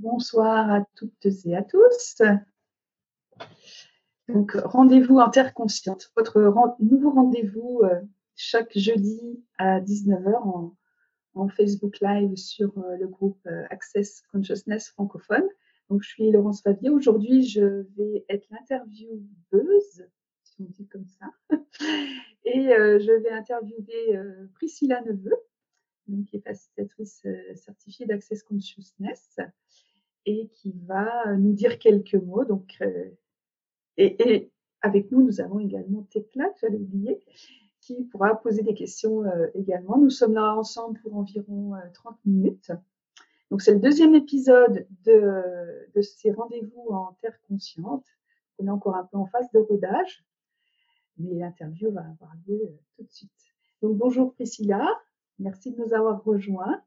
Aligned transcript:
Bonsoir 0.00 0.70
à 0.70 0.86
toutes 0.94 1.26
et 1.44 1.54
à 1.54 1.62
tous. 1.62 2.22
Donc, 4.28 4.52
rendez-vous 4.52 5.18
en 5.18 5.30
votre 6.16 6.54
nouveau 6.80 7.10
rendez-vous 7.10 7.82
euh, 7.84 8.00
chaque 8.34 8.78
jeudi 8.78 9.44
à 9.58 9.78
19h 9.80 10.74
en, 11.34 11.48
Facebook 11.48 12.00
Live 12.00 12.34
sur 12.36 12.72
euh, 12.78 12.96
le 12.96 13.08
groupe 13.08 13.40
euh, 13.46 13.66
Access 13.68 14.22
Consciousness 14.32 14.88
francophone. 14.88 15.46
Donc, 15.90 16.02
je 16.02 16.08
suis 16.08 16.30
Laurence 16.30 16.62
Favier. 16.62 16.88
Aujourd'hui, 16.88 17.46
je 17.46 17.84
vais 17.94 18.24
être 18.30 18.46
l'intervieweuse, 18.50 20.06
si 20.44 20.62
on 20.62 20.64
dit 20.64 20.86
comme 20.86 21.08
ça. 21.08 21.26
Et 22.46 22.68
je 22.70 23.22
vais 23.22 23.30
interviewer 23.30 24.18
Priscilla 24.54 25.02
Neveu, 25.02 25.36
qui 26.26 26.36
est 26.36 26.40
facilitatrice 26.40 27.26
certifiée 27.54 28.06
d'Access 28.06 28.42
Consciousness 28.44 29.38
et 30.26 30.48
qui 30.48 30.72
va 30.86 31.36
nous 31.36 31.52
dire 31.52 31.78
quelques 31.78 32.14
mots. 32.14 32.44
Donc, 32.44 32.76
euh, 32.82 33.10
et, 33.96 34.50
avec 34.82 35.10
nous, 35.10 35.22
nous 35.22 35.40
avons 35.40 35.58
également 35.58 36.02
Tekla, 36.10 36.50
j'allais 36.60 36.78
oublier, 36.78 37.20
qui 37.80 38.04
pourra 38.04 38.40
poser 38.40 38.62
des 38.62 38.74
questions 38.74 39.24
euh, 39.24 39.48
également. 39.54 39.98
Nous 39.98 40.10
sommes 40.10 40.34
là 40.34 40.54
ensemble 40.54 40.98
pour 41.00 41.16
environ 41.16 41.74
30 41.94 42.14
euh, 42.14 42.16
minutes. 42.24 42.72
Donc, 43.50 43.62
c'est 43.62 43.74
le 43.74 43.80
deuxième 43.80 44.14
épisode 44.14 44.86
de, 45.04 45.42
de 45.94 46.00
ces 46.02 46.30
rendez-vous 46.30 46.88
en 46.90 47.16
Terre 47.20 47.38
consciente. 47.48 48.06
On 48.58 48.66
est 48.66 48.70
encore 48.70 48.96
un 48.96 49.04
peu 49.04 49.16
en 49.16 49.26
phase 49.26 49.50
de 49.52 49.58
rodage, 49.58 50.24
mais 51.18 51.34
l'interview 51.34 51.90
va 51.90 52.02
avoir 52.02 52.34
lieu 52.46 52.78
tout 52.96 53.02
de 53.02 53.10
suite. 53.10 53.30
Donc, 53.82 53.96
bonjour 53.96 54.34
Priscilla, 54.34 54.86
merci 55.38 55.72
de 55.72 55.82
nous 55.82 55.92
avoir 55.94 56.22
rejoints. 56.22 56.82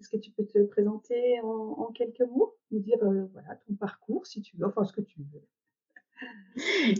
Est-ce 0.00 0.08
que 0.10 0.16
tu 0.18 0.30
peux 0.30 0.44
te 0.44 0.62
présenter 0.64 1.40
en, 1.42 1.90
quelques 1.94 2.20
mots, 2.20 2.54
nous 2.70 2.80
dire 2.80 3.02
euh, 3.02 3.26
voilà, 3.32 3.56
ton 3.66 3.74
parcours, 3.74 4.26
si 4.26 4.42
tu 4.42 4.56
veux, 4.56 4.66
enfin 4.66 4.84
ce 4.84 4.92
que 4.92 5.00
tu 5.00 5.20
veux? 5.32 5.42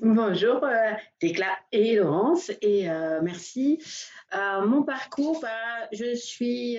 Bonjour, 0.03 0.65
euh, 0.65 0.93
Tecla 1.19 1.57
et 1.73 1.97
Laurence, 1.97 2.51
et 2.63 2.91
euh, 2.91 3.21
merci. 3.23 3.83
mon 4.33 4.83
parcours, 4.83 5.41
bah, 5.41 5.89
je 5.93 6.15
suis, 6.15 6.79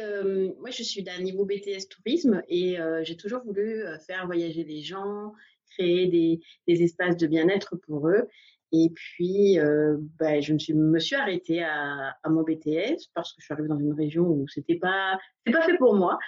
moi, 0.59 0.71
je 0.71 0.83
suis 0.83 1.03
d'un 1.03 1.19
niveau 1.19 1.45
BTS 1.45 1.87
tourisme 1.89 2.43
et 2.47 2.77
j'ai 3.03 3.17
toujours 3.17 3.43
voulu 3.43 3.83
faire 4.05 4.25
voyager 4.25 4.63
les 4.63 4.81
gens, 4.81 5.33
créer 5.71 6.07
des, 6.07 6.39
des 6.67 6.83
espaces 6.83 7.17
de 7.17 7.27
bien-être 7.27 7.75
pour 7.75 8.07
eux. 8.09 8.27
Et 8.71 8.89
puis, 8.93 9.59
euh, 9.59 9.97
ben, 10.19 10.41
je 10.41 10.53
me 10.53 10.59
suis, 10.59 10.73
me 10.73 10.99
suis 10.99 11.15
arrêtée 11.15 11.63
à, 11.63 12.15
à, 12.21 12.29
mon 12.29 12.43
BTS 12.43 13.09
parce 13.13 13.33
que 13.33 13.41
je 13.41 13.45
suis 13.45 13.53
arrivée 13.53 13.69
dans 13.69 13.79
une 13.79 13.93
région 13.93 14.23
où 14.23 14.47
c'était 14.47 14.75
pas, 14.75 15.17
pas 15.45 15.61
fait 15.61 15.77
pour 15.77 15.95
moi. 15.95 16.19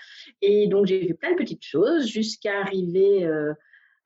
Et 0.42 0.68
donc, 0.68 0.86
j'ai 0.86 1.06
fait 1.08 1.14
plein 1.14 1.32
de 1.32 1.38
petites 1.38 1.66
choses 1.66 2.08
jusqu'à 2.08 2.62
arriver 2.62 3.26
euh, 3.26 3.54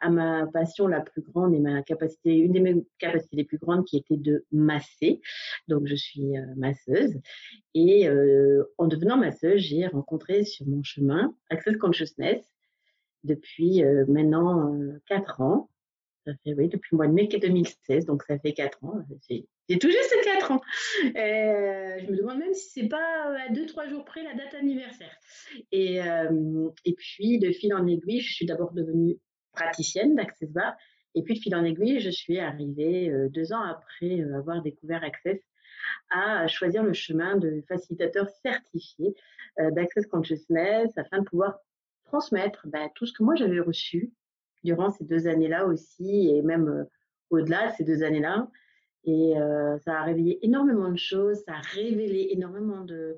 à 0.04 0.10
ma 0.10 0.46
passion 0.48 0.88
la 0.88 1.00
plus 1.00 1.22
grande 1.22 1.56
et 1.56 1.60
ma 1.60 1.82
capacité, 1.82 2.36
une 2.36 2.52
de 2.52 2.60
mes 2.60 2.86
capacités 3.00 3.38
les 3.38 3.46
plus 3.46 3.58
grandes 3.58 3.86
qui 3.86 3.98
était 3.98 4.18
de 4.18 4.46
masser. 4.52 5.22
Donc, 5.70 5.88
je 5.88 5.96
suis 5.96 6.38
euh, 6.38 6.46
masseuse. 6.58 7.16
Et 7.74 8.08
euh, 8.08 8.64
en 8.78 8.88
devenant 8.88 9.18
masseuse, 9.18 9.62
j'ai 9.62 9.88
rencontré 9.88 10.44
sur 10.44 10.68
mon 10.68 10.84
chemin 10.84 11.34
Access 11.50 11.78
Consciousness 11.78 12.46
depuis 13.24 13.84
euh, 13.84 14.06
maintenant 14.08 14.76
quatre 15.08 15.42
ans. 15.42 15.70
Ça 16.26 16.32
fait, 16.44 16.54
oui, 16.54 16.70
depuis 16.70 16.90
le 16.94 16.98
mois 16.98 17.08
de 17.08 17.14
mai 17.14 17.28
2016, 17.28 18.06
donc 18.06 18.24
ça 18.24 18.40
fait 18.40 18.54
4 18.54 18.84
ans. 18.86 19.04
C'est 19.20 19.46
tout 19.78 19.90
juste 19.90 20.16
4 20.24 20.52
ans. 20.52 20.62
Euh, 21.04 22.00
je 22.00 22.12
me 22.12 22.16
demande 22.16 22.40
même 22.40 22.54
si 22.54 22.70
c'est 22.70 22.88
pas 22.88 23.36
à 23.48 23.50
2-3 23.52 23.90
jours 23.90 24.06
près 24.06 24.24
la 24.24 24.34
date 24.34 24.54
anniversaire. 24.54 25.14
Et, 25.72 26.02
euh, 26.02 26.70
et 26.86 26.94
puis, 26.94 27.40
de 27.40 27.52
fil 27.52 27.74
en 27.74 27.86
aiguille, 27.88 28.22
je 28.22 28.34
suis 28.34 28.46
d'abord 28.46 28.72
devenue 28.72 29.18
praticienne 29.52 30.16
d'Access 30.16 30.52
Bar. 30.52 30.76
Et 31.16 31.24
puis, 31.24 31.34
de 31.34 31.40
fil 31.40 31.56
en 31.56 31.66
aiguille, 31.66 32.00
je 32.00 32.10
suis 32.10 32.40
arrivée 32.40 33.10
euh, 33.10 33.28
deux 33.30 33.52
ans 33.52 33.64
après 33.64 34.22
avoir 34.34 34.62
découvert 34.62 35.04
Access 35.04 35.42
à 36.10 36.48
choisir 36.48 36.84
le 36.84 36.94
chemin 36.94 37.36
de 37.36 37.62
facilitateur 37.68 38.30
certifié 38.42 39.14
d'Access 39.60 40.08
Consciousness 40.08 40.98
afin 40.98 41.20
de 41.20 41.26
pouvoir 41.26 41.60
transmettre 42.06 42.66
bah, 42.68 42.90
tout 42.96 43.06
ce 43.06 43.12
que 43.12 43.22
moi 43.22 43.36
j'avais 43.36 43.60
reçu 43.60 44.14
durant 44.64 44.92
ces 44.92 45.04
deux 45.04 45.28
années-là 45.28 45.66
aussi, 45.66 46.30
et 46.30 46.42
même 46.42 46.68
euh, 46.68 46.84
au-delà 47.30 47.72
de 47.72 47.76
ces 47.76 47.84
deux 47.84 48.04
années-là. 48.04 48.50
Et 49.06 49.38
euh, 49.38 49.78
ça 49.80 50.00
a 50.00 50.04
réveillé 50.04 50.44
énormément 50.46 50.90
de 50.90 50.98
choses, 50.98 51.44
ça 51.46 51.56
a 51.56 51.62
révélé 51.62 52.30
énormément 52.32 52.84
de, 52.86 53.18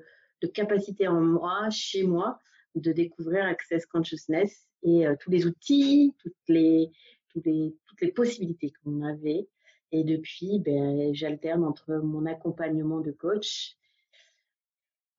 capacités 0.54 1.08
en 1.08 1.20
moi, 1.20 1.70
chez 1.70 2.04
moi, 2.04 2.38
de 2.76 2.92
découvrir 2.92 3.44
Access 3.46 3.84
Consciousness 3.84 4.68
et 4.84 5.06
euh, 5.06 5.16
tous 5.18 5.30
les 5.30 5.44
outils, 5.44 6.14
toutes 6.18 6.34
les, 6.46 6.92
toutes 7.30 7.44
les, 7.46 7.74
toutes 7.86 8.00
les 8.00 8.12
possibilités 8.12 8.72
qu'on 8.82 9.02
avait. 9.02 9.48
Et 9.90 10.04
depuis, 10.04 10.60
ben, 10.60 11.12
j'alterne 11.14 11.64
entre 11.64 11.96
mon 11.96 12.26
accompagnement 12.26 13.00
de 13.00 13.12
coach, 13.12 13.76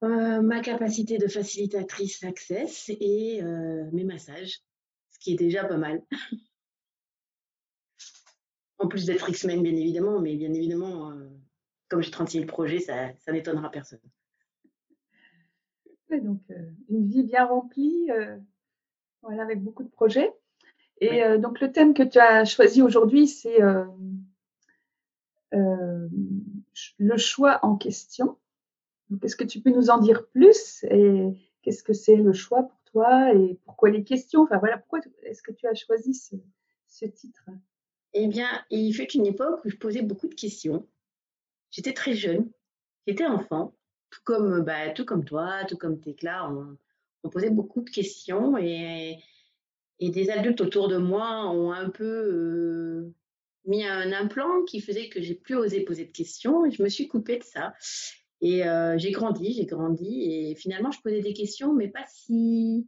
ma 0.01 0.59
capacité 0.59 1.17
de 1.17 1.27
facilitatrice 1.27 2.23
Access 2.23 2.89
et 2.89 3.41
mes 3.91 4.03
massages 4.03 4.61
qui 5.27 5.33
est 5.33 5.35
déjà 5.35 5.65
pas 5.65 5.75
mal. 5.75 6.01
en 8.79 8.87
plus 8.87 9.05
d'être 9.05 9.29
X-Men, 9.29 9.61
bien 9.61 9.75
évidemment, 9.75 10.21
mais 10.21 10.37
bien 10.37 10.53
évidemment, 10.53 11.11
euh, 11.11 11.27
comme 11.89 12.01
j'ai 12.01 12.11
36 12.11 12.39
le 12.41 12.45
projet, 12.45 12.79
ça, 12.79 13.13
ça 13.17 13.33
n'étonnera 13.33 13.69
personne. 13.69 13.99
donc, 16.09 16.39
euh, 16.51 16.71
une 16.89 17.09
vie 17.09 17.23
bien 17.23 17.45
remplie, 17.45 18.09
euh, 18.09 18.37
voilà, 19.21 19.43
avec 19.43 19.61
beaucoup 19.61 19.83
de 19.83 19.89
projets. 19.89 20.31
Et 21.01 21.21
donc, 21.37 21.59
le 21.59 21.71
thème 21.71 21.93
que 21.93 22.01
tu 22.01 22.17
as 22.17 22.43
choisi 22.43 22.81
aujourd'hui, 22.81 23.27
c'est 23.27 23.59
le 25.51 27.17
choix 27.17 27.59
en 27.63 27.75
question. 27.75 28.39
Est-ce 29.21 29.35
que 29.35 29.43
tu 29.43 29.61
peux 29.61 29.69
nous 29.69 29.91
en 29.91 29.99
dire 29.99 30.25
plus 30.29 30.83
et 30.85 31.37
qu'est-ce 31.61 31.83
que 31.83 31.93
c'est 31.93 32.15
le 32.15 32.33
choix 32.33 32.63
pour 32.63 32.76
et 33.01 33.59
pourquoi 33.65 33.89
les 33.89 34.03
questions? 34.03 34.43
Enfin 34.43 34.57
voilà, 34.57 34.77
pourquoi 34.77 34.99
est-ce 35.23 35.41
que 35.41 35.51
tu 35.51 35.67
as 35.67 35.73
choisi 35.73 36.13
ce, 36.13 37.05
titre? 37.05 37.43
Eh 38.13 38.27
bien, 38.27 38.49
il 38.69 38.93
fut 38.93 39.11
une 39.11 39.25
époque 39.25 39.63
où 39.65 39.69
je 39.69 39.75
posais 39.75 40.01
beaucoup 40.01 40.27
de 40.27 40.35
questions. 40.35 40.87
J'étais 41.69 41.93
très 41.93 42.13
jeune, 42.13 42.49
j'étais 43.05 43.25
enfant, 43.25 43.75
tout 44.09 44.21
comme, 44.23 44.61
bah, 44.61 44.89
tout 44.91 45.05
comme 45.05 45.25
toi, 45.25 45.65
tout 45.65 45.77
comme 45.77 45.99
Tekla, 45.99 46.49
on, 46.49 46.77
on 47.23 47.29
posait 47.29 47.49
beaucoup 47.49 47.81
de 47.81 47.89
questions 47.89 48.57
et, 48.57 49.17
et 49.99 50.09
des 50.09 50.29
adultes 50.29 50.61
autour 50.61 50.87
de 50.87 50.97
moi 50.97 51.49
ont 51.49 51.71
un 51.71 51.89
peu 51.89 52.05
euh, 52.05 53.13
mis 53.65 53.85
un 53.85 54.11
implant 54.13 54.63
qui 54.65 54.79
faisait 54.79 55.09
que 55.09 55.21
j'ai 55.21 55.35
plus 55.35 55.55
osé 55.55 55.81
poser 55.81 56.05
de 56.05 56.11
questions 56.11 56.65
et 56.65 56.71
je 56.71 56.81
me 56.81 56.89
suis 56.89 57.07
coupée 57.07 57.37
de 57.37 57.43
ça. 57.43 57.73
Et 58.41 58.65
euh, 58.65 58.97
j'ai 58.97 59.11
grandi, 59.11 59.53
j'ai 59.53 59.65
grandi, 59.65 60.23
et 60.23 60.55
finalement, 60.55 60.91
je 60.91 61.01
posais 61.01 61.21
des 61.21 61.33
questions, 61.33 61.73
mais 61.73 61.87
pas 61.87 62.05
si, 62.07 62.87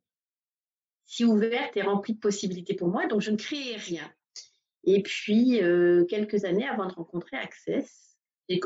si 1.06 1.26
ouvertes 1.26 1.76
et 1.76 1.82
remplies 1.82 2.14
de 2.14 2.20
possibilités 2.20 2.76
pour 2.76 2.90
moi, 2.90 3.08
donc 3.08 3.22
je 3.22 3.32
ne 3.32 3.38
créais 3.38 3.78
rien. 3.78 4.10
Et 4.84 5.02
puis, 5.02 5.62
euh, 5.62 6.06
quelques 6.06 6.46
années 6.46 6.68
avant 6.68 6.88
de 6.88 6.94
rencontrer 6.94 7.38
Access, 7.38 8.18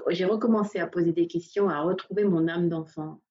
j'ai 0.09 0.25
recommencé 0.25 0.79
à 0.79 0.87
poser 0.87 1.13
des 1.13 1.27
questions, 1.27 1.69
à 1.69 1.81
retrouver 1.81 2.25
mon 2.25 2.47
âme 2.47 2.69
d'enfant. 2.69 3.21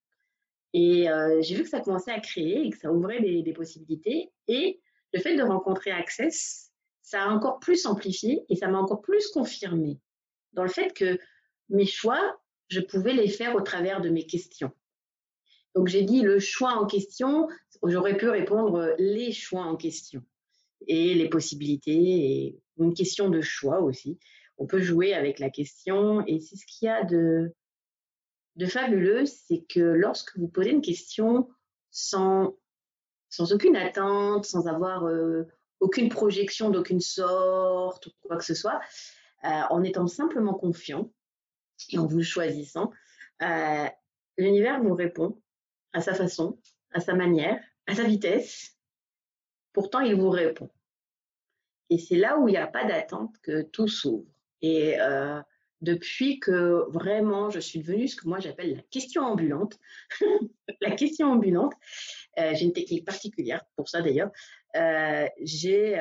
Et 0.74 1.08
euh, 1.10 1.40
j'ai 1.42 1.54
vu 1.54 1.62
que 1.62 1.68
ça 1.68 1.80
commençait 1.80 2.10
à 2.10 2.20
créer 2.20 2.66
et 2.66 2.70
que 2.70 2.78
ça 2.78 2.90
ouvrait 2.92 3.20
des, 3.20 3.42
des, 3.42 3.52
possibilités. 3.52 4.30
Et 4.48 4.80
le 5.12 5.20
fait 5.20 5.36
de 5.36 5.42
rencontrer 5.42 5.90
Access, 5.90 6.72
ça 7.02 7.24
a 7.24 7.28
encore 7.28 7.58
plus 7.58 7.84
amplifié 7.84 8.44
et 8.48 8.56
ça 8.56 8.68
m'a 8.68 8.78
encore 8.78 9.02
plus 9.02 9.28
confirmé 9.28 10.00
dans 10.52 10.62
le 10.62 10.70
fait 10.70 10.92
que 10.92 11.18
mes 11.68 11.86
choix 11.86 12.38
je 12.72 12.80
pouvais 12.80 13.12
les 13.12 13.28
faire 13.28 13.54
au 13.54 13.60
travers 13.60 14.00
de 14.00 14.08
mes 14.08 14.26
questions. 14.26 14.72
Donc 15.74 15.88
j'ai 15.88 16.02
dit 16.02 16.22
le 16.22 16.38
choix 16.38 16.72
en 16.72 16.86
question, 16.86 17.48
j'aurais 17.84 18.16
pu 18.16 18.28
répondre 18.28 18.94
les 18.98 19.32
choix 19.32 19.62
en 19.62 19.76
question 19.76 20.22
et 20.86 21.14
les 21.14 21.28
possibilités 21.28 22.58
une 22.78 22.94
question 22.94 23.28
de 23.28 23.40
choix 23.40 23.80
aussi. 23.80 24.18
On 24.58 24.66
peut 24.66 24.80
jouer 24.80 25.14
avec 25.14 25.38
la 25.38 25.50
question 25.50 26.24
et 26.26 26.40
c'est 26.40 26.56
ce 26.56 26.66
qu'il 26.66 26.86
y 26.86 26.88
a 26.88 27.04
de, 27.04 27.52
fabuleux, 28.66 29.26
c'est 29.26 29.64
que 29.68 29.80
lorsque 29.80 30.36
vous 30.38 30.48
posez 30.48 30.70
une 30.70 30.82
question 30.82 31.48
sans, 31.90 32.56
sans 33.28 33.52
aucune 33.52 33.76
attente, 33.76 34.46
sans 34.46 34.66
avoir 34.66 35.04
euh, 35.04 35.44
aucune 35.80 36.08
projection 36.08 36.70
d'aucune 36.70 37.00
sorte 37.00 38.06
ou 38.06 38.10
quoi 38.22 38.36
que 38.36 38.44
ce 38.44 38.54
soit, 38.54 38.80
euh, 39.44 39.62
en 39.70 39.82
étant 39.82 40.06
simplement 40.06 40.54
confiant, 40.54 41.12
et 41.90 41.98
en 41.98 42.06
vous 42.06 42.22
choisissant, 42.22 42.90
euh, 43.42 43.86
l'univers 44.38 44.82
vous 44.82 44.94
répond 44.94 45.40
à 45.92 46.00
sa 46.00 46.14
façon, 46.14 46.58
à 46.92 47.00
sa 47.00 47.14
manière, 47.14 47.62
à 47.86 47.94
sa 47.94 48.04
vitesse. 48.04 48.76
Pourtant, 49.72 50.00
il 50.00 50.14
vous 50.14 50.30
répond. 50.30 50.70
Et 51.90 51.98
c'est 51.98 52.16
là 52.16 52.38
où 52.38 52.48
il 52.48 52.52
n'y 52.52 52.58
a 52.58 52.66
pas 52.66 52.84
d'attente 52.84 53.34
que 53.42 53.62
tout 53.62 53.88
s'ouvre. 53.88 54.26
Et 54.62 54.98
euh, 54.98 55.40
depuis 55.82 56.40
que 56.40 56.86
vraiment 56.88 57.50
je 57.50 57.60
suis 57.60 57.80
devenue 57.80 58.08
ce 58.08 58.16
que 58.16 58.28
moi 58.28 58.38
j'appelle 58.38 58.76
la 58.76 58.82
question 58.90 59.24
ambulante. 59.24 59.78
la 60.80 60.92
question 60.92 61.32
ambulante. 61.32 61.74
Euh, 62.38 62.52
j'ai 62.54 62.64
une 62.64 62.72
technique 62.72 63.04
particulière 63.04 63.62
pour 63.76 63.88
ça 63.88 64.00
d'ailleurs. 64.00 64.30
Euh, 64.74 65.26
j'ai 65.40 65.94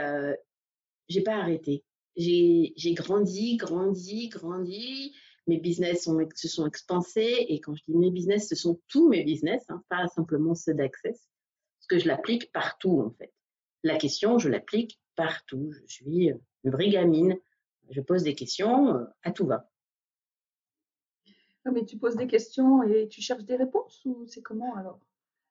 pas 1.26 1.36
arrêté. 1.36 1.84
J'ai 2.16 2.94
grandi, 2.94 3.58
grandi, 3.58 4.30
grandi. 4.30 5.14
Mes 5.52 5.60
business 5.60 6.06
sont, 6.06 6.18
se 6.34 6.48
sont 6.48 6.66
expansés 6.66 7.46
et 7.50 7.60
quand 7.60 7.76
je 7.76 7.84
dis 7.86 7.98
mes 7.98 8.10
business, 8.10 8.48
ce 8.48 8.56
sont 8.56 8.80
tous 8.88 9.10
mes 9.10 9.22
business, 9.26 9.66
hein, 9.68 9.84
pas 9.90 10.08
simplement 10.08 10.56
ceux 10.56 10.74
d'Access, 10.74 11.28
parce 11.78 11.88
que 11.90 12.00
je 12.00 12.08
l'applique 12.08 12.54
partout 12.54 13.02
en 13.02 13.12
fait. 13.12 13.34
La 13.84 13.98
question, 13.98 14.40
je 14.40 14.48
l'applique 14.48 15.02
partout. 15.18 15.74
Je 15.74 15.94
suis 15.94 16.30
une 16.64 16.72
vraie 16.72 16.88
gamine. 16.88 17.38
Je 17.90 18.00
pose 18.00 18.24
des 18.24 18.34
questions 18.34 19.06
à 19.24 19.32
tout 19.32 19.46
va. 19.46 19.70
mais 21.66 21.84
tu 21.84 21.98
poses 21.98 22.16
des 22.16 22.28
questions 22.28 22.84
et 22.84 23.10
tu 23.10 23.22
cherches 23.22 23.44
des 23.44 23.58
réponses 23.58 24.06
ou 24.06 24.26
c'est 24.28 24.42
comment 24.42 24.78
alors? 24.78 25.02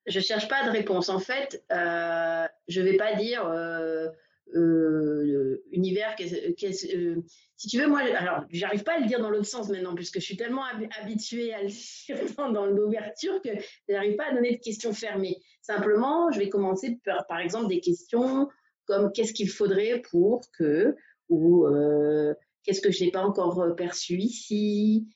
Je 0.06 0.18
cherche 0.20 0.48
pas 0.48 0.64
de 0.64 0.70
réponse. 0.70 1.10
En 1.10 1.18
fait, 1.18 1.62
euh, 1.72 2.48
je 2.68 2.80
vais 2.80 2.96
pas 2.96 3.16
dire 3.16 3.46
euh, 3.46 4.08
euh, 4.54 5.62
univers. 5.72 6.14
Euh, 6.20 7.16
si 7.56 7.68
tu 7.68 7.78
veux, 7.78 7.86
moi, 7.86 8.00
alors, 8.00 8.44
j'arrive 8.50 8.82
pas 8.82 8.94
à 8.94 8.98
le 9.00 9.06
dire 9.06 9.20
dans 9.20 9.30
l'autre 9.30 9.46
sens 9.46 9.68
maintenant, 9.68 9.94
puisque 9.94 10.18
je 10.18 10.24
suis 10.24 10.36
tellement 10.36 10.64
habituée 11.00 11.52
à 11.52 11.62
le 11.62 11.68
dire 11.68 12.34
dans, 12.52 12.66
l'ouverture 12.66 13.40
que 13.42 13.50
j'arrive 13.88 14.16
pas 14.16 14.30
à 14.30 14.34
donner 14.34 14.56
de 14.56 14.60
questions 14.60 14.92
fermées. 14.92 15.36
Simplement, 15.62 16.30
je 16.30 16.38
vais 16.38 16.48
commencer 16.48 16.98
par, 17.04 17.26
par 17.26 17.38
exemple, 17.38 17.68
des 17.68 17.80
questions 17.80 18.48
comme 18.86 19.12
qu'est-ce 19.12 19.32
qu'il 19.32 19.48
faudrait 19.48 20.02
pour 20.10 20.42
que, 20.58 20.96
ou 21.28 21.66
euh, 21.66 22.34
qu'est-ce 22.64 22.80
que 22.80 22.90
je 22.90 23.04
n'ai 23.04 23.10
pas 23.10 23.22
encore 23.22 23.74
perçu 23.76 24.14
ici? 24.14 25.06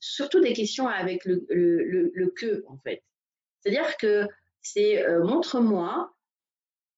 surtout 0.00 0.40
des 0.40 0.54
questions 0.54 0.88
avec 0.88 1.26
le, 1.26 2.32
que, 2.34 2.64
en 2.66 2.78
fait. 2.78 3.02
C'est-à-dire 3.60 3.98
que 3.98 4.26
c'est 4.62 5.04
montre-moi 5.18 6.13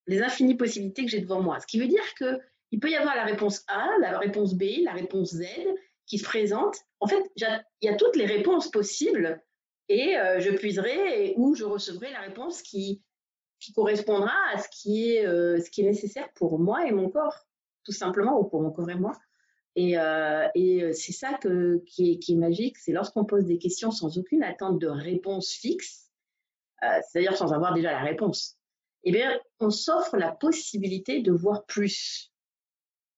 les 0.06 0.22
infinies 0.22 0.54
possibilités 0.54 1.04
que 1.04 1.10
j'ai 1.10 1.20
devant 1.20 1.42
moi. 1.42 1.60
Ce 1.60 1.66
qui 1.66 1.78
veut 1.78 1.88
dire 1.88 2.14
que 2.18 2.40
il 2.72 2.80
peut 2.80 2.90
y 2.90 2.96
avoir 2.96 3.14
la 3.14 3.24
réponse 3.24 3.64
A, 3.68 3.88
la 4.00 4.18
réponse 4.18 4.54
B, 4.54 4.64
la 4.82 4.92
réponse 4.92 5.34
Z 5.34 5.44
qui 6.06 6.18
se 6.18 6.24
présente. 6.24 6.76
En 7.00 7.06
fait, 7.06 7.22
il 7.36 7.62
y 7.82 7.88
a 7.88 7.94
toutes 7.94 8.16
les 8.16 8.26
réponses 8.26 8.70
possibles 8.70 9.42
et 9.88 10.16
euh, 10.16 10.40
je 10.40 10.50
puiserai 10.50 11.34
ou 11.36 11.54
je 11.54 11.64
recevrai 11.64 12.10
la 12.12 12.20
réponse 12.20 12.62
qui, 12.62 13.02
correspondra 13.74 14.34
à 14.52 14.58
ce 14.58 14.68
qui, 14.70 15.14
est, 15.14 15.26
euh, 15.26 15.60
ce 15.60 15.70
qui 15.70 15.80
est 15.80 15.84
nécessaire 15.84 16.28
pour 16.34 16.58
moi 16.58 16.86
et 16.86 16.92
mon 16.92 17.08
corps, 17.08 17.46
tout 17.84 17.92
simplement, 17.92 18.38
ou 18.38 18.44
pour 18.44 18.62
mon 18.62 18.70
corps 18.70 18.90
et 18.90 18.94
moi. 18.94 19.18
Et, 19.74 19.98
euh, 19.98 20.46
c'est 20.92 21.12
ça 21.12 21.38
qui, 21.86 22.12
est, 22.12 22.18
qui 22.18 22.32
est 22.32 22.36
magique, 22.36 22.78
c'est 22.78 22.92
lorsqu'on 22.92 23.24
pose 23.24 23.44
des 23.44 23.58
questions 23.58 23.90
sans 23.90 24.18
aucune 24.18 24.42
attente 24.42 24.78
de 24.78 24.86
réponse 24.86 25.52
fixe, 25.52 26.10
c'est-à-dire 26.80 27.36
sans 27.36 27.52
avoir 27.52 27.74
déjà 27.74 27.90
la 27.90 28.02
réponse 28.02 28.56
eh 29.06 29.12
bien, 29.12 29.40
on 29.60 29.70
s'offre 29.70 30.16
la 30.16 30.32
possibilité 30.32 31.22
de 31.22 31.32
voir 31.32 31.64
plus 31.66 32.32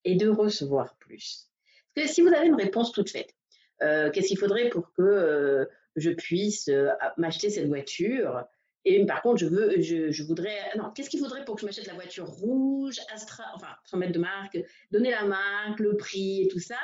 et 0.05 0.15
de 0.15 0.29
recevoir 0.29 0.97
plus. 0.99 1.51
Parce 1.95 2.09
que 2.09 2.15
si 2.15 2.23
vous 2.23 2.29
avez 2.29 2.47
une 2.47 2.55
réponse 2.55 2.93
toute 2.93 3.11
faite, 3.11 3.35
euh, 3.83 4.11
qu'est-ce 4.11 4.29
qu'il 4.29 4.39
faudrait 4.39 4.69
pour 4.69 4.93
que 4.93 5.03
euh, 5.03 5.65
je 5.97 6.11
puisse 6.11 6.69
euh, 6.69 6.91
m'acheter 7.17 7.51
cette 7.51 7.69
voiture 7.69 8.45
et 8.85 9.05
par 9.05 9.23
contre, 9.23 9.39
je 9.39 9.47
veux, 9.47 9.81
je, 9.81 10.23
voudrais, 10.23 10.59
non, 10.77 10.91
qu'est-ce 10.95 11.11
qu'il 11.11 11.21
faudrait 11.21 11.45
pour 11.45 11.57
que 11.57 11.61
je 11.61 11.67
m'achète 11.67 11.87
la 11.87 11.95
voiture 11.95 12.27
rouge, 12.27 12.99
Astra, 13.13 13.45
enfin, 13.55 13.69
sans 13.85 13.99
mettre 13.99 14.13
de 14.13 14.19
marque, 14.19 14.59
donner 14.91 15.11
la 15.11 15.25
marque, 15.25 15.81
le 15.81 15.97
prix 15.97 16.43
et 16.43 16.49
tout 16.49 16.61
ça. 16.61 16.79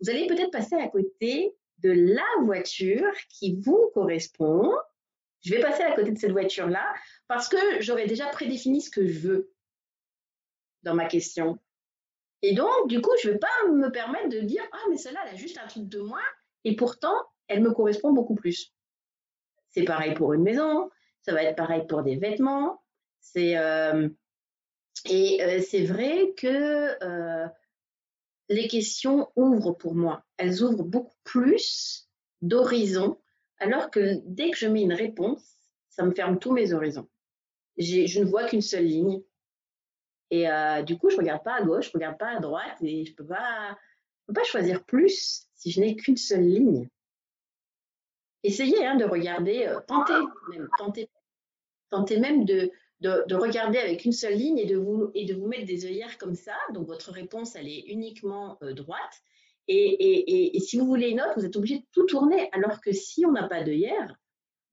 Vous 0.00 0.08
allez 0.08 0.26
peut-être 0.26 0.50
passer 0.50 0.76
à 0.76 0.88
côté 0.88 1.54
de 1.78 1.90
la 1.90 2.44
voiture 2.44 3.12
qui 3.28 3.56
vous 3.60 3.90
correspond. 3.92 4.72
Je 5.42 5.54
vais 5.54 5.60
passer 5.60 5.82
à 5.82 5.92
côté 5.92 6.12
de 6.12 6.18
cette 6.18 6.32
voiture-là 6.32 6.94
parce 7.28 7.48
que 7.48 7.56
j'aurais 7.80 8.06
déjà 8.06 8.26
prédéfini 8.28 8.80
ce 8.80 8.90
que 8.90 9.06
je 9.06 9.18
veux 9.18 9.52
dans 10.82 10.94
ma 10.94 11.06
question. 11.06 11.58
Et 12.42 12.54
donc, 12.54 12.88
du 12.88 13.00
coup, 13.00 13.12
je 13.22 13.28
ne 13.28 13.32
vais 13.34 13.38
pas 13.38 13.68
me 13.70 13.90
permettre 13.90 14.28
de 14.28 14.40
dire 14.40 14.62
Ah, 14.72 14.84
mais 14.90 14.96
celle-là, 14.96 15.20
elle 15.26 15.34
a 15.34 15.36
juste 15.36 15.58
un 15.58 15.66
truc 15.66 15.88
de 15.88 16.00
moins, 16.00 16.20
et 16.64 16.76
pourtant, 16.76 17.14
elle 17.48 17.62
me 17.62 17.72
correspond 17.72 18.12
beaucoup 18.12 18.34
plus. 18.34 18.72
C'est 19.68 19.84
pareil 19.84 20.14
pour 20.14 20.32
une 20.32 20.42
maison, 20.42 20.90
ça 21.22 21.32
va 21.32 21.44
être 21.44 21.56
pareil 21.56 21.86
pour 21.86 22.02
des 22.02 22.16
vêtements. 22.16 22.82
C'est, 23.20 23.56
euh, 23.56 24.08
et 25.06 25.42
euh, 25.42 25.60
c'est 25.60 25.84
vrai 25.84 26.34
que 26.36 27.02
euh, 27.02 27.48
les 28.48 28.68
questions 28.68 29.30
ouvrent 29.36 29.72
pour 29.72 29.94
moi. 29.94 30.24
Elles 30.36 30.62
ouvrent 30.62 30.84
beaucoup 30.84 31.16
plus 31.24 32.08
d'horizons, 32.42 33.18
alors 33.62 33.90
que 33.90 34.20
dès 34.24 34.50
que 34.50 34.58
je 34.58 34.66
mets 34.66 34.82
une 34.82 34.92
réponse, 34.92 35.56
ça 35.88 36.04
me 36.04 36.12
ferme 36.12 36.38
tous 36.38 36.52
mes 36.52 36.72
horizons 36.72 37.08
je 37.78 38.20
ne 38.20 38.24
vois 38.24 38.44
qu'une 38.44 38.60
seule 38.60 38.84
ligne. 38.84 39.22
Et 40.30 40.48
euh, 40.48 40.82
du 40.82 40.96
coup, 40.98 41.10
je 41.10 41.16
ne 41.16 41.20
regarde 41.20 41.42
pas 41.42 41.54
à 41.54 41.62
gauche, 41.62 41.86
je 41.86 41.90
ne 41.90 41.94
regarde 41.94 42.18
pas 42.18 42.36
à 42.36 42.40
droite 42.40 42.78
et 42.82 43.04
je 43.04 43.10
ne 43.10 43.16
peux, 43.16 43.26
pas, 43.26 43.76
choisir 44.44 44.82
plus 44.84 45.46
si 45.54 45.70
je 45.70 45.80
n'ai 45.80 45.94
qu'une 45.94 46.16
seule 46.16 46.44
ligne. 46.44 46.88
Essayez 48.42 48.84
hein, 48.86 48.96
de 48.96 49.04
regarder, 49.04 49.66
euh, 49.66 49.80
tentez 49.86 50.14
même, 50.48 50.68
tentez, 51.90 52.18
même 52.18 52.44
de, 52.44 52.72
de, 53.00 53.34
regarder 53.34 53.78
avec 53.78 54.04
une 54.04 54.12
seule 54.12 54.34
ligne 54.34 54.58
et 54.58 54.66
de, 54.66 54.76
vous, 54.76 55.10
et 55.14 55.26
de 55.26 55.34
vous 55.34 55.46
mettre 55.46 55.66
des 55.66 55.84
œillères 55.84 56.16
comme 56.18 56.34
ça. 56.34 56.56
Donc, 56.72 56.86
votre 56.86 57.12
réponse, 57.12 57.54
elle 57.54 57.68
est 57.68 57.84
uniquement 57.88 58.58
euh, 58.62 58.72
droite. 58.72 59.22
Et, 59.68 59.74
et, 59.74 60.56
et, 60.56 60.60
si 60.60 60.78
vous 60.78 60.86
voulez 60.86 61.10
une 61.10 61.20
autre, 61.20 61.34
vous 61.36 61.44
êtes 61.44 61.56
obligé 61.56 61.78
de 61.78 61.84
tout 61.92 62.04
tourner. 62.04 62.48
Alors 62.52 62.80
que 62.80 62.92
si 62.92 63.24
on 63.24 63.32
n'a 63.32 63.48
pas 63.48 63.62
d'œillères, 63.62 64.16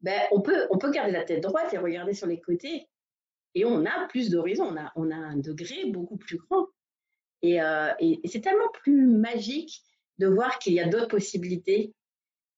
ben, 0.01 0.19
on, 0.31 0.41
peut, 0.41 0.67
on 0.71 0.77
peut 0.77 0.91
garder 0.91 1.11
la 1.11 1.23
tête 1.23 1.43
droite 1.43 1.73
et 1.73 1.77
regarder 1.77 2.13
sur 2.13 2.27
les 2.27 2.39
côtés. 2.39 2.87
Et 3.55 3.65
on 3.65 3.85
a 3.85 4.07
plus 4.07 4.29
d'horizons, 4.29 4.65
on 4.65 4.77
a, 4.77 4.91
on 4.95 5.11
a 5.11 5.15
un 5.15 5.37
degré 5.37 5.85
beaucoup 5.85 6.17
plus 6.17 6.37
grand. 6.37 6.67
Et, 7.41 7.61
euh, 7.61 7.93
et, 7.99 8.19
c'est 8.25 8.41
tellement 8.41 8.69
plus 8.73 9.05
magique 9.05 9.83
de 10.17 10.27
voir 10.27 10.59
qu'il 10.59 10.73
y 10.73 10.79
a 10.79 10.87
d'autres 10.87 11.07
possibilités. 11.07 11.93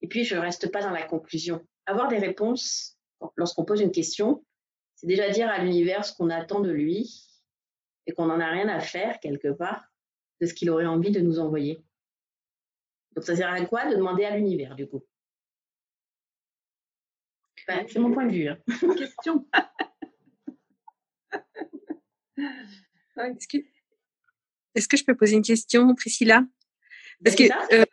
Et 0.01 0.07
puis, 0.07 0.24
je 0.24 0.36
ne 0.36 0.42
reste 0.42 0.72
pas 0.72 0.81
dans 0.81 0.92
la 0.92 1.04
conclusion. 1.04 1.66
Avoir 1.86 2.07
des 2.07 2.18
réponses 2.18 2.98
lorsqu'on 3.36 3.66
pose 3.66 3.81
une 3.81 3.92
question, 3.92 4.44
c'est 4.95 5.07
déjà 5.07 5.30
dire 5.30 5.50
à 5.50 5.63
l'univers 5.63 6.06
ce 6.06 6.13
qu'on 6.13 6.30
attend 6.30 6.60
de 6.60 6.72
lui 6.72 7.28
et 8.07 8.13
qu'on 8.13 8.28
n'en 8.28 8.39
a 8.39 8.50
rien 8.50 8.68
à 8.68 8.80
faire 8.80 9.19
quelque 9.19 9.51
part 9.51 9.83
de 10.42 10.48
ce 10.48 10.54
qu'il 10.54 10.69
aurait 10.69 10.86
envie 10.86 11.12
de 11.12 11.22
nous 11.22 11.39
envoyer. 11.39 11.83
Donc, 13.15 13.25
ça 13.25 13.35
sert 13.35 13.49
à 13.49 13.59
quoi 13.65 13.89
de 13.89 13.95
demander 13.95 14.25
à 14.25 14.35
l'univers, 14.35 14.75
du 14.75 14.87
coup? 14.87 15.03
C'est 17.67 17.99
mon 17.99 18.11
point 18.11 18.25
de 18.25 18.31
vue. 18.31 18.47
Hein. 18.47 18.57
Question. 18.97 19.47
Est-ce 23.17 23.47
que, 23.47 23.57
est 24.75 24.87
que 24.87 24.97
je 24.97 25.03
peux 25.03 25.15
poser 25.15 25.35
une 25.35 25.44
question, 25.44 25.94
Priscilla? 25.95 26.44
Parce 27.23 27.35
que 27.35 27.44
euh, 27.73 27.85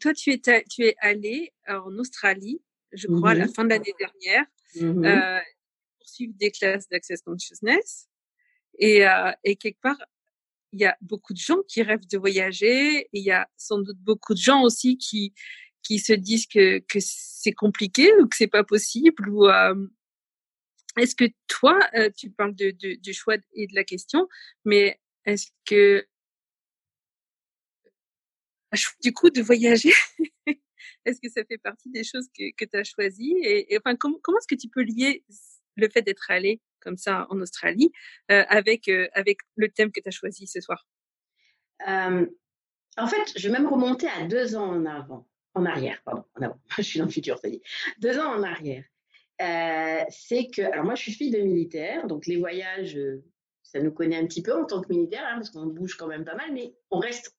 toi, 0.00 0.12
tu 0.12 0.32
es, 0.32 0.38
tu 0.38 0.84
es 0.84 0.96
allée 0.98 1.52
en 1.68 1.96
Australie, 1.98 2.60
je 2.92 3.06
crois, 3.06 3.30
à 3.30 3.34
la 3.34 3.48
fin 3.48 3.64
de 3.64 3.70
l'année 3.70 3.94
dernière, 3.98 4.44
mmh 4.74 5.04
euh, 5.04 5.40
poursuivre 5.98 6.34
des 6.36 6.50
classes 6.50 6.88
d'Access 6.88 7.22
Consciousness. 7.22 8.08
Et, 8.78 9.06
euh, 9.06 9.32
et 9.44 9.56
quelque 9.56 9.80
part, 9.80 9.98
il 10.72 10.80
y 10.80 10.84
a 10.84 10.96
beaucoup 11.00 11.32
de 11.32 11.38
gens 11.38 11.62
qui 11.68 11.82
rêvent 11.82 12.06
de 12.06 12.18
voyager. 12.18 13.00
Et 13.00 13.08
il 13.12 13.24
y 13.24 13.30
a 13.30 13.48
sans 13.56 13.78
doute 13.78 13.98
beaucoup 13.98 14.34
de 14.34 14.38
gens 14.38 14.62
aussi 14.62 14.98
qui, 14.98 15.32
qui 15.82 15.98
se 15.98 16.12
disent 16.12 16.46
que, 16.46 16.80
que 16.80 16.98
c'est 17.00 17.52
compliqué 17.52 18.12
ou 18.20 18.28
que 18.28 18.36
c'est 18.36 18.46
pas 18.46 18.64
possible 18.64 19.28
ou 19.30 19.48
est-ce 20.96 21.14
que 21.14 21.24
toi 21.46 21.78
tu 22.16 22.30
parles 22.30 22.54
de, 22.54 22.70
du 22.96 23.12
choix 23.14 23.36
et 23.54 23.66
de 23.66 23.74
la 23.74 23.84
question 23.84 24.28
mais 24.64 25.00
est-ce 25.24 25.48
que 25.64 26.06
du 29.02 29.12
coup 29.14 29.30
de 29.30 29.40
voyager 29.40 29.92
est-ce 31.04 31.20
que 31.20 31.30
ça 31.30 31.44
fait 31.44 31.58
partie 31.58 31.90
des 31.90 32.04
choses 32.04 32.26
que, 32.36 32.54
que 32.56 32.64
tu 32.64 32.76
as 32.76 32.84
choisies 32.84 33.36
et, 33.42 33.78
enfin 33.78 33.96
comment, 33.96 34.18
comment 34.22 34.38
est-ce 34.38 34.54
que 34.54 34.60
tu 34.60 34.68
peux 34.68 34.82
lier 34.82 35.24
le 35.76 35.88
fait 35.88 36.02
d'être 36.02 36.30
allé 36.30 36.60
comme 36.80 36.96
ça 36.96 37.26
en 37.30 37.40
Australie 37.40 37.92
avec 38.28 38.88
avec 39.12 39.38
le 39.56 39.68
thème 39.68 39.90
que 39.92 40.00
tu 40.00 40.08
as 40.08 40.12
choisi 40.12 40.46
ce 40.46 40.60
soir 40.60 40.86
en 41.86 43.06
fait, 43.06 43.32
je 43.36 43.48
vais 43.48 43.52
même 43.52 43.68
remonter 43.68 44.08
à 44.08 44.24
deux 44.24 44.56
ans 44.56 44.66
en 44.66 44.84
avant 44.84 45.28
en 45.58 45.66
arrière, 45.66 46.00
pardon, 46.04 46.24
en 46.36 46.42
avant. 46.42 46.60
je 46.78 46.82
suis 46.82 46.98
dans 46.98 47.06
le 47.06 47.10
futur, 47.10 47.38
ça 47.38 47.48
dit. 47.48 47.62
Deux 47.98 48.18
ans 48.18 48.32
en 48.32 48.42
arrière. 48.42 48.84
Euh, 49.40 50.04
c'est 50.10 50.48
que, 50.48 50.62
alors 50.62 50.84
moi, 50.84 50.94
je 50.94 51.02
suis 51.02 51.12
fille 51.12 51.30
de 51.30 51.38
militaire, 51.38 52.06
donc 52.06 52.26
les 52.26 52.36
voyages, 52.36 52.96
euh, 52.96 53.22
ça 53.62 53.80
nous 53.80 53.92
connaît 53.92 54.16
un 54.16 54.26
petit 54.26 54.42
peu 54.42 54.52
en 54.52 54.64
tant 54.64 54.80
que 54.80 54.88
militaire, 54.88 55.24
hein, 55.24 55.36
parce 55.36 55.50
qu'on 55.50 55.66
bouge 55.66 55.96
quand 55.96 56.06
même 56.06 56.24
pas 56.24 56.34
mal, 56.34 56.52
mais 56.52 56.74
on 56.90 56.98
reste 56.98 57.36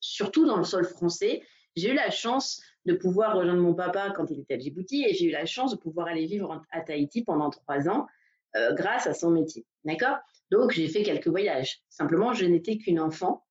surtout 0.00 0.46
dans 0.46 0.58
le 0.58 0.64
sol 0.64 0.84
français. 0.84 1.42
J'ai 1.76 1.90
eu 1.90 1.94
la 1.94 2.10
chance 2.10 2.62
de 2.84 2.94
pouvoir 2.94 3.36
rejoindre 3.36 3.62
mon 3.62 3.74
papa 3.74 4.12
quand 4.14 4.30
il 4.30 4.40
était 4.40 4.54
à 4.54 4.58
Djibouti 4.58 5.04
et 5.08 5.14
j'ai 5.14 5.26
eu 5.26 5.30
la 5.30 5.46
chance 5.46 5.72
de 5.72 5.76
pouvoir 5.76 6.06
aller 6.06 6.26
vivre 6.26 6.62
à 6.70 6.80
Tahiti 6.82 7.24
pendant 7.24 7.50
trois 7.50 7.88
ans 7.88 8.06
euh, 8.56 8.72
grâce 8.74 9.06
à 9.06 9.14
son 9.14 9.30
métier. 9.30 9.64
D'accord? 9.84 10.18
Donc 10.50 10.72
j'ai 10.72 10.88
fait 10.88 11.02
quelques 11.02 11.28
voyages. 11.28 11.80
Simplement, 11.88 12.32
je 12.32 12.44
n'étais 12.44 12.76
qu'une 12.76 13.00
enfant. 13.00 13.44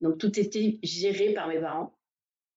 Donc 0.00 0.18
tout 0.18 0.38
était 0.38 0.78
géré 0.82 1.32
par 1.32 1.48
mes 1.48 1.60
parents. 1.60 1.96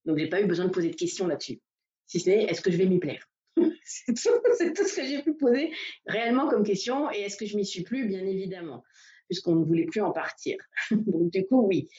Donc, 0.06 0.18
j'ai 0.18 0.28
pas 0.28 0.42
eu 0.42 0.46
besoin 0.46 0.66
de 0.66 0.72
poser 0.72 0.90
de 0.90 0.96
questions 0.96 1.28
là-dessus. 1.28 1.62
Si 2.06 2.20
ce 2.20 2.30
n'est, 2.30 2.44
est-ce 2.44 2.62
que 2.62 2.72
je 2.72 2.78
vais 2.78 2.86
m'y 2.86 3.00
plaire? 3.00 3.26
C'est 3.86 4.14
tout, 4.14 4.86
ce 4.88 4.96
que 4.96 5.06
j'ai 5.06 5.22
pu 5.22 5.36
poser 5.36 5.72
réellement 6.06 6.50
comme 6.50 6.64
question. 6.64 7.12
Et 7.12 7.22
est-ce 7.22 7.38
que 7.38 7.46
je 7.46 7.56
m'y 7.56 7.66
suis 7.66 7.84
plus 7.84 8.08
Bien 8.08 8.26
évidemment, 8.26 8.84
puisqu'on 9.30 9.56
ne 9.56 9.64
voulait 9.64 9.86
plus 9.86 10.02
en 10.02 10.12
partir. 10.12 10.58
Donc, 10.92 11.32
du 11.32 11.46
coup, 11.46 11.66
oui. 11.66 11.90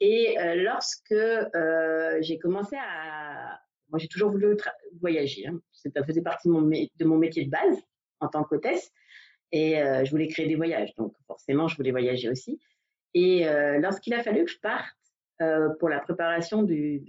Et 0.00 0.38
euh, 0.38 0.54
lorsque 0.56 1.12
euh, 1.12 2.18
j'ai 2.20 2.38
commencé 2.38 2.76
à... 2.76 3.60
Moi, 3.90 3.98
j'ai 3.98 4.08
toujours 4.08 4.30
voulu 4.30 4.56
voyager. 5.00 5.46
Hein. 5.46 5.60
Ça 5.72 6.02
faisait 6.04 6.22
partie 6.22 6.48
de 6.48 7.04
mon 7.04 7.18
métier 7.18 7.44
de 7.44 7.50
base 7.50 7.76
en 8.20 8.28
tant 8.28 8.42
qu'hôtesse. 8.42 8.90
Et 9.52 9.80
euh, 9.80 10.04
je 10.04 10.10
voulais 10.10 10.28
créer 10.28 10.48
des 10.48 10.56
voyages. 10.56 10.94
Donc, 10.96 11.14
forcément, 11.26 11.68
je 11.68 11.76
voulais 11.76 11.90
voyager 11.90 12.28
aussi. 12.28 12.58
Et 13.14 13.44
lorsqu'il 13.78 14.14
a 14.14 14.22
fallu 14.22 14.46
que 14.46 14.50
je 14.50 14.58
parte 14.58 14.96
euh, 15.42 15.70
pour 15.80 15.88
la 15.88 15.98
préparation 15.98 16.62
du, 16.62 17.02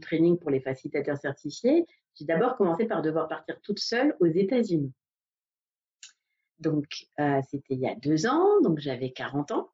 training 0.00 0.38
pour 0.38 0.50
les 0.50 0.60
facilitateurs 0.60 1.18
certifiés, 1.18 1.86
j'ai 2.14 2.24
d'abord 2.24 2.56
commencé 2.56 2.84
par 2.84 3.02
devoir 3.02 3.26
partir 3.26 3.60
toute 3.62 3.80
seule 3.80 4.14
aux 4.20 4.26
États-Unis. 4.26 4.92
Donc, 6.60 7.06
euh, 7.18 7.40
c'était 7.50 7.74
il 7.74 7.80
y 7.80 7.88
a 7.88 7.94
deux 7.94 8.26
ans, 8.26 8.60
donc 8.60 8.78
j'avais 8.78 9.10
40 9.10 9.50
ans. 9.52 9.70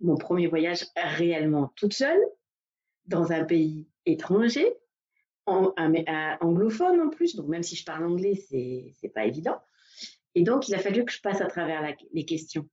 Mon 0.00 0.16
premier 0.16 0.46
voyage 0.46 0.84
réellement 0.96 1.72
toute 1.76 1.94
seule, 1.94 2.20
dans 3.06 3.32
un 3.32 3.44
pays 3.44 3.88
étranger, 4.04 4.76
en, 5.46 5.72
anglophone 6.40 7.00
en 7.00 7.08
plus, 7.08 7.34
donc 7.34 7.48
même 7.48 7.62
si 7.62 7.74
je 7.74 7.84
parle 7.84 8.04
anglais, 8.04 8.34
c'est 8.34 9.12
pas 9.14 9.24
évident. 9.24 9.60
Et 10.36 10.42
donc, 10.42 10.68
il 10.68 10.74
a 10.74 10.78
fallu 10.78 11.04
que 11.06 11.12
je 11.12 11.22
passe 11.22 11.40
à 11.40 11.46
travers 11.46 11.82
les 12.12 12.24
questions. 12.26 12.68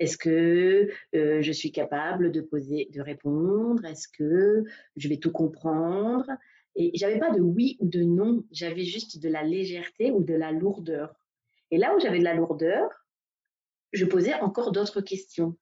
Est-ce 0.00 0.16
que 0.16 0.88
euh, 1.14 1.42
je 1.42 1.52
suis 1.52 1.70
capable 1.70 2.32
de 2.32 2.40
poser, 2.40 2.88
de 2.92 3.02
répondre? 3.02 3.84
Est-ce 3.84 4.08
que 4.08 4.64
je 4.96 5.08
vais 5.08 5.18
tout 5.18 5.30
comprendre? 5.30 6.26
Et 6.76 6.92
j'avais 6.94 7.18
pas 7.18 7.30
de 7.30 7.40
oui 7.40 7.76
ou 7.78 7.88
de 7.88 8.02
non, 8.02 8.44
j'avais 8.50 8.84
juste 8.84 9.22
de 9.22 9.28
la 9.28 9.42
légèreté 9.42 10.10
ou 10.12 10.24
de 10.24 10.32
la 10.32 10.50
lourdeur. 10.50 11.14
Et 11.70 11.76
là 11.76 11.94
où 11.94 12.00
j'avais 12.00 12.20
de 12.20 12.24
la 12.24 12.34
lourdeur, 12.34 12.88
je 13.92 14.06
posais 14.06 14.34
encore 14.34 14.72
d'autres 14.72 15.02
questions. 15.02 15.56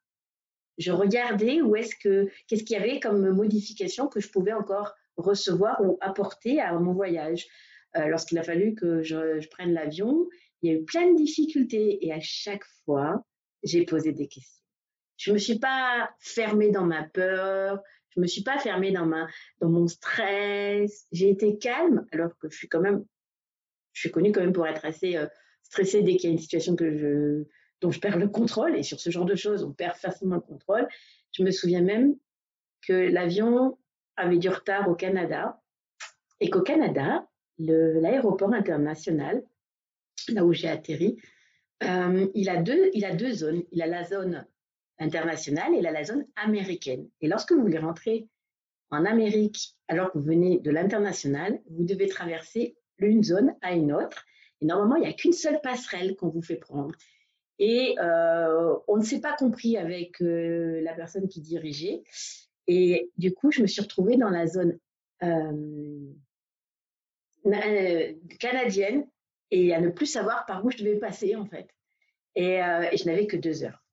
Je 0.78 0.92
regardais 0.92 1.60
où 1.60 1.74
est-ce 1.74 1.96
que 1.96 2.30
qu'est-ce 2.46 2.62
qu'il 2.62 2.78
y 2.78 2.80
avait 2.80 3.00
comme 3.00 3.30
modification 3.30 4.06
que 4.06 4.20
je 4.20 4.30
pouvais 4.30 4.52
encore 4.52 4.94
recevoir 5.16 5.80
ou 5.84 5.98
apporter 6.00 6.60
à 6.60 6.72
mon 6.78 6.92
voyage. 6.92 7.48
Euh, 7.96 8.06
lorsqu'il 8.06 8.38
a 8.38 8.42
fallu 8.42 8.74
que 8.74 9.02
je 9.02 9.46
prenne 9.48 9.74
l'avion, 9.74 10.28
il 10.62 10.72
y 10.72 10.74
a 10.74 10.78
eu 10.78 10.84
plein 10.84 11.10
de 11.10 11.16
difficultés 11.16 12.04
et 12.04 12.12
à 12.12 12.20
chaque 12.20 12.64
fois, 12.84 13.24
j'ai 13.62 13.84
posé 13.84 14.12
des 14.12 14.28
questions. 14.28 14.62
Je 15.16 15.32
me 15.32 15.38
suis 15.38 15.58
pas 15.58 16.10
fermée 16.18 16.70
dans 16.70 16.84
ma 16.84 17.04
peur, 17.04 17.80
je 18.10 18.20
me 18.20 18.26
suis 18.26 18.42
pas 18.42 18.58
fermée 18.58 18.92
dans 18.92 19.06
mon 19.62 19.86
stress. 19.86 21.06
J'ai 21.12 21.30
été 21.30 21.58
calme 21.58 22.06
alors 22.12 22.36
que 22.38 22.50
je 22.50 22.56
suis 22.56 22.68
quand 22.68 22.80
même 22.80 23.04
je 23.92 24.00
suis 24.00 24.10
connue 24.10 24.32
quand 24.32 24.40
même 24.40 24.52
pour 24.52 24.66
être 24.66 24.84
assez 24.84 25.16
euh, 25.16 25.26
stressée 25.62 26.02
dès 26.02 26.16
qu'il 26.16 26.30
y 26.30 26.32
a 26.32 26.32
une 26.32 26.38
situation 26.38 26.76
que 26.76 26.96
je 26.96 27.44
dont 27.80 27.90
je 27.90 27.98
perds 27.98 28.18
le 28.18 28.28
contrôle 28.28 28.76
et 28.76 28.84
sur 28.84 29.00
ce 29.00 29.10
genre 29.10 29.24
de 29.24 29.34
choses, 29.34 29.64
on 29.64 29.72
perd 29.72 29.96
facilement 29.96 30.36
le 30.36 30.40
contrôle. 30.40 30.86
Je 31.32 31.42
me 31.42 31.50
souviens 31.50 31.82
même 31.82 32.14
que 32.86 32.92
l'avion 32.92 33.76
avait 34.16 34.38
du 34.38 34.48
retard 34.48 34.88
au 34.88 34.94
Canada 34.94 35.60
et 36.38 36.48
qu'au 36.48 36.62
Canada, 36.62 37.26
l'aéroport 37.58 38.52
international, 38.52 39.42
là 40.30 40.44
où 40.44 40.52
j'ai 40.52 40.68
atterri, 40.68 41.16
euh, 41.82 42.26
il, 42.34 42.48
a 42.48 42.62
deux, 42.62 42.90
il 42.94 43.04
a 43.04 43.14
deux 43.14 43.32
zones. 43.32 43.62
Il 43.72 43.82
a 43.82 43.86
la 43.86 44.04
zone 44.04 44.46
internationale 44.98 45.74
et 45.74 45.78
il 45.78 45.86
a 45.86 45.90
la 45.90 46.04
zone 46.04 46.26
américaine. 46.36 47.08
Et 47.20 47.28
lorsque 47.28 47.52
vous 47.52 47.62
voulez 47.62 47.78
rentrer 47.78 48.28
en 48.90 49.04
Amérique 49.04 49.74
alors 49.88 50.12
que 50.12 50.18
vous 50.18 50.24
venez 50.24 50.60
de 50.60 50.70
l'international, 50.70 51.60
vous 51.70 51.84
devez 51.84 52.06
traverser 52.06 52.76
l'une 52.98 53.22
zone 53.22 53.54
à 53.62 53.72
une 53.72 53.92
autre. 53.92 54.24
Et 54.60 54.66
normalement, 54.66 54.96
il 54.96 55.02
n'y 55.02 55.08
a 55.08 55.12
qu'une 55.12 55.32
seule 55.32 55.60
passerelle 55.60 56.14
qu'on 56.14 56.28
vous 56.28 56.42
fait 56.42 56.56
prendre. 56.56 56.94
Et 57.58 57.96
euh, 57.98 58.76
on 58.88 58.96
ne 58.96 59.02
s'est 59.02 59.20
pas 59.20 59.34
compris 59.36 59.76
avec 59.76 60.20
euh, 60.22 60.80
la 60.82 60.94
personne 60.94 61.28
qui 61.28 61.40
dirigeait. 61.40 62.02
Et 62.68 63.10
du 63.18 63.34
coup, 63.34 63.50
je 63.50 63.62
me 63.62 63.66
suis 63.66 63.82
retrouvée 63.82 64.16
dans 64.16 64.30
la 64.30 64.46
zone 64.46 64.78
canadienne 68.38 69.06
et 69.52 69.74
à 69.74 69.80
ne 69.80 69.90
plus 69.90 70.06
savoir 70.06 70.46
par 70.46 70.64
où 70.64 70.70
je 70.70 70.78
devais 70.78 70.96
passer 70.96 71.36
en 71.36 71.44
fait. 71.44 71.68
Et, 72.34 72.60
euh, 72.62 72.86
je 72.96 73.04
n'avais 73.04 73.26
que 73.26 73.36
deux 73.36 73.62
heures. 73.62 73.84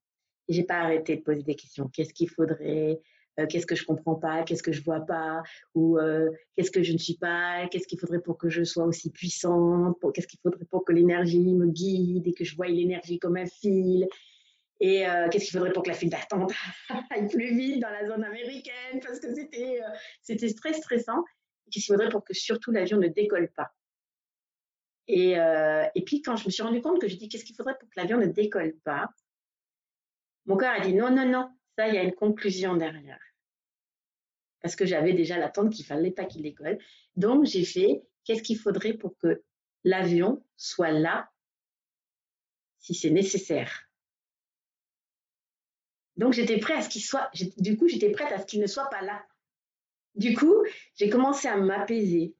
Et 0.48 0.54
j'ai 0.54 0.64
pas 0.64 0.80
arrêté 0.80 1.16
de 1.16 1.22
poser 1.22 1.42
des 1.42 1.54
questions. 1.54 1.88
Qu'est-ce 1.92 2.14
qu'il 2.14 2.30
faudrait? 2.30 2.98
Euh, 3.38 3.46
Qu'est-ce 3.46 3.66
que 3.66 3.76
je 3.76 3.84
comprends 3.84 4.14
pas? 4.16 4.42
Qu'est-ce 4.42 4.62
que 4.62 4.72
je 4.72 4.82
vois 4.82 5.00
pas? 5.00 5.42
Ou 5.74 5.98
euh, 5.98 6.30
qu'est-ce 6.56 6.70
que 6.70 6.82
je 6.82 6.92
ne 6.94 6.98
suis 6.98 7.18
pas? 7.18 7.68
Qu'est-ce 7.68 7.86
qu'il 7.86 7.98
faudrait 7.98 8.22
pour 8.22 8.38
que 8.38 8.48
je 8.48 8.64
sois 8.64 8.84
aussi 8.84 9.10
puissante? 9.10 9.98
Qu'est-ce 10.14 10.26
qu'il 10.26 10.40
faudrait 10.42 10.64
pour 10.64 10.84
que 10.84 10.92
l'énergie 10.92 11.54
me 11.54 11.66
guide 11.66 12.26
et 12.26 12.32
que 12.32 12.42
je 12.42 12.56
voie 12.56 12.66
l'énergie 12.66 13.18
comme 13.18 13.36
un 13.36 13.46
fil? 13.46 14.08
Et 14.82 15.04
qu'est-ce 15.30 15.44
qu'il 15.44 15.52
faudrait 15.52 15.72
pour 15.72 15.82
que 15.82 15.90
la 15.90 15.94
file 15.94 16.08
d'attente 16.08 16.52
aille 17.10 17.28
plus 17.28 17.54
vite 17.54 17.82
dans 17.82 17.90
la 17.90 18.06
zone 18.06 18.24
américaine? 18.24 19.00
Parce 19.04 19.20
que 19.20 19.32
c'était 19.34 19.80
c'était 20.22 20.52
très 20.54 20.72
stressant. 20.72 21.22
Qu'est-ce 21.70 21.84
qu'il 21.84 21.94
faudrait 21.94 22.08
pour 22.08 22.24
que 22.24 22.32
surtout 22.32 22.72
l'avion 22.72 22.96
ne 22.96 23.08
décolle 23.08 23.50
pas? 23.54 23.70
Et, 25.12 25.38
euh, 25.38 25.86
et 25.94 26.02
puis 26.04 26.22
quand 26.22 26.36
je 26.36 26.44
me 26.46 26.50
suis 26.50 26.62
rendu 26.62 26.80
compte 26.80 27.00
que 27.00 27.08
j'ai 27.08 27.16
dit 27.16 27.28
qu'est-ce 27.28 27.44
qu'il 27.44 27.56
faudrait 27.56 27.76
pour 27.78 27.88
que 27.88 27.98
l'avion 27.98 28.18
ne 28.18 28.26
décolle 28.26 28.76
pas, 28.84 29.08
mon 30.46 30.56
cœur 30.56 30.72
a 30.72 30.80
dit 30.80 30.94
non, 30.94 31.10
non, 31.10 31.26
non, 31.26 31.50
ça, 31.76 31.88
il 31.88 31.94
y 31.94 31.98
a 31.98 32.02
une 32.02 32.14
conclusion 32.14 32.76
derrière. 32.76 33.20
Parce 34.62 34.76
que 34.76 34.84
j'avais 34.86 35.12
déjà 35.12 35.38
l'attente 35.38 35.72
qu'il 35.72 35.84
fallait 35.84 36.10
pas 36.10 36.24
qu'il 36.24 36.42
décolle. 36.42 36.78
Donc 37.16 37.44
j'ai 37.44 37.64
fait 37.64 38.02
qu'est-ce 38.24 38.42
qu'il 38.42 38.58
faudrait 38.58 38.94
pour 38.94 39.16
que 39.18 39.42
l'avion 39.84 40.44
soit 40.56 40.92
là 40.92 41.30
si 42.78 42.94
c'est 42.94 43.10
nécessaire? 43.10 43.88
Donc 46.16 46.34
j'étais 46.34 46.58
prête 46.58 46.78
à 46.78 46.82
ce 46.82 46.88
qu'il 46.88 47.02
soit, 47.02 47.30
du 47.56 47.76
coup 47.76 47.88
j'étais 47.88 48.10
prête 48.10 48.32
à 48.32 48.38
ce 48.38 48.46
qu'il 48.46 48.60
ne 48.60 48.66
soit 48.66 48.90
pas 48.90 49.02
là. 49.02 49.24
Du 50.14 50.34
coup, 50.34 50.64
j'ai 50.96 51.08
commencé 51.08 51.48
à 51.48 51.56
m'apaiser, 51.56 52.34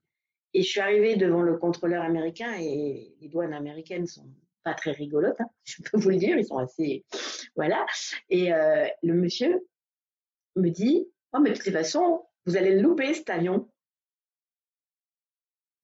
et 0.53 0.63
je 0.63 0.67
suis 0.67 0.79
arrivée 0.79 1.15
devant 1.15 1.41
le 1.41 1.57
contrôleur 1.57 2.03
américain 2.03 2.53
et 2.59 3.15
les 3.19 3.27
douanes 3.29 3.53
américaines 3.53 4.07
sont 4.07 4.27
pas 4.63 4.73
très 4.73 4.91
rigolotes, 4.91 5.39
hein, 5.39 5.49
je 5.63 5.81
peux 5.81 5.97
vous 5.97 6.09
le 6.09 6.17
dire, 6.17 6.37
ils 6.37 6.45
sont 6.45 6.57
assez, 6.57 7.05
voilà. 7.55 7.85
Et 8.29 8.53
euh, 8.53 8.87
le 9.01 9.13
monsieur 9.13 9.67
me 10.55 10.69
dit, 10.69 11.07
oh 11.33 11.39
mais 11.39 11.51
de 11.51 11.57
toute 11.57 11.71
façon, 11.71 12.25
vous 12.45 12.57
allez 12.57 12.75
le 12.75 12.81
louper 12.81 13.13
cet 13.13 13.29
avion. 13.29 13.69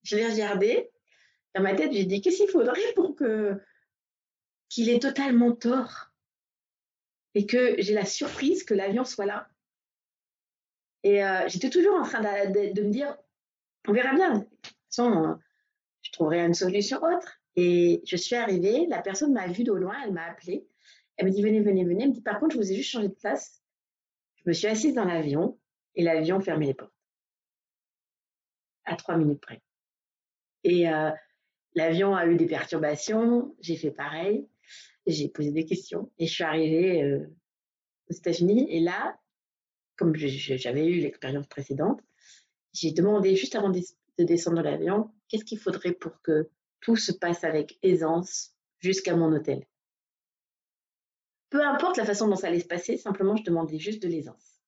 Je 0.04 0.16
l'ai 0.16 0.28
regardé, 0.28 0.90
dans 1.56 1.62
ma 1.62 1.74
tête, 1.74 1.92
j'ai 1.92 2.06
dit, 2.06 2.22
qu'est-ce 2.22 2.38
qu'il 2.38 2.50
faudrait 2.50 2.94
pour 2.96 3.16
que 3.16 3.60
qu'il 4.70 4.90
ait 4.90 5.00
totalement 5.00 5.54
tort 5.54 6.12
et 7.36 7.46
que 7.46 7.82
j'ai 7.82 7.94
la 7.94 8.06
surprise 8.06 8.64
que 8.64 8.74
l'avion 8.74 9.06
soit 9.06 9.26
là. 9.26 9.48
Et 11.04 11.24
euh, 11.24 11.48
j'étais 11.48 11.70
toujours 11.70 11.96
en 11.96 12.04
train 12.04 12.20
de, 12.22 12.74
de 12.74 12.82
me 12.82 12.92
dire, 12.92 13.18
on 13.88 13.94
verra 13.94 14.14
bien. 14.14 14.40
De 14.40 14.44
toute 14.44 14.76
façon, 14.90 15.38
je 16.02 16.12
trouverai 16.12 16.46
une 16.46 16.54
solution 16.54 16.98
autre. 16.98 17.40
Et 17.56 18.02
je 18.06 18.16
suis 18.16 18.36
arrivée, 18.36 18.86
la 18.88 19.02
personne 19.02 19.34
m'a 19.34 19.48
vue 19.48 19.64
de 19.64 19.74
loin, 19.74 19.96
elle 20.04 20.14
m'a 20.14 20.26
appelée. 20.26 20.68
Elle 21.16 21.26
me 21.26 21.32
dit 21.32 21.42
venez, 21.42 21.60
venez, 21.62 21.84
venez. 21.84 22.04
Elle 22.04 22.10
me 22.10 22.14
dit 22.14 22.22
par 22.22 22.40
contre, 22.40 22.54
je 22.54 22.60
vous 22.60 22.72
ai 22.72 22.76
juste 22.76 22.92
changé 22.92 23.08
de 23.08 23.14
place. 23.14 23.64
Je 24.36 24.44
me 24.50 24.54
suis 24.54 24.68
assise 24.68 24.94
dans 24.94 25.06
l'avion 25.06 25.60
et 25.96 26.04
l'avion 26.04 26.40
fermait 26.40 26.68
les 26.68 26.74
portes. 26.76 26.94
À 28.86 28.96
trois 28.96 29.18
minutes 29.18 29.42
près. 29.42 29.62
Et 30.64 30.88
euh, 30.88 31.10
l'avion 31.74 32.16
a 32.16 32.28
eu 32.28 32.36
des 32.36 32.46
perturbations. 32.46 33.56
J'ai 33.60 33.76
fait 33.76 33.92
pareil. 33.92 34.48
J'ai 35.08 35.30
posé 35.30 35.52
des 35.52 35.66
questions 35.66 36.12
et 36.20 36.28
je 36.28 36.34
suis 36.34 36.44
arrivée 36.44 37.02
euh, 37.02 37.26
aux 38.12 38.14
États-Unis. 38.14 38.68
Et 38.70 38.82
là, 38.82 39.18
comme 39.96 40.16
j'avais 40.16 40.86
eu 40.86 41.00
l'expérience 41.00 41.48
précédente, 41.48 42.02
j'ai 42.80 42.92
demandé 42.92 43.36
juste 43.36 43.56
avant 43.56 43.70
de 43.70 44.24
descendre 44.24 44.58
de 44.58 44.64
l'avion, 44.64 45.12
qu'est-ce 45.28 45.46
qu'il 45.46 45.60
faudrait 45.60 45.94
pour 45.94 46.22
que 46.22 46.50
tout 46.82 46.96
se 46.96 47.12
passe 47.12 47.44
avec 47.44 47.78
aisance 47.82 48.54
jusqu'à 48.80 49.16
mon 49.16 49.32
hôtel? 49.32 49.66
Peu 51.50 51.66
importe 51.66 51.98
la 51.98 52.06
façon 52.06 52.28
dont 52.28 52.36
ça 52.36 52.48
allait 52.48 52.60
se 52.60 52.68
passer, 52.68 52.98
simplement 52.98 53.36
je 53.36 53.44
demandais 53.44 53.80
juste 53.80 54.02
de 54.04 54.08
l'aisance. 54.08 54.60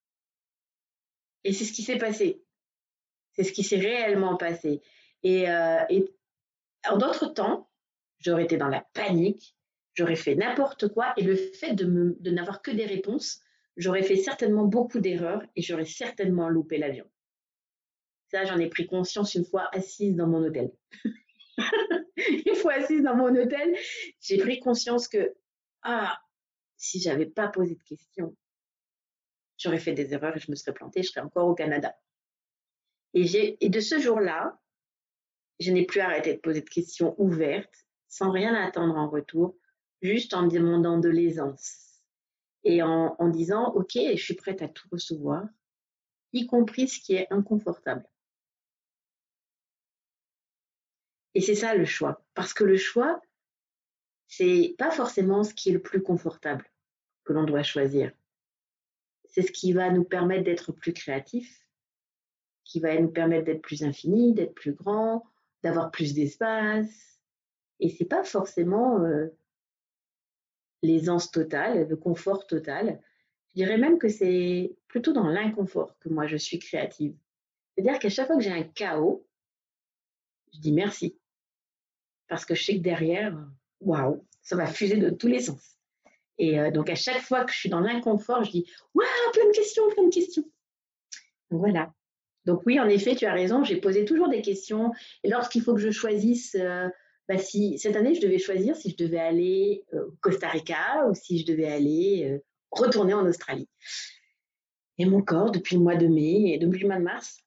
Et 1.44 1.54
c'est 1.54 1.66
ce 1.66 1.74
qui 1.74 1.84
s'est 1.84 1.98
passé. 1.98 2.44
C'est 3.34 3.44
ce 3.44 3.52
qui 3.52 3.64
s'est 3.64 3.80
réellement 3.80 4.38
passé. 4.38 4.82
Et, 5.24 5.50
euh, 5.50 5.84
en 6.90 6.98
d'autres 6.98 7.28
temps, 7.28 7.70
j'aurais 8.20 8.46
été 8.46 8.58
dans 8.58 8.68
la 8.68 8.82
panique, 8.94 9.56
j'aurais 9.94 10.16
fait 10.16 10.36
n'importe 10.36 10.88
quoi, 10.94 11.14
et 11.18 11.24
le 11.24 11.36
fait 11.36 11.74
de, 11.74 12.18
de 12.20 12.32
n'avoir 12.32 12.62
que 12.62 12.72
des 12.72 12.86
réponses, 12.86 13.42
j'aurais 13.76 14.04
fait 14.04 14.16
certainement 14.16 14.66
beaucoup 14.66 15.00
d'erreurs 15.00 15.44
et 15.56 15.62
j'aurais 15.62 15.86
certainement 15.86 16.50
loupé 16.50 16.78
l'avion. 16.78 17.06
Ça, 18.30 18.46
j'en 18.46 18.60
ai 18.60 18.68
pris 18.68 18.86
conscience 18.86 19.34
une 19.36 19.46
fois 19.46 19.68
assise 19.72 20.16
dans 20.16 20.28
mon 20.28 20.44
hôtel. 20.44 20.72
une 22.46 22.56
fois 22.56 22.74
assise 22.74 23.02
dans 23.02 23.16
mon 23.16 23.36
hôtel, 23.36 23.76
j'ai 24.22 24.38
pris 24.38 24.60
conscience 24.60 25.08
que, 25.08 25.36
ah, 25.82 26.18
si 26.78 27.00
j'avais 27.00 27.26
pas 27.26 27.48
posé 27.48 27.76
de 27.76 27.84
questions, 27.84 28.36
j'aurais 29.58 29.80
fait 29.80 29.94
des 29.94 30.14
erreurs 30.14 30.38
et 30.38 30.40
je 30.40 30.52
me 30.52 30.56
serais 30.56 30.74
plantée, 30.74 31.02
je 31.02 31.10
serais 31.10 31.22
encore 31.22 31.48
au 31.48 31.56
Canada. 31.56 31.96
Et, 33.14 33.70
de 33.70 33.80
ce 33.80 34.00
jour-là, 34.00 34.60
je 35.60 35.72
n'ai 35.72 35.86
plus 35.86 36.00
arrêté 36.00 36.36
de 36.36 36.40
poser 36.40 36.62
de 36.62 36.70
questions 36.70 37.16
ouvertes, 37.18 37.88
sans 38.08 38.32
rien 38.32 38.54
attendre 38.54 38.96
en 38.96 39.10
retour, 39.10 39.58
juste 40.02 40.34
en 40.36 40.48
demandant 40.48 41.00
de 41.00 41.10
l'aisance. 41.10 42.04
Et 42.64 42.84
en, 42.84 43.16
en 43.18 43.28
disant, 43.30 43.74
OK, 43.74 43.94
je 43.96 44.22
suis 44.22 44.36
prête 44.36 44.62
à 44.62 44.68
tout 44.68 44.88
recevoir, 44.92 45.46
y 46.34 46.46
compris 46.46 46.88
ce 46.88 47.00
qui 47.00 47.16
est 47.16 47.28
inconfortable. 47.32 48.08
Et 51.40 51.42
c'est 51.42 51.56
ça 51.56 51.74
le 51.74 51.86
choix. 51.86 52.22
Parce 52.34 52.54
que 52.54 52.66
le 52.66 52.76
choix, 52.76 53.22
c'est 54.28 54.76
pas 54.78 54.92
forcément 54.92 55.46
ce 55.46 55.54
qui 55.54 55.70
est 55.70 55.72
le 55.72 55.82
plus 55.82 56.04
confortable 56.04 56.70
que 57.24 57.32
l'on 57.32 57.46
doit 57.46 57.64
choisir. 57.64 58.12
C'est 59.24 59.44
ce 59.44 59.54
qui 59.54 59.72
va 59.72 59.90
nous 59.90 60.04
permettre 60.04 60.44
d'être 60.44 60.74
plus 60.74 60.92
créatifs, 60.92 61.66
qui 62.66 62.82
va 62.82 63.00
nous 63.00 63.08
permettre 63.08 63.46
d'être 63.46 63.62
plus 63.62 63.86
infini, 63.86 64.34
d'être 64.34 64.54
plus 64.54 64.74
grand, 64.74 65.24
d'avoir 65.64 65.92
plus 65.92 66.14
d'espace. 66.14 67.22
Et 67.80 67.88
c'est 67.88 68.04
pas 68.04 68.26
forcément 68.26 69.00
euh, 69.00 69.28
l'aisance 70.82 71.32
totale, 71.32 71.88
le 71.88 71.96
confort 71.96 72.48
total. 72.48 73.02
Je 73.48 73.54
dirais 73.54 73.78
même 73.78 73.98
que 73.98 74.10
c'est 74.10 74.76
plutôt 74.90 75.14
dans 75.14 75.30
l'inconfort 75.30 75.98
que 76.00 76.10
moi 76.10 76.28
je 76.28 76.36
suis 76.36 76.60
créative. 76.60 77.16
C'est-à-dire 77.78 77.98
qu'à 77.98 78.10
chaque 78.10 78.28
fois 78.28 78.36
que 78.36 78.44
j'ai 78.44 78.52
un 78.52 78.64
chaos, 78.64 79.26
je 80.54 80.60
dis 80.60 80.74
merci. 80.74 81.19
Parce 82.30 82.46
que 82.46 82.56
je 82.56 82.64
sais 82.64 82.76
que 82.76 82.82
derrière, 82.82 83.36
waouh, 83.82 84.26
ça 84.42 84.56
va 84.56 84.68
fuser 84.68 84.98
de 84.98 85.10
tous 85.10 85.28
les 85.28 85.42
sens. 85.42 85.78
Et 86.38 86.60
euh, 86.60 86.72
donc 86.72 86.90
à 86.90 86.96
chaque 86.96 87.22
fois 87.22 87.44
que 87.44 87.52
je 87.52 87.58
suis 87.58 87.70
dans 87.70 87.82
l'inconfort, 87.82 88.44
je 88.44 88.52
dis 88.52 88.66
waouh, 88.94 89.32
plein 89.34 89.48
de 89.48 89.52
questions, 89.52 89.84
plein 89.90 90.06
de 90.06 90.14
questions. 90.14 90.46
voilà. 91.50 91.92
Donc 92.46 92.62
oui, 92.66 92.80
en 92.80 92.88
effet, 92.88 93.16
tu 93.16 93.26
as 93.26 93.34
raison, 93.34 93.64
j'ai 93.64 93.76
posé 93.76 94.06
toujours 94.06 94.30
des 94.30 94.42
questions. 94.42 94.94
Et 95.24 95.30
lorsqu'il 95.30 95.62
faut 95.62 95.74
que 95.74 95.82
je 95.82 95.92
choisisse, 95.92 96.56
euh, 96.56 96.88
bah, 97.28 97.38
cette 97.38 97.96
année 97.96 98.16
je 98.16 98.22
devais 98.22 98.40
choisir 98.40 98.76
si 98.76 98.92
je 98.92 98.98
devais 98.98 99.20
aller 99.20 99.84
euh, 99.94 100.06
au 100.06 100.12
Costa 100.22 100.48
Rica 100.48 101.06
ou 101.10 101.14
si 101.14 101.40
je 101.40 101.46
devais 101.46 101.70
aller 101.70 102.40
retourner 102.72 103.14
en 103.14 103.26
Australie. 103.26 103.68
Et 104.98 105.06
mon 105.06 105.22
corps, 105.22 105.52
depuis 105.52 105.76
le 105.76 105.82
mois 105.82 105.96
de 105.96 106.08
mai 106.08 106.54
et 106.54 106.58
depuis 106.58 106.82
le 106.82 106.88
mois 106.88 106.98
de 106.98 107.04
mars, 107.04 107.44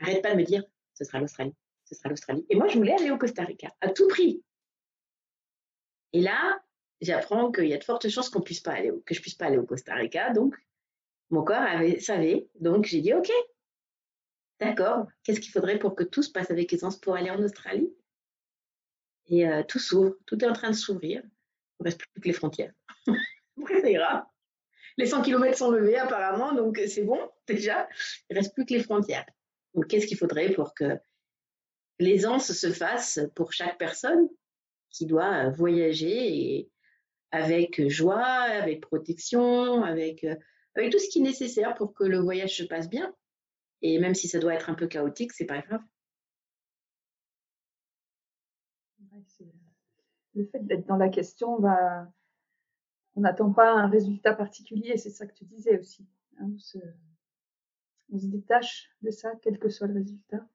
arrête 0.00 0.22
pas 0.22 0.32
de 0.32 0.36
me 0.36 0.44
dire 0.44 0.64
ce 0.94 1.04
sera 1.04 1.18
l'Australie, 1.18 1.54
ce 1.84 1.94
sera 1.94 2.08
l'Australie. 2.08 2.46
Et 2.48 2.56
moi, 2.56 2.68
je 2.68 2.78
voulais 2.78 2.94
aller 2.94 3.10
au 3.10 3.18
Costa 3.18 3.44
Rica 3.44 3.74
à 3.80 3.90
tout 3.90 4.08
prix. 4.08 4.42
Et 6.12 6.20
là, 6.20 6.62
j'apprends 7.00 7.50
qu'il 7.52 7.66
y 7.66 7.74
a 7.74 7.78
de 7.78 7.84
fortes 7.84 8.08
chances 8.08 8.30
qu'on 8.30 8.40
puisse 8.40 8.60
pas 8.60 8.72
aller, 8.72 8.92
que 9.04 9.14
je 9.14 9.20
puisse 9.20 9.34
pas 9.34 9.46
aller 9.46 9.58
au 9.58 9.66
Costa 9.66 9.94
Rica. 9.94 10.32
Donc, 10.32 10.54
mon 11.30 11.42
corps 11.42 11.56
avait, 11.56 12.00
savait. 12.00 12.48
Donc, 12.60 12.84
j'ai 12.84 13.00
dit, 13.00 13.12
OK, 13.12 13.30
d'accord. 14.60 15.06
Qu'est-ce 15.22 15.40
qu'il 15.40 15.52
faudrait 15.52 15.78
pour 15.78 15.94
que 15.94 16.04
tout 16.04 16.22
se 16.22 16.30
passe 16.30 16.50
avec 16.50 16.72
aisance 16.72 16.98
pour 16.98 17.16
aller 17.16 17.30
en 17.30 17.42
Australie? 17.42 17.92
Et 19.26 19.48
euh, 19.48 19.62
tout 19.66 19.78
s'ouvre. 19.78 20.14
Tout 20.26 20.42
est 20.44 20.48
en 20.48 20.52
train 20.52 20.70
de 20.70 20.76
s'ouvrir. 20.76 21.22
Il 21.24 21.82
ne 21.82 21.84
reste 21.84 21.98
plus 21.98 22.20
que 22.20 22.28
les 22.28 22.34
frontières. 22.34 22.72
Après, 23.60 23.80
ça 23.80 23.90
ira. 23.90 24.30
Les 24.96 25.06
100 25.06 25.22
km 25.22 25.58
sont 25.58 25.72
levés 25.72 25.96
apparemment, 25.96 26.54
donc 26.54 26.80
c'est 26.86 27.02
bon 27.02 27.18
déjà. 27.48 27.88
Il 28.30 28.34
ne 28.34 28.38
reste 28.38 28.54
plus 28.54 28.64
que 28.64 28.74
les 28.74 28.82
frontières. 28.82 29.26
Donc, 29.74 29.88
qu'est-ce 29.88 30.06
qu'il 30.06 30.16
faudrait 30.16 30.50
pour 30.50 30.72
que 30.72 30.98
l'aisance 31.98 32.52
se 32.52 32.72
fasse 32.72 33.20
pour 33.34 33.52
chaque 33.52 33.78
personne 33.78 34.28
qui 34.90 35.06
doit 35.06 35.50
voyager 35.50 36.56
et 36.56 36.70
avec 37.30 37.88
joie, 37.88 38.24
avec 38.24 38.80
protection, 38.80 39.82
avec, 39.82 40.24
euh, 40.24 40.36
avec 40.76 40.92
tout 40.92 40.98
ce 40.98 41.08
qui 41.08 41.18
est 41.18 41.22
nécessaire 41.22 41.74
pour 41.74 41.94
que 41.94 42.04
le 42.04 42.18
voyage 42.18 42.56
se 42.56 42.62
passe 42.62 42.88
bien. 42.88 43.14
Et 43.82 43.98
même 43.98 44.14
si 44.14 44.28
ça 44.28 44.38
doit 44.38 44.54
être 44.54 44.70
un 44.70 44.74
peu 44.74 44.86
chaotique, 44.86 45.32
c'est 45.32 45.44
pas 45.44 45.60
grave. 45.60 45.82
Le 50.34 50.44
fait 50.46 50.64
d'être 50.66 50.86
dans 50.86 50.96
la 50.96 51.08
question, 51.08 51.58
va 51.58 52.08
on 53.16 53.20
n'attend 53.20 53.52
pas 53.52 53.72
un 53.72 53.88
résultat 53.88 54.34
particulier, 54.34 54.96
c'est 54.96 55.10
ça 55.10 55.26
que 55.26 55.34
tu 55.34 55.44
disais 55.44 55.78
aussi. 55.78 56.06
Hein, 56.38 56.50
on, 56.52 56.58
se, 56.58 56.78
détache 58.26 58.90
de 59.02 59.10
ça, 59.10 59.32
quel 59.42 59.58
que 59.58 59.68
soit 59.68 59.86
le 59.86 59.94
résultat. 59.94 60.46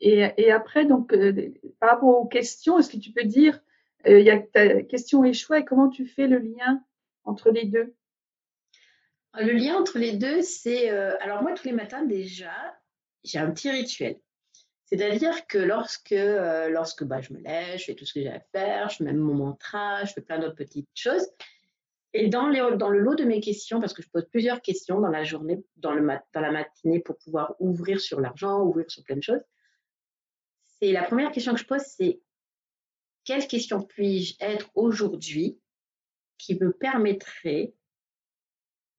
Et, 0.00 0.50
après, 0.50 0.84
donc, 0.84 1.12
euh, 1.12 1.54
par 1.80 1.90
rapport 1.90 2.20
aux 2.20 2.26
questions, 2.26 2.78
est-ce 2.78 2.90
que 2.90 2.98
tu 2.98 3.12
peux 3.12 3.24
dire 3.24 3.60
euh, 4.06 4.20
il 4.20 4.26
y 4.26 4.30
a 4.30 4.38
ta 4.38 4.82
question 4.82 5.24
et 5.24 5.32
choix 5.32 5.58
et 5.58 5.64
comment 5.64 5.88
tu 5.88 6.06
fais 6.06 6.26
le 6.26 6.38
lien 6.38 6.82
entre 7.24 7.50
les 7.50 7.64
deux? 7.64 7.94
Le 9.38 9.52
lien 9.52 9.76
entre 9.76 9.98
les 9.98 10.16
deux, 10.16 10.42
c'est 10.42 10.90
euh, 10.90 11.14
alors 11.20 11.42
moi 11.42 11.52
tous 11.52 11.66
les 11.66 11.72
matins 11.72 12.04
déjà, 12.04 12.52
j'ai 13.24 13.38
un 13.38 13.50
petit 13.50 13.70
rituel. 13.70 14.18
C'est-à-dire 14.86 15.46
que 15.48 15.58
lorsque, 15.58 16.12
euh, 16.12 16.68
lorsque 16.68 17.04
bah, 17.04 17.20
je 17.20 17.32
me 17.32 17.40
lève, 17.40 17.76
je 17.76 17.84
fais 17.84 17.94
tout 17.94 18.06
ce 18.06 18.14
que 18.14 18.20
j'ai 18.20 18.30
à 18.30 18.40
faire, 18.52 18.88
je 18.88 19.02
mets 19.02 19.12
mon 19.12 19.34
mantra, 19.34 20.04
je 20.04 20.12
fais 20.12 20.20
plein 20.20 20.38
d'autres 20.38 20.54
petites 20.54 20.88
choses. 20.94 21.26
Et 22.12 22.28
dans, 22.28 22.46
le 22.48 22.98
lot 22.98 23.14
de 23.16 23.24
mes 23.24 23.40
questions, 23.40 23.80
parce 23.80 23.92
que 23.92 24.00
je 24.00 24.08
pose 24.08 24.26
plusieurs 24.30 24.62
questions 24.62 25.00
dans 25.00 25.10
la 25.10 25.24
journée, 25.24 25.62
dans 25.76 25.92
la 25.92 26.50
matinée 26.52 27.00
pour 27.00 27.18
pouvoir 27.18 27.56
ouvrir 27.58 28.00
sur 28.00 28.20
l'argent, 28.20 28.62
ouvrir 28.62 28.88
sur 28.88 29.02
plein 29.02 29.16
de 29.16 29.22
choses, 29.22 29.42
c'est 30.78 30.92
la 30.92 31.02
première 31.02 31.32
question 31.32 31.54
que 31.54 31.60
je 31.60 31.66
pose, 31.66 31.82
c'est 31.82 32.20
quelle 33.24 33.46
question 33.46 33.82
puis-je 33.82 34.34
être 34.40 34.70
aujourd'hui 34.74 35.58
qui 36.38 36.54
me 36.60 36.72
permettrait 36.72 37.74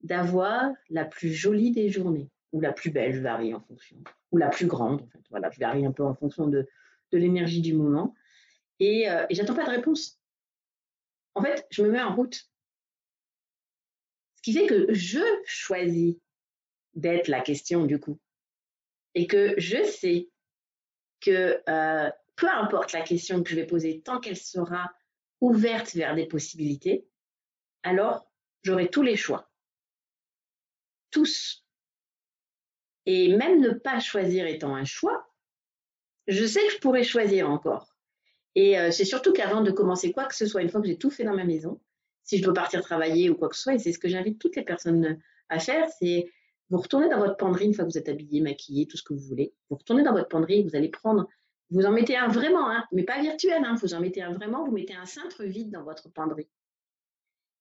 d'avoir 0.01 0.71
la 0.89 1.05
plus 1.05 1.33
jolie 1.33 1.71
des 1.71 1.89
journées 1.89 2.29
ou 2.51 2.61
la 2.61 2.71
plus 2.71 2.91
belle, 2.91 3.13
je 3.13 3.19
varie 3.19 3.53
en 3.53 3.61
fonction, 3.61 3.97
ou 4.31 4.37
la 4.37 4.49
plus 4.49 4.67
grande, 4.67 5.01
en 5.01 5.07
fait. 5.07 5.21
Voilà, 5.29 5.49
je 5.51 5.59
varie 5.59 5.85
un 5.85 5.91
peu 5.91 6.03
en 6.03 6.15
fonction 6.15 6.47
de, 6.47 6.67
de 7.11 7.17
l'énergie 7.17 7.61
du 7.61 7.73
moment. 7.73 8.15
Et, 8.79 9.09
euh, 9.09 9.25
et 9.29 9.35
j'attends 9.35 9.55
pas 9.55 9.65
de 9.65 9.71
réponse. 9.71 10.19
En 11.35 11.41
fait, 11.41 11.67
je 11.69 11.83
me 11.83 11.91
mets 11.91 12.01
en 12.01 12.15
route. 12.15 12.49
Ce 14.35 14.41
qui 14.41 14.53
fait 14.53 14.67
que 14.67 14.93
je 14.93 15.19
choisis 15.45 16.15
d'être 16.93 17.27
la 17.27 17.41
question 17.41 17.85
du 17.85 17.99
coup. 17.99 18.19
Et 19.13 19.27
que 19.27 19.53
je 19.57 19.83
sais 19.83 20.29
que 21.21 21.61
euh, 21.69 22.11
peu 22.35 22.49
importe 22.49 22.93
la 22.93 23.01
question 23.01 23.43
que 23.43 23.49
je 23.49 23.55
vais 23.55 23.65
poser, 23.65 24.01
tant 24.01 24.19
qu'elle 24.19 24.37
sera 24.37 24.91
ouverte 25.41 25.93
vers 25.93 26.15
des 26.15 26.25
possibilités, 26.25 27.07
alors 27.83 28.29
j'aurai 28.63 28.89
tous 28.89 29.01
les 29.01 29.15
choix. 29.15 29.49
Tous. 31.11 31.65
Et 33.05 33.35
même 33.35 33.61
ne 33.61 33.69
pas 33.69 33.99
choisir 33.99 34.45
étant 34.45 34.75
un 34.75 34.85
choix, 34.85 35.27
je 36.27 36.45
sais 36.45 36.65
que 36.67 36.73
je 36.73 36.79
pourrais 36.79 37.03
choisir 37.03 37.49
encore. 37.49 37.95
Et 38.55 38.77
euh, 38.77 38.91
c'est 38.91 39.05
surtout 39.05 39.33
qu'avant 39.33 39.61
de 39.61 39.71
commencer 39.71 40.11
quoi 40.11 40.25
que 40.25 40.35
ce 40.35 40.45
soit, 40.45 40.61
une 40.61 40.69
fois 40.69 40.81
que 40.81 40.87
j'ai 40.87 40.97
tout 40.97 41.11
fait 41.11 41.23
dans 41.23 41.35
ma 41.35 41.45
maison, 41.45 41.79
si 42.23 42.37
je 42.37 42.43
dois 42.43 42.53
partir 42.53 42.81
travailler 42.81 43.29
ou 43.29 43.35
quoi 43.35 43.49
que 43.49 43.55
ce 43.55 43.61
soit, 43.61 43.75
et 43.75 43.79
c'est 43.79 43.93
ce 43.93 43.99
que 43.99 44.09
j'invite 44.09 44.39
toutes 44.39 44.57
les 44.57 44.63
personnes 44.63 45.21
à 45.49 45.59
faire, 45.59 45.87
c'est 45.99 46.29
vous 46.69 46.77
retournez 46.77 47.09
dans 47.09 47.19
votre 47.19 47.37
penderie 47.37 47.65
une 47.65 47.73
fois 47.73 47.85
que 47.85 47.91
vous 47.91 47.97
êtes 47.97 48.09
habillé, 48.09 48.41
maquillé, 48.41 48.87
tout 48.87 48.97
ce 48.97 49.03
que 49.03 49.13
vous 49.13 49.21
voulez. 49.21 49.53
Vous 49.69 49.77
retournez 49.77 50.03
dans 50.03 50.13
votre 50.13 50.27
penderie, 50.27 50.63
vous 50.63 50.75
allez 50.75 50.89
prendre 50.89 51.27
vous 51.69 51.85
en 51.85 51.91
mettez 51.91 52.15
un 52.15 52.27
vraiment, 52.27 52.69
hein, 52.69 52.85
mais 52.91 53.03
pas 53.03 53.21
virtuel, 53.21 53.63
hein, 53.65 53.75
vous 53.81 53.93
en 53.93 53.99
mettez 53.99 54.21
un 54.21 54.31
vraiment, 54.31 54.63
vous 54.63 54.71
mettez 54.71 54.93
un 54.93 55.05
cintre 55.05 55.43
vide 55.43 55.71
dans 55.71 55.83
votre 55.83 56.09
penderie. 56.09 56.49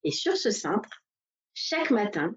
Et 0.04 0.12
sur 0.12 0.36
ce 0.36 0.50
cintre, 0.50 1.04
chaque 1.54 1.90
matin, 1.90 2.34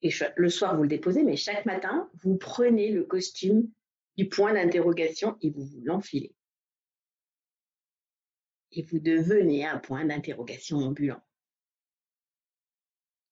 et 0.00 0.10
le 0.36 0.48
soir 0.48 0.76
vous 0.76 0.82
le 0.82 0.88
déposez, 0.88 1.22
mais 1.22 1.36
chaque 1.36 1.66
matin, 1.66 2.10
vous 2.22 2.36
prenez 2.36 2.90
le 2.90 3.04
costume 3.04 3.70
du 4.16 4.28
point 4.28 4.54
d'interrogation 4.54 5.36
et 5.42 5.50
vous 5.50 5.64
vous 5.64 5.82
l'enfilez. 5.84 6.34
Et 8.72 8.82
vous 8.82 8.98
devenez 8.98 9.66
un 9.66 9.78
point 9.78 10.04
d'interrogation 10.06 10.78
ambulant. 10.78 11.20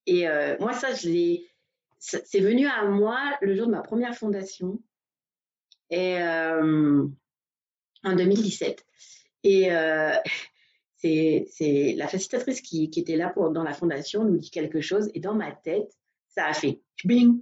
Et 0.04 0.28
euh, 0.28 0.56
moi, 0.58 0.74
ça, 0.74 0.92
je 0.94 1.08
l'ai, 1.08 1.49
c'est 2.00 2.40
venu 2.40 2.66
à 2.66 2.86
moi 2.86 3.20
le 3.42 3.54
jour 3.54 3.66
de 3.66 3.72
ma 3.72 3.82
première 3.82 4.16
fondation. 4.16 4.80
Euh, 5.92 7.06
en 8.04 8.14
2017. 8.14 8.84
Et 9.44 9.72
euh, 9.72 10.12
c'est 10.96 11.94
la 11.96 12.08
facilitatrice 12.08 12.60
qui, 12.60 12.84
était 12.84 13.16
là 13.16 13.32
dans 13.36 13.62
la 13.62 13.72
fondation 13.72 14.24
nous 14.24 14.36
dit 14.36 14.50
quelque 14.50 14.80
chose 14.80 15.10
et 15.14 15.20
dans 15.20 15.34
ma 15.34 15.52
tête, 15.52 15.90
ça 16.28 16.46
a 16.46 16.52
fait 16.52 16.80
bing, 17.04 17.40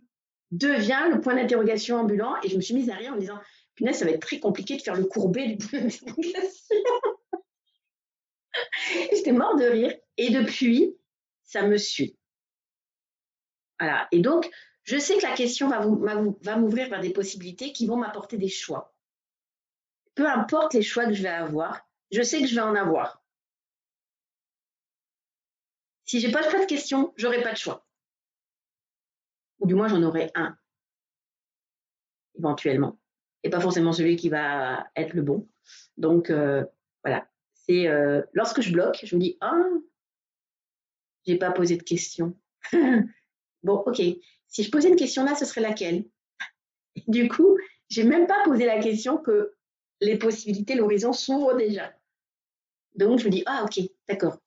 devient 0.50 1.08
le 1.12 1.20
point 1.20 1.34
d'interrogation 1.34 1.98
ambulant 1.98 2.34
et 2.42 2.48
je 2.48 2.56
me 2.56 2.60
suis 2.60 2.74
mise 2.74 2.90
à 2.90 2.94
rire 2.94 3.12
en 3.12 3.16
me 3.16 3.20
disant, 3.20 3.38
punaise, 3.74 3.96
ça 3.96 4.04
va 4.04 4.12
être 4.12 4.26
très 4.26 4.40
compliqué 4.40 4.76
de 4.76 4.82
faire 4.82 4.96
le 4.96 5.04
courbé 5.04 5.46
du 5.46 5.58
point 5.58 5.80
d'interrogation. 5.80 6.72
J'étais 9.12 9.32
mort 9.32 9.56
de 9.56 9.64
rire 9.64 9.94
et 10.16 10.30
depuis, 10.30 10.96
ça 11.44 11.66
me 11.66 11.76
suit. 11.76 12.17
Voilà. 13.80 14.08
Et 14.12 14.20
donc, 14.20 14.50
je 14.84 14.98
sais 14.98 15.16
que 15.16 15.22
la 15.22 15.34
question 15.34 15.68
va, 15.68 16.56
m'ouvrir 16.56 16.88
vers 16.88 17.00
des 17.00 17.12
possibilités 17.12 17.72
qui 17.72 17.86
vont 17.86 17.96
m'apporter 17.96 18.36
des 18.36 18.48
choix 18.48 18.94
peu 20.18 20.28
importe 20.28 20.74
les 20.74 20.82
choix 20.82 21.06
que 21.06 21.12
je 21.12 21.22
vais 21.22 21.28
avoir, 21.28 21.88
je 22.10 22.22
sais 22.22 22.40
que 22.40 22.48
je 22.48 22.54
vais 22.56 22.60
en 22.60 22.74
avoir. 22.74 23.22
Si 26.06 26.18
j'ai 26.18 26.32
pas 26.32 26.42
de 26.42 26.66
question, 26.66 27.14
j'aurai 27.16 27.40
pas 27.40 27.52
de 27.52 27.56
choix. 27.56 27.86
Ou 29.60 29.68
du 29.68 29.76
moins, 29.76 29.86
j'en 29.86 30.02
aurai 30.02 30.32
un. 30.34 30.58
éventuellement, 32.36 32.98
et 33.44 33.50
pas 33.50 33.60
forcément 33.60 33.92
celui 33.92 34.16
qui 34.16 34.28
va 34.28 34.88
être 34.96 35.14
le 35.14 35.22
bon. 35.22 35.48
Donc, 35.96 36.30
euh, 36.30 36.64
voilà. 37.04 37.28
Euh, 37.70 38.24
lorsque 38.32 38.60
je 38.60 38.72
bloque, 38.72 38.98
je 39.04 39.14
me 39.14 39.20
dis, 39.20 39.38
ah, 39.40 39.68
j'ai 41.26 41.38
pas 41.38 41.52
posé 41.52 41.76
de 41.76 41.82
question. 41.84 42.36
bon, 43.68 43.82
ok. 43.86 44.00
Si 44.48 44.62
je 44.62 44.70
posais 44.70 44.88
une 44.88 44.96
question 44.96 45.24
là, 45.24 45.34
ce 45.34 45.44
serait 45.44 45.60
laquelle? 45.60 46.04
Du 47.06 47.28
coup, 47.28 47.56
j'ai 47.88 48.02
même 48.02 48.26
pas 48.26 48.42
posé 48.44 48.66
la 48.66 48.80
question 48.80 49.18
que 49.18 49.52
les 50.00 50.18
possibilités, 50.18 50.74
l'horizon 50.74 51.12
s'ouvre 51.12 51.54
déjà. 51.56 51.92
Donc, 52.96 53.20
je 53.20 53.26
me 53.26 53.30
dis, 53.30 53.42
ah, 53.46 53.64
ok, 53.64 53.80
d'accord. 54.08 54.38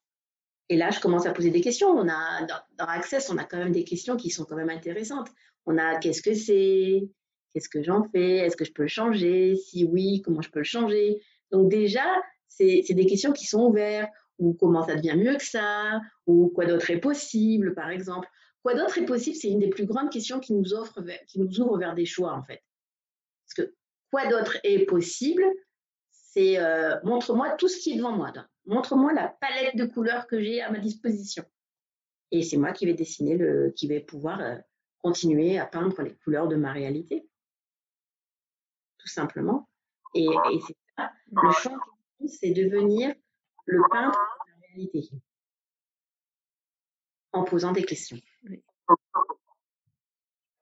Et 0.70 0.78
là, 0.78 0.90
je 0.92 1.00
commence 1.00 1.26
à 1.26 1.34
poser 1.34 1.50
des 1.50 1.62
questions. 1.62 1.90
On 1.90 2.08
a, 2.08 2.46
dans, 2.46 2.60
dans, 2.78 2.86
Access, 2.86 3.30
on 3.30 3.38
a 3.38 3.44
quand 3.44 3.58
même 3.58 3.72
des 3.72 3.84
questions 3.84 4.18
qui 4.18 4.30
sont 4.30 4.46
quand 4.46 4.56
même 4.56 4.70
intéressantes. 4.70 5.30
On 5.66 5.78
a 5.78 5.98
qu'est-ce 5.98 6.22
que 6.22 6.34
c'est? 6.34 7.04
Qu'est-ce 7.54 7.70
que 7.70 7.84
j'en 7.84 8.04
fais? 8.10 8.38
Est-ce 8.38 8.56
que 8.56 8.66
je 8.66 8.72
peux 8.72 8.84
le 8.84 8.88
changer? 8.88 9.56
Si 9.56 9.84
oui, 9.84 10.22
comment 10.22 10.42
je 10.42 10.50
peux 10.50 10.60
le 10.60 10.66
changer? 10.66 11.22
Donc 11.52 11.70
déjà, 11.70 12.06
c'est 12.48 12.84
des 12.90 13.06
questions 13.06 13.34
qui 13.34 13.46
sont 13.46 13.66
ouvertes. 13.66 14.12
Ou 14.40 14.54
comment 14.54 14.84
ça 14.84 14.96
devient 14.96 15.16
mieux 15.18 15.36
que 15.36 15.46
ça? 15.46 16.02
Ou 16.26 16.48
quoi 16.48 16.66
d'autre 16.66 16.90
est 16.90 17.00
possible, 17.00 17.76
par 17.76 17.90
exemple? 17.90 18.28
Quoi 18.64 18.76
d'autre 18.76 18.98
est 18.98 19.06
possible? 19.06 19.36
C'est 19.36 19.50
une 19.50 19.60
des 19.60 19.70
plus 19.70 19.86
grandes 19.86 20.12
questions 20.12 20.40
qui 20.40 20.54
nous, 20.54 20.74
offre, 20.74 21.04
qui 21.28 21.40
nous 21.40 21.60
ouvre 21.60 21.78
vers 21.78 21.96
des 21.96 22.06
choix, 22.06 22.34
en 22.34 22.44
fait. 22.44 22.64
Parce 23.46 23.68
que 23.68 23.76
quoi 24.12 24.28
d'autre 24.28 24.58
est 24.64 24.86
possible? 24.86 25.44
C'est 26.12 26.58
euh, 26.60 27.00
montre-moi 27.04 27.52
tout 27.58 27.68
ce 27.68 27.78
qui 27.78 27.94
est 27.94 27.98
devant 27.98 28.16
moi. 28.16 28.32
Montre-moi 28.66 29.14
la 29.14 29.28
palette 29.28 29.76
de 29.76 29.86
couleurs 29.86 30.28
que 30.28 30.42
j'ai 30.42 30.62
à 30.62 30.72
ma 30.72 30.80
disposition. 30.80 31.44
Et 32.32 32.44
c'est 32.44 32.58
moi 32.58 32.72
qui 32.72 32.86
vais 32.86 32.94
dessiner, 32.94 33.38
le, 33.38 33.72
qui 33.76 33.88
vais 33.88 34.00
pouvoir 34.00 34.40
euh, 34.40 34.56
continuer 35.02 35.58
à 35.58 35.66
peindre 35.66 36.02
les 36.04 36.16
couleurs 36.16 36.48
de 36.48 36.56
ma 36.56 36.72
réalité. 36.72 37.28
Tout 39.00 39.08
simplement. 39.08 39.68
Et, 40.14 40.26
et 40.26 40.60
c'est 40.66 40.78
ça, 40.96 41.12
le 41.32 41.52
champ 41.52 41.78
c'est 42.28 42.52
devenir 42.52 43.14
le 43.66 43.82
peintre 43.90 44.20
de 44.48 44.52
la 44.52 44.68
réalité. 44.68 45.10
En 47.34 47.44
posant 47.44 47.72
des 47.72 47.84
questions. 47.84 48.20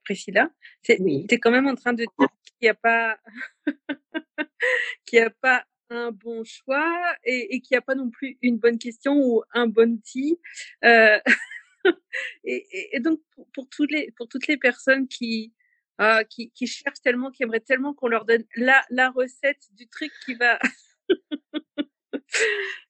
Priscilla, 0.04 0.50
tu 0.84 0.94
es 0.94 1.40
quand 1.40 1.52
même 1.52 1.68
en 1.68 1.76
train 1.76 1.94
de 1.94 2.04
dire 2.04 2.30
qu'il 2.44 2.64
n'y 2.64 2.70
a 2.70 2.74
pas 2.74 3.20
qu'il 5.06 5.20
n'y 5.20 5.26
a 5.26 5.30
pas 5.30 5.66
un 5.90 6.12
bon 6.12 6.44
choix 6.44 7.16
et, 7.24 7.56
et 7.56 7.62
qu'il 7.62 7.76
n'y 7.76 7.80
a 7.80 7.82
pas 7.82 7.96
non 7.96 8.10
plus 8.10 8.38
une 8.42 8.58
bonne 8.58 8.78
question 8.78 9.18
ou 9.18 9.44
un 9.54 9.68
bon 9.68 9.94
outil. 9.94 10.40
Euh, 10.84 11.20
et, 12.44 12.96
et, 12.96 13.00
donc 13.00 13.22
pour, 13.32 13.48
pour, 13.54 13.70
tous 13.70 13.86
les, 13.86 14.12
pour 14.18 14.28
toutes 14.28 14.48
les 14.48 14.58
personnes 14.58 15.08
qui, 15.08 15.54
euh, 16.02 16.24
qui, 16.24 16.52
qui 16.52 16.68
cherchent 16.68 17.02
tellement, 17.02 17.32
qui 17.32 17.44
aimeraient 17.44 17.60
tellement 17.60 17.94
qu'on 17.94 18.08
leur 18.08 18.26
donne 18.26 18.46
la, 18.56 18.84
la 18.90 19.10
recette 19.10 19.64
du 19.72 19.88
truc 19.88 20.12
qui 20.26 20.36
va 20.36 20.60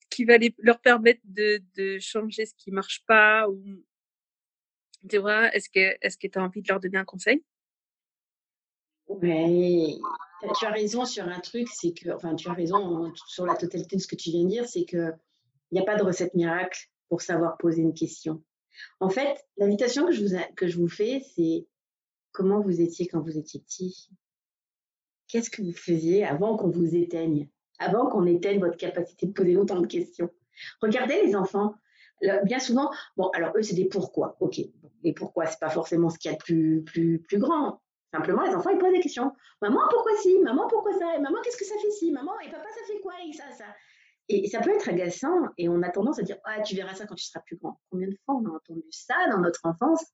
qui 0.09 0.25
va 0.25 0.37
les, 0.37 0.53
leur 0.57 0.81
permettre 0.81 1.21
de, 1.23 1.61
de 1.75 1.99
changer 1.99 2.45
ce 2.45 2.53
qui 2.57 2.71
marche 2.71 3.03
pas 3.05 3.47
ou 3.47 3.63
tu 5.07 5.17
vois, 5.17 5.53
est-ce 5.53 5.69
que 5.69 5.97
que 6.17 6.27
tu 6.27 6.39
as 6.39 6.43
envie 6.43 6.61
de 6.61 6.67
leur 6.67 6.79
donner 6.79 6.97
un 6.97 7.05
conseil? 7.05 7.43
Oui, 9.07 9.99
tu 10.59 10.65
as 10.65 10.71
raison 10.71 11.05
sur 11.05 11.27
un 11.27 11.39
truc, 11.39 11.67
c'est 11.67 11.93
que, 11.93 12.11
enfin, 12.11 12.35
tu 12.35 12.47
as 12.47 12.53
raison 12.53 13.11
sur 13.27 13.45
la 13.45 13.55
totalité 13.55 13.95
de 13.95 14.01
ce 14.01 14.07
que 14.07 14.15
tu 14.15 14.29
viens 14.29 14.43
de 14.43 14.49
dire, 14.49 14.65
c'est 14.67 14.85
que 14.85 15.11
il 15.71 15.75
n'y 15.75 15.79
a 15.79 15.83
pas 15.83 15.97
de 15.97 16.03
recette 16.03 16.33
miracle 16.33 16.89
pour 17.09 17.21
savoir 17.21 17.57
poser 17.57 17.81
une 17.81 17.93
question. 17.93 18.43
En 18.99 19.09
fait, 19.09 19.45
l'invitation 19.57 20.05
que 20.05 20.53
que 20.53 20.67
je 20.67 20.77
vous 20.77 20.87
fais, 20.87 21.21
c'est 21.35 21.67
comment 22.31 22.61
vous 22.61 22.81
étiez 22.81 23.07
quand 23.07 23.19
vous 23.19 23.37
étiez 23.37 23.59
petit? 23.59 24.09
Qu'est-ce 25.27 25.49
que 25.49 25.61
vous 25.61 25.73
faisiez 25.73 26.25
avant 26.25 26.57
qu'on 26.57 26.69
vous 26.69 26.95
éteigne, 26.95 27.49
avant 27.77 28.07
qu'on 28.07 28.25
éteigne 28.25 28.59
votre 28.59 28.77
capacité 28.77 29.27
de 29.27 29.31
poser 29.31 29.57
autant 29.57 29.79
de 29.79 29.87
questions. 29.87 30.29
Regardez 30.81 31.21
les 31.23 31.35
enfants. 31.35 31.75
Bien 32.21 32.59
souvent, 32.59 32.91
bon, 33.17 33.29
alors 33.29 33.53
eux, 33.55 33.61
c'est 33.61 33.75
des 33.75 33.85
pourquoi. 33.85 34.35
Ok, 34.39 34.59
les 35.03 35.13
pourquoi, 35.13 35.45
c'est 35.45 35.59
pas 35.59 35.69
forcément 35.69 36.09
ce 36.09 36.17
qu'il 36.19 36.31
y 36.31 36.33
a 36.33 36.37
de 36.37 36.43
plus, 36.43 36.83
plus, 36.83 37.19
plus 37.19 37.39
grand. 37.39 37.81
Simplement, 38.13 38.43
les 38.43 38.55
enfants, 38.55 38.71
ils 38.71 38.77
posent 38.77 38.91
des 38.91 38.99
questions. 38.99 39.31
Maman, 39.61 39.79
pourquoi 39.89 40.11
si 40.17 40.39
Maman, 40.39 40.67
pourquoi 40.67 40.93
ça? 40.97 41.15
Et 41.15 41.19
Maman, 41.19 41.37
qu'est-ce 41.43 41.57
que 41.57 41.65
ça 41.65 41.75
fait 41.81 41.91
si 41.91 42.11
Maman, 42.11 42.39
et 42.39 42.49
papa, 42.49 42.65
ça 42.69 42.85
fait 42.91 42.99
quoi? 43.01 43.13
Et 43.27 43.33
ça, 43.33 43.43
ça. 43.51 43.65
Et 44.29 44.47
ça 44.47 44.61
peut 44.61 44.73
être 44.73 44.87
agaçant 44.87 45.47
et 45.57 45.69
on 45.69 45.81
a 45.81 45.89
tendance 45.89 46.19
à 46.19 46.21
dire 46.21 46.37
Ah, 46.45 46.61
tu 46.61 46.75
verras 46.75 46.93
ça 46.93 47.07
quand 47.07 47.15
tu 47.15 47.25
seras 47.25 47.41
plus 47.41 47.57
grand. 47.57 47.79
Combien 47.89 48.07
de 48.07 48.15
fois 48.25 48.35
on 48.35 48.45
a 48.45 48.55
entendu 48.55 48.85
ça 48.91 49.15
dans 49.31 49.39
notre 49.39 49.61
enfance? 49.63 50.05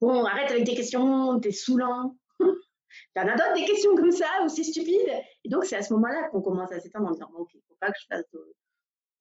Bon, 0.00 0.24
arrête 0.24 0.50
avec 0.50 0.64
tes 0.64 0.74
questions, 0.74 1.38
t'es 1.40 1.50
saoulant. 1.50 2.16
T'en 3.14 3.26
as 3.26 3.36
d'autres 3.36 3.54
des 3.54 3.64
questions 3.64 3.94
comme 3.96 4.12
ça 4.12 4.26
ou 4.44 4.48
c'est 4.48 4.62
stupide? 4.62 5.10
Et 5.44 5.48
donc, 5.48 5.64
c'est 5.64 5.76
à 5.76 5.82
ce 5.82 5.92
moment-là 5.94 6.28
qu'on 6.28 6.40
commence 6.40 6.72
à 6.72 6.80
s'éteindre 6.80 7.08
en 7.08 7.10
disant 7.10 7.30
Ok, 7.36 7.50
faut 7.68 7.76
pas 7.80 7.90
que 7.90 7.98
je 8.00 8.06
fasse 8.06 8.24
de, 8.32 8.39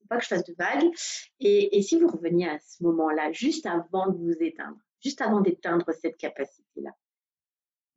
pas 0.10 0.18
que 0.18 0.24
je 0.24 0.28
fasse 0.28 0.44
de 0.44 0.54
vagues. 0.54 0.92
Et, 1.40 1.82
si 1.82 1.98
vous 2.00 2.08
reveniez 2.08 2.50
à 2.50 2.60
ce 2.60 2.84
moment-là, 2.84 3.32
juste 3.32 3.66
avant 3.66 4.10
de 4.10 4.18
vous 4.18 4.36
éteindre, 4.42 4.78
juste 5.00 5.22
avant 5.22 5.40
d'éteindre 5.40 5.92
cette 5.94 6.18
capacité-là, 6.18 6.92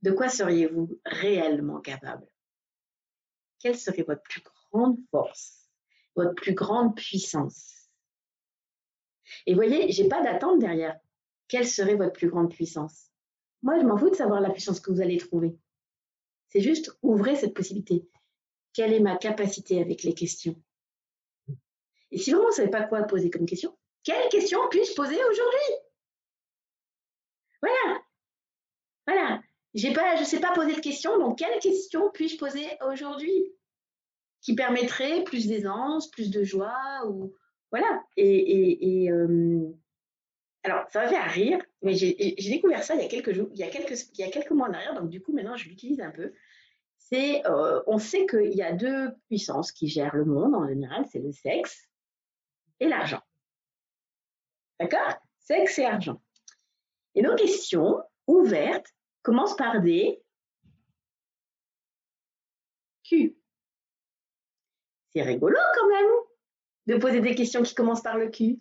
de 0.02 0.12
quoi 0.12 0.28
seriez-vous 0.28 1.00
réellement 1.04 1.80
capable? 1.80 2.26
Quelle 3.58 3.78
serait 3.78 4.02
votre 4.02 4.22
plus 4.22 4.42
grande 4.42 4.98
force, 5.10 5.68
votre 6.14 6.34
plus 6.34 6.54
grande 6.54 6.96
puissance? 6.96 7.88
Et 9.46 9.54
voyez, 9.54 9.90
j'ai 9.92 10.08
pas 10.08 10.22
d'attente 10.22 10.58
derrière. 10.58 10.98
Quelle 11.48 11.66
serait 11.66 11.94
votre 11.94 12.12
plus 12.12 12.28
grande 12.28 12.52
puissance? 12.52 13.10
Moi, 13.62 13.78
je 13.78 13.86
m'en 13.86 13.96
fous 13.96 14.10
de 14.10 14.16
savoir 14.16 14.40
la 14.40 14.50
puissance 14.50 14.80
que 14.80 14.90
vous 14.90 15.00
allez 15.00 15.18
trouver. 15.18 15.56
C'est 16.48 16.60
juste 16.60 16.96
ouvrez 17.02 17.36
cette 17.36 17.54
possibilité. 17.54 18.06
Quelle 18.72 18.92
est 18.92 19.00
ma 19.00 19.16
capacité 19.16 19.80
avec 19.80 20.02
les 20.02 20.14
questions? 20.14 20.60
Et 22.12 22.18
si 22.18 22.30
vraiment 22.30 22.44
vous 22.44 22.50
ne 22.50 22.56
savez 22.56 22.70
pas 22.70 22.82
quoi 22.82 23.02
poser 23.02 23.30
comme 23.30 23.46
question, 23.46 23.76
quelle 24.04 24.28
question 24.28 24.60
puis-je 24.70 24.94
poser 24.94 25.16
aujourd'hui? 25.24 25.74
Voilà. 27.62 28.02
Voilà. 29.06 29.42
Je 29.74 29.88
ne 29.88 30.24
sais 30.24 30.40
pas 30.40 30.52
poser 30.52 30.74
de 30.74 30.80
questions, 30.80 31.18
donc 31.18 31.38
quelle 31.38 31.58
question 31.60 32.10
puis-je 32.12 32.36
poser 32.36 32.66
aujourd'hui? 32.86 33.54
Qui 34.42 34.54
permettrait 34.54 35.24
plus 35.24 35.48
d'aisance, 35.48 36.10
plus 36.10 36.30
de 36.30 36.44
joie 36.44 37.02
voilà. 37.70 38.04
Et, 38.18 39.10
euh, 39.10 39.72
alors 40.62 40.84
ça 40.90 41.04
va 41.04 41.08
faire 41.08 41.30
rire, 41.30 41.58
mais 41.80 41.94
j'ai 41.94 42.36
découvert 42.38 42.84
ça 42.84 42.94
il 42.94 43.00
y 43.00 43.04
a 43.04 43.08
quelques 43.08 43.32
jours, 43.32 43.48
il 43.52 43.58
y 43.58 43.62
a 43.62 43.68
quelques, 43.68 44.08
il 44.12 44.20
y 44.20 44.24
a 44.24 44.30
quelques 44.30 44.50
mois 44.50 44.68
en 44.68 44.74
arrière, 44.74 44.94
donc 44.94 45.08
du 45.08 45.22
coup 45.22 45.32
maintenant 45.32 45.56
je 45.56 45.68
l'utilise 45.68 46.00
un 46.00 46.10
peu. 46.10 46.34
C'est, 46.98 47.44
euh, 47.46 47.82
on 47.86 47.98
sait 47.98 48.26
qu'il 48.26 48.52
y 48.52 48.62
a 48.62 48.72
deux 48.72 49.12
puissances 49.26 49.72
qui 49.72 49.88
gèrent 49.88 50.14
le 50.14 50.26
monde 50.26 50.54
en 50.54 50.68
général, 50.68 51.06
c'est 51.10 51.18
le 51.18 51.32
sexe 51.32 51.88
et 52.82 52.88
l'argent. 52.88 53.20
D'accord? 54.80 55.20
Sexe 55.38 55.78
et 55.78 55.84
argent. 55.84 56.20
Et 57.14 57.22
nos 57.22 57.36
questions 57.36 58.02
ouvertes 58.26 58.92
commence 59.22 59.56
par 59.56 59.80
des 59.80 60.20
Q. 63.04 63.36
C'est 65.10 65.22
rigolo 65.22 65.56
quand 65.74 65.88
même 65.88 66.10
de 66.86 66.96
poser 66.96 67.20
des 67.20 67.34
questions 67.34 67.62
qui 67.62 67.74
commencent 67.74 68.02
par 68.02 68.18
le 68.18 68.30
Q. 68.30 68.60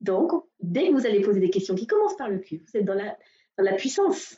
Donc, 0.00 0.32
dès 0.60 0.88
que 0.88 0.92
vous 0.92 1.06
allez 1.06 1.22
poser 1.22 1.40
des 1.40 1.50
questions 1.50 1.74
qui 1.74 1.86
commencent 1.86 2.16
par 2.16 2.28
le 2.28 2.38
Q, 2.38 2.58
vous 2.58 2.76
êtes 2.76 2.84
dans 2.84 2.94
la, 2.94 3.18
dans 3.56 3.64
la 3.64 3.74
puissance. 3.74 4.36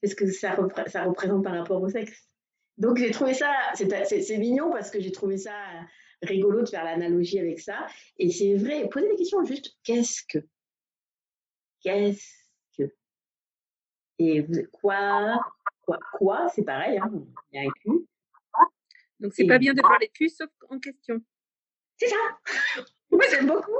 Qu'est-ce 0.00 0.14
que 0.14 0.30
ça, 0.30 0.56
ça, 0.86 1.04
représente 1.04 1.44
par 1.44 1.54
rapport 1.54 1.82
au 1.82 1.88
sexe? 1.88 2.28
Donc, 2.78 2.96
j'ai 2.96 3.10
trouvé 3.10 3.34
ça, 3.34 3.52
c'est 3.74 4.38
mignon 4.38 4.70
parce 4.70 4.90
que 4.90 5.00
j'ai 5.00 5.12
trouvé 5.12 5.36
ça 5.36 5.54
rigolo 6.22 6.62
de 6.62 6.68
faire 6.68 6.84
l'analogie 6.84 7.38
avec 7.38 7.60
ça. 7.60 7.86
Et 8.18 8.30
c'est 8.30 8.54
vrai, 8.54 8.88
poser 8.88 9.08
des 9.08 9.16
questions 9.16 9.44
juste, 9.44 9.76
qu'est-ce 9.82 10.22
que? 10.28 10.38
Qu'est-ce 11.82 12.42
et 14.18 14.40
vous, 14.40 14.62
quoi, 14.70 15.40
quoi, 15.82 15.98
quoi? 16.12 16.48
C'est 16.54 16.64
pareil, 16.64 16.98
hein, 16.98 17.10
il 17.50 17.60
y 17.60 17.64
a 17.64 17.68
un 17.68 17.72
Q. 17.82 18.06
Donc, 19.20 19.32
c'est 19.34 19.46
pas 19.46 19.58
bien 19.58 19.72
de 19.72 19.80
parler 19.80 20.08
de 20.08 20.12
cul 20.12 20.28
sauf 20.28 20.48
en 20.68 20.78
question. 20.78 21.20
C'est 21.96 22.08
ça 22.08 22.16
Moi, 23.10 23.24
j'aime 23.30 23.46
beaucoup 23.46 23.72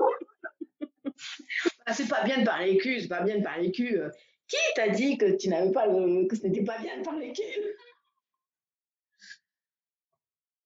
bah, 1.87 1.93
C'est 1.93 2.09
pas 2.09 2.25
bien 2.25 2.41
de 2.41 2.45
parler 2.45 2.77
cul, 2.79 3.01
c'est 3.01 3.09
pas 3.09 3.23
bien 3.23 3.39
de 3.39 3.43
parler 3.43 3.73
cul. 3.73 4.01
Qui 4.47 4.57
t'a 4.77 4.89
dit 4.89 5.19
que 5.19 5.37
tu 5.37 5.49
n'avais 5.49 5.73
pas 5.73 5.87
le, 5.87 6.27
que 6.27 6.37
ce 6.37 6.47
n'était 6.47 6.65
pas 6.65 6.79
bien 6.79 6.99
de 6.99 7.05
parler 7.05 7.33
cul? 7.33 7.43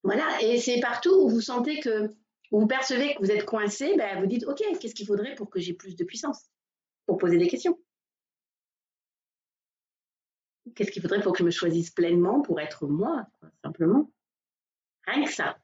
Voilà, 0.07 0.41
et 0.41 0.57
c'est 0.57 0.79
partout 0.79 1.11
où 1.11 1.27
vous 1.27 1.41
sentez 1.41 1.81
que 1.81 2.09
vous 2.49 2.65
percevez 2.65 3.13
que 3.13 3.19
vous 3.19 3.29
êtes 3.29 3.43
coincé, 3.43 3.93
ben, 3.97 4.21
vous 4.21 4.25
dites 4.25 4.45
ok, 4.45 4.63
qu'est-ce 4.79 4.95
qu'il 4.95 5.05
faudrait 5.05 5.35
pour 5.35 5.49
que 5.49 5.59
j'ai 5.59 5.73
plus 5.73 5.97
de 5.97 6.05
puissance 6.05 6.45
pour 7.05 7.17
poser 7.17 7.37
des 7.37 7.49
questions? 7.49 7.77
Qu'est-ce 10.73 10.91
qu'il 10.91 11.01
faudrait 11.01 11.19
pour 11.21 11.33
que 11.33 11.39
je 11.39 11.43
me 11.43 11.51
choisisse 11.51 11.89
pleinement 11.89 12.41
pour 12.41 12.61
être 12.61 12.87
moi, 12.87 13.27
simplement? 13.65 14.09
Rien 15.05 15.25
que 15.25 15.33
ça. 15.33 15.59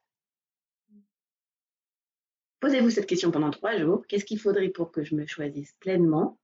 Posez-vous 2.59 2.89
cette 2.89 3.07
question 3.07 3.31
pendant 3.31 3.49
trois 3.49 3.77
jours. 3.77 4.05
Qu'est-ce 4.07 4.25
qu'il 4.25 4.41
faudrait 4.41 4.67
pour 4.67 4.91
que 4.91 5.05
je 5.05 5.15
me 5.15 5.25
choisisse 5.25 5.71
pleinement 5.79 6.37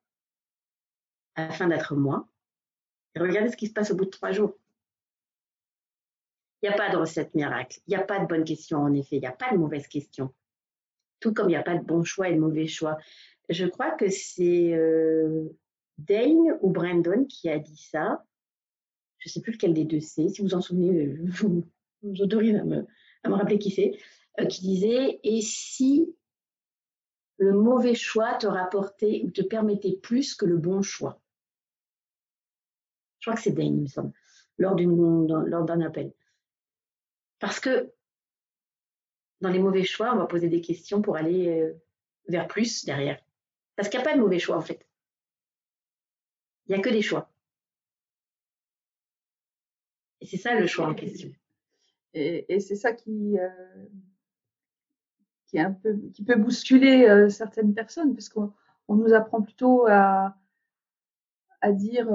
afin 1.35 1.67
d'être 1.67 1.97
moi? 1.97 2.29
Et 3.15 3.19
regardez 3.19 3.51
ce 3.51 3.57
qui 3.57 3.67
se 3.67 3.73
passe 3.73 3.91
au 3.91 3.95
bout 3.97 4.05
de 4.05 4.09
trois 4.09 4.31
jours. 4.31 4.57
Il 6.61 6.69
n'y 6.69 6.73
a 6.73 6.77
pas 6.77 6.89
de 6.89 6.97
recette 6.97 7.33
miracle. 7.35 7.79
Il 7.87 7.91
n'y 7.91 7.95
a 7.95 8.03
pas 8.03 8.19
de 8.19 8.25
bonne 8.25 8.43
question, 8.43 8.79
en 8.79 8.93
effet. 8.93 9.17
Il 9.17 9.21
n'y 9.21 9.27
a 9.27 9.31
pas 9.31 9.51
de 9.51 9.57
mauvaise 9.57 9.87
question. 9.87 10.33
Tout 11.19 11.33
comme 11.33 11.47
il 11.47 11.53
n'y 11.53 11.57
a 11.57 11.63
pas 11.63 11.77
de 11.77 11.83
bon 11.83 12.03
choix 12.03 12.29
et 12.29 12.33
de 12.33 12.39
mauvais 12.39 12.67
choix. 12.67 12.97
Je 13.49 13.65
crois 13.65 13.91
que 13.91 14.09
c'est 14.09 14.73
euh, 14.73 15.49
Dane 15.97 16.57
ou 16.61 16.69
Brandon 16.69 17.25
qui 17.25 17.49
a 17.49 17.59
dit 17.59 17.77
ça. 17.77 18.23
Je 19.19 19.29
ne 19.29 19.31
sais 19.31 19.41
plus 19.41 19.53
lequel 19.53 19.73
des 19.73 19.85
deux 19.85 19.99
c'est. 20.01 20.29
Si 20.29 20.41
vous 20.41 20.53
en 20.53 20.61
souvenez, 20.61 21.15
je 21.25 21.45
vous, 21.45 21.63
autorise 22.21 22.55
à 22.55 22.63
me, 22.63 22.85
à 23.23 23.29
me 23.29 23.35
rappeler 23.35 23.59
qui 23.59 23.71
c'est. 23.71 23.97
Euh, 24.39 24.45
qui 24.45 24.61
disait 24.61 25.19
Et 25.23 25.41
si 25.41 26.13
le 27.37 27.53
mauvais 27.53 27.95
choix 27.95 28.35
te 28.35 28.47
rapportait 28.47 29.21
ou 29.25 29.31
te 29.31 29.41
permettait 29.41 29.97
plus 30.01 30.35
que 30.35 30.45
le 30.45 30.57
bon 30.57 30.81
choix? 30.81 31.21
Je 33.19 33.29
crois 33.29 33.35
que 33.35 33.43
c'est 33.43 33.51
Dane, 33.51 33.75
il 33.77 33.81
me 33.81 33.87
semble, 33.87 34.13
lors 34.57 34.75
d'un 34.75 35.81
appel. 35.81 36.13
Parce 37.39 37.60
que 37.60 37.91
dans 39.41 39.49
les 39.49 39.60
mauvais 39.60 39.84
choix, 39.84 40.13
on 40.13 40.17
va 40.17 40.25
poser 40.25 40.49
des 40.49 40.62
questions 40.62 41.02
pour 41.02 41.15
aller 41.15 41.47
euh, 41.47 41.73
vers 42.28 42.47
plus 42.47 42.86
derrière. 42.86 43.19
Parce 43.75 43.89
qu'il 43.89 43.99
n'y 43.99 44.06
a 44.06 44.10
pas 44.10 44.15
de 44.15 44.21
mauvais 44.21 44.39
choix 44.39 44.58
en 44.58 44.62
fait. 44.62 44.86
Il 46.67 46.73
n'y 46.73 46.80
a 46.80 46.84
que 46.84 46.89
des 46.89 47.02
choix. 47.02 47.32
Et 50.21 50.25
c'est 50.25 50.38
ça 50.38 50.60
le 50.60 50.67
choix 50.67 50.88
en 50.88 50.93
question. 50.93 51.32
Et, 52.13 52.60
c'est 52.60 52.75
ça 52.75 52.91
qui, 52.91 53.39
euh, 53.39 53.86
qui, 55.45 55.60
un 55.60 55.71
peu, 55.71 55.97
qui 56.13 56.23
peut 56.23 56.36
bousculer 56.36 57.08
euh, 57.08 57.30
certaines 57.30 57.73
personnes, 57.73 58.13
parce 58.13 58.30
qu'on 58.30 58.52
nous 58.89 59.13
apprend 59.13 59.41
plutôt 59.41 59.86
à, 59.88 60.36
à 61.62 61.71
dire 61.71 62.08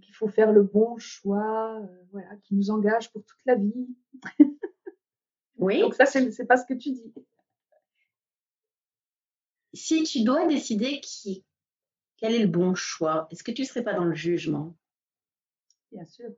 qu'il 0.00 0.14
faut 0.14 0.28
faire 0.28 0.52
le 0.52 0.62
bon 0.62 0.98
choix, 0.98 1.80
voilà, 2.10 2.36
qui 2.44 2.54
nous 2.54 2.70
engage 2.70 3.10
pour 3.12 3.24
toute 3.24 3.40
la 3.46 3.56
vie. 3.56 3.88
Oui. 5.58 5.80
Donc 5.80 5.94
ça, 5.94 6.06
c'est 6.06 6.46
pas 6.46 6.56
ce 6.56 6.66
que 6.66 6.74
tu 6.74 6.90
dis. 6.90 7.14
Si 9.72 10.02
tu 10.02 10.24
dois 10.24 10.46
décider 10.46 11.00
qui, 11.00 11.44
quel 12.16 12.34
est 12.34 12.40
le 12.40 12.48
bon 12.48 12.74
choix, 12.74 13.28
est-ce 13.30 13.44
que 13.44 13.52
tu 13.52 13.62
ne 13.62 13.66
serais 13.66 13.84
pas 13.84 13.94
dans 13.94 14.04
le 14.04 14.14
jugement? 14.14 14.76
Bien 15.92 16.04
sûr. 16.04 16.30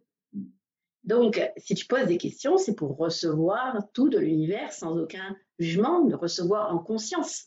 Donc, 1.04 1.40
si 1.56 1.74
tu 1.74 1.86
poses 1.86 2.06
des 2.06 2.18
questions, 2.18 2.58
c'est 2.58 2.74
pour 2.74 2.96
recevoir 2.98 3.90
tout 3.92 4.10
de 4.10 4.18
l'univers 4.18 4.72
sans 4.72 4.98
aucun 4.98 5.36
jugement, 5.58 6.04
de 6.04 6.14
recevoir 6.14 6.74
en 6.74 6.78
conscience. 6.78 7.46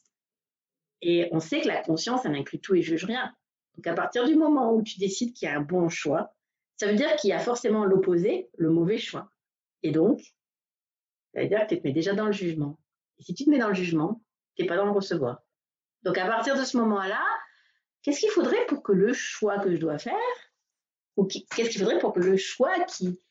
Et 1.02 1.28
on 1.32 1.40
sait 1.40 1.62
que 1.62 1.68
la 1.68 1.84
conscience, 1.84 2.26
elle 2.26 2.36
inclut 2.36 2.60
tout 2.60 2.74
et 2.74 2.82
juge 2.82 3.06
rien. 3.06 3.36
Donc, 3.78 3.88
à 3.88 3.94
partir 3.94 4.26
du 4.26 4.36
moment 4.36 4.74
où 4.74 4.82
tu 4.82 5.00
décides 5.00 5.34
qu'il 5.34 5.48
y 5.48 5.52
a 5.52 5.56
un 5.56 5.62
bon 5.62 5.88
choix, 5.88 6.34
ça 6.78 6.88
veut 6.88 6.96
dire 6.96 7.16
qu'il 7.16 7.30
y 7.30 7.34
a 7.34 7.40
forcément 7.40 7.86
l'opposé, 7.86 8.50
le 8.58 8.72
mauvais 8.72 8.98
choix. 8.98 9.32
Et 9.84 9.92
donc, 9.92 10.20
ça 11.34 11.42
veut 11.42 11.48
dire 11.48 11.62
que 11.62 11.76
tu 11.76 11.82
te 11.82 11.88
mets 11.88 11.94
déjà 11.94 12.14
dans 12.14 12.26
le 12.26 12.32
jugement. 12.32 12.80
Et 13.20 13.24
si 13.24 13.36
tu 13.36 13.46
te 13.46 13.50
mets 13.50 13.60
dans 13.60 13.68
le 13.68 13.76
jugement, 13.76 14.22
tu 14.56 14.64
n'es 14.64 14.68
pas 14.68 14.78
dans 14.78 14.86
le 14.86 14.92
recevoir. 14.92 15.44
Donc, 16.04 16.18
à 16.18 16.26
partir 16.26 16.58
de 16.58 16.64
ce 16.64 16.78
moment-là, 16.78 17.24
qu'est-ce 18.02 18.20
qu'il 18.20 18.32
faudrait 18.32 18.66
pour 18.66 18.82
que 18.82 18.92
le 18.92 19.14
choix 19.14 19.60
que 19.60 19.72
je 19.72 19.78
dois 19.78 20.00
faire, 20.00 20.14
ou 21.16 21.26
qu'est-ce 21.26 21.70
qu'il 21.70 21.80
faudrait 21.80 22.00
pour 22.00 22.14
que 22.14 22.20
le 22.20 22.38
choix 22.38 22.80
qui, 22.86 23.22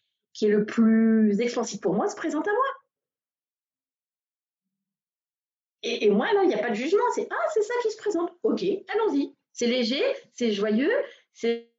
est 0.42 0.48
le 0.48 0.64
plus 0.64 1.40
expansif 1.40 1.80
pour 1.80 1.94
moi 1.94 2.08
se 2.08 2.16
présente 2.16 2.46
à 2.46 2.52
moi? 2.52 2.66
Et, 5.82 6.06
et, 6.06 6.10
moi, 6.10 6.28
il 6.42 6.48
n'y 6.48 6.54
a 6.54 6.58
pas 6.58 6.70
de 6.70 6.74
jugement. 6.74 7.04
C'est 7.14 7.28
Ah, 7.30 7.48
c'est 7.54 7.62
ça 7.62 7.74
qui 7.82 7.90
se 7.90 7.96
présente. 7.96 8.32
Ok, 8.42 8.62
allons-y. 8.88 9.36
C'est 9.56 9.66
léger, 9.66 10.04
c'est 10.34 10.52
joyeux, 10.52 10.92
c'est 11.32 11.70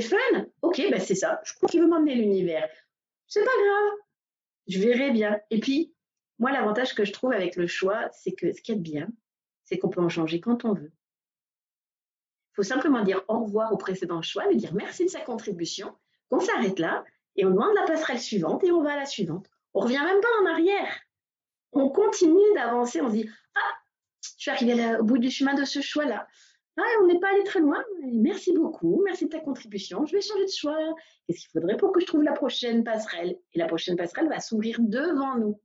fun. 0.00 0.16
Ok, 0.62 0.80
ben 0.92 1.00
c'est 1.00 1.16
ça. 1.16 1.40
Je 1.44 1.52
crois 1.54 1.68
qu'il 1.68 1.80
veut 1.80 1.88
m'emmener 1.88 2.14
l'univers. 2.14 2.70
C'est 3.26 3.44
pas 3.44 3.50
grave. 3.50 3.98
Je 4.68 4.78
verrai 4.78 5.10
bien. 5.10 5.40
Et 5.50 5.58
puis, 5.58 5.92
moi, 6.38 6.52
l'avantage 6.52 6.94
que 6.94 7.04
je 7.04 7.12
trouve 7.12 7.32
avec 7.32 7.56
le 7.56 7.66
choix, 7.66 8.08
c'est 8.12 8.30
que 8.30 8.52
ce 8.52 8.62
qui 8.62 8.70
est 8.70 8.76
bien, 8.76 9.08
c'est 9.64 9.76
qu'on 9.76 9.88
peut 9.88 10.02
en 10.02 10.08
changer 10.08 10.40
quand 10.40 10.64
on 10.64 10.72
veut. 10.72 10.92
Il 12.52 12.54
faut 12.54 12.62
simplement 12.62 13.02
dire 13.02 13.24
au 13.26 13.40
revoir 13.40 13.72
au 13.72 13.76
précédent 13.76 14.22
choix, 14.22 14.46
lui 14.46 14.56
dire 14.56 14.72
merci 14.72 15.04
de 15.04 15.10
sa 15.10 15.20
contribution, 15.20 15.96
qu'on 16.30 16.38
s'arrête 16.38 16.78
là 16.78 17.04
et 17.34 17.44
on 17.44 17.50
demande 17.50 17.74
la 17.74 17.86
passerelle 17.86 18.20
suivante 18.20 18.62
et 18.62 18.70
on 18.70 18.84
va 18.84 18.92
à 18.92 18.96
la 18.98 19.06
suivante. 19.06 19.50
On 19.72 19.80
revient 19.80 19.98
même 20.04 20.20
pas 20.20 20.42
en 20.42 20.46
arrière. 20.46 21.00
On 21.72 21.88
continue 21.88 22.54
d'avancer, 22.54 23.00
on 23.00 23.08
se 23.08 23.14
dit 23.14 23.28
ah, 23.56 23.74
je 24.22 24.30
suis 24.36 24.50
arrivé 24.52 24.96
au 25.00 25.02
bout 25.02 25.18
du 25.18 25.32
chemin 25.32 25.54
de 25.54 25.64
ce 25.64 25.80
choix-là. 25.80 26.28
Ah, 26.76 26.82
on 27.02 27.06
n'est 27.06 27.20
pas 27.20 27.30
allé 27.30 27.44
très 27.44 27.60
loin. 27.60 27.84
Merci 28.02 28.52
beaucoup. 28.52 29.02
Merci 29.04 29.26
de 29.26 29.30
ta 29.30 29.40
contribution. 29.40 30.04
Je 30.06 30.16
vais 30.16 30.20
changer 30.20 30.44
de 30.44 30.50
choix. 30.50 30.94
Qu'est-ce 31.26 31.40
qu'il 31.40 31.50
faudrait 31.50 31.76
pour 31.76 31.92
que 31.92 32.00
je 32.00 32.06
trouve 32.06 32.22
la 32.22 32.32
prochaine 32.32 32.82
passerelle? 32.82 33.38
Et 33.52 33.58
la 33.58 33.66
prochaine 33.66 33.96
passerelle 33.96 34.28
va 34.28 34.40
s'ouvrir 34.40 34.78
devant 34.80 35.36
nous. 35.36 35.60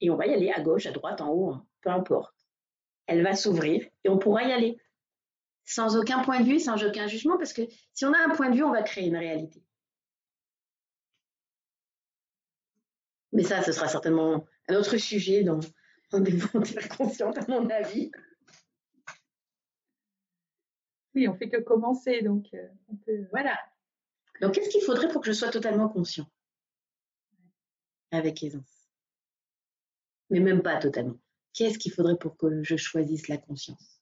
Et 0.00 0.10
on 0.10 0.16
va 0.16 0.26
y 0.26 0.32
aller 0.32 0.50
à 0.50 0.60
gauche, 0.60 0.86
à 0.86 0.92
droite, 0.92 1.20
en 1.20 1.30
haut, 1.30 1.50
hein. 1.50 1.66
peu 1.82 1.90
importe. 1.90 2.34
Elle 3.06 3.24
va 3.24 3.34
s'ouvrir 3.34 3.84
et 4.04 4.08
on 4.08 4.18
pourra 4.18 4.44
y 4.44 4.52
aller. 4.52 4.78
Sans 5.64 5.96
aucun 5.96 6.22
point 6.22 6.40
de 6.40 6.44
vue, 6.44 6.60
sans 6.60 6.82
aucun 6.84 7.06
jugement, 7.06 7.36
parce 7.36 7.52
que 7.52 7.62
si 7.92 8.04
on 8.04 8.12
a 8.12 8.18
un 8.18 8.30
point 8.30 8.50
de 8.50 8.56
vue, 8.56 8.62
on 8.62 8.72
va 8.72 8.82
créer 8.82 9.08
une 9.08 9.16
réalité. 9.16 9.62
Mais 13.32 13.42
ça, 13.42 13.62
ce 13.62 13.72
sera 13.72 13.88
certainement 13.88 14.44
un 14.68 14.74
autre 14.74 14.96
sujet 14.96 15.42
dans, 15.42 15.60
dans 16.10 16.20
des 16.20 16.32
volontaires 16.32 16.88
conscientes, 16.96 17.38
à 17.38 17.44
mon 17.48 17.68
avis. 17.70 18.10
Oui, 21.14 21.28
on 21.28 21.34
fait 21.34 21.48
que 21.48 21.60
commencer, 21.60 22.22
donc 22.22 22.46
euh, 22.54 22.68
on 22.88 22.96
peut... 22.96 23.26
Voilà. 23.30 23.58
Donc, 24.40 24.54
qu'est-ce 24.54 24.70
qu'il 24.70 24.82
faudrait 24.82 25.08
pour 25.08 25.20
que 25.20 25.26
je 25.26 25.32
sois 25.32 25.50
totalement 25.50 25.88
conscient? 25.88 26.26
Avec 28.12 28.42
aisance. 28.42 28.88
Mais 30.30 30.40
même 30.40 30.62
pas 30.62 30.78
totalement. 30.78 31.18
Qu'est-ce 31.52 31.78
qu'il 31.78 31.92
faudrait 31.92 32.16
pour 32.16 32.36
que 32.36 32.62
je 32.62 32.76
choisisse 32.76 33.28
la 33.28 33.38
conscience? 33.38 34.00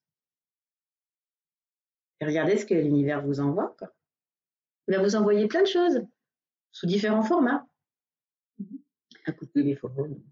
Et 2.20 2.26
regardez 2.26 2.58
ce 2.58 2.66
que 2.66 2.74
l'univers 2.74 3.24
vous 3.24 3.40
envoie. 3.40 3.74
Quoi. 3.78 3.94
Il 4.86 4.94
va 4.94 5.02
vous 5.02 5.16
envoyer 5.16 5.46
plein 5.46 5.62
de 5.62 5.68
choses 5.68 6.06
sous 6.72 6.86
différents 6.86 7.22
formats. 7.22 7.66
À 9.26 9.32
coup 9.32 9.46
de 9.46 9.50
téléphone. 9.50 10.22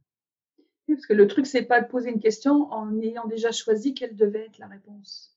Oui, 0.88 0.94
parce 0.94 1.06
que 1.06 1.14
le 1.14 1.26
truc, 1.26 1.46
c'est 1.46 1.64
pas 1.64 1.80
de 1.80 1.88
poser 1.88 2.10
une 2.10 2.20
question 2.20 2.70
en 2.72 3.00
ayant 3.00 3.26
déjà 3.26 3.50
choisi 3.50 3.94
quelle 3.94 4.16
devait 4.16 4.46
être 4.46 4.58
la 4.58 4.68
réponse. 4.68 5.36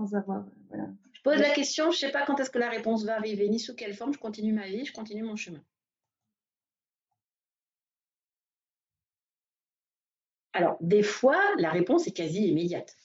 Avoir. 0.00 0.44
Voilà. 0.68 0.88
Je 1.12 1.20
pose 1.22 1.38
la 1.38 1.50
question, 1.50 1.90
je 1.90 1.96
ne 1.96 2.00
sais 2.00 2.10
pas 2.10 2.24
quand 2.24 2.40
est-ce 2.40 2.50
que 2.50 2.58
la 2.58 2.70
réponse 2.70 3.04
va 3.04 3.16
arriver, 3.16 3.48
ni 3.48 3.58
sous 3.58 3.74
quelle 3.74 3.94
forme, 3.94 4.14
je 4.14 4.18
continue 4.18 4.54
ma 4.54 4.66
vie, 4.66 4.86
je 4.86 4.92
continue 4.92 5.22
mon 5.22 5.36
chemin. 5.36 5.62
Alors, 10.54 10.78
des 10.80 11.02
fois, 11.02 11.38
la 11.58 11.70
réponse 11.70 12.06
est 12.06 12.12
quasi 12.12 12.48
immédiate. 12.48 12.96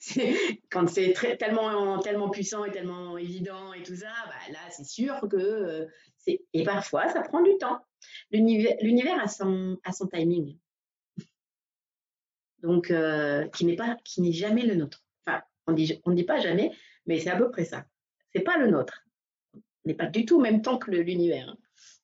Quand 0.70 0.88
c'est 0.88 1.12
tellement, 1.38 1.98
tellement 2.00 2.30
puissant 2.30 2.64
et 2.64 2.70
tellement 2.70 3.18
évident 3.18 3.72
et 3.72 3.82
tout 3.82 3.96
ça, 3.96 4.12
bah, 4.26 4.52
là, 4.52 4.58
c'est 4.70 4.86
sûr 4.86 5.20
que 5.30 5.36
euh, 5.36 5.86
c'est. 6.16 6.40
Et 6.52 6.64
parfois, 6.64 7.08
ça 7.08 7.20
prend 7.20 7.42
du 7.42 7.56
temps. 7.58 7.80
L'univers 8.30 9.20
a 9.20 9.28
son, 9.28 9.78
a 9.84 9.92
son 9.92 10.06
timing. 10.06 10.58
Donc, 12.62 12.90
euh, 12.90 13.46
qui 13.48 13.64
n'est 13.64 13.76
pas, 13.76 13.96
qui 14.04 14.22
n'est 14.22 14.32
jamais 14.32 14.62
le 14.62 14.74
nôtre. 14.74 15.01
On 15.66 15.72
ne 15.72 16.14
dit 16.14 16.24
pas 16.24 16.40
jamais, 16.40 16.72
mais 17.06 17.20
c'est 17.20 17.30
à 17.30 17.36
peu 17.36 17.50
près 17.50 17.64
ça. 17.64 17.84
C'est 18.34 18.42
pas 18.42 18.58
le 18.58 18.70
nôtre. 18.70 19.04
On 19.54 19.88
n'est 19.88 19.94
pas 19.94 20.06
du 20.06 20.24
tout 20.24 20.36
au 20.36 20.40
même 20.40 20.62
temps 20.62 20.78
que 20.78 20.90
l'univers. 20.90 21.48
Hein. 21.48 21.56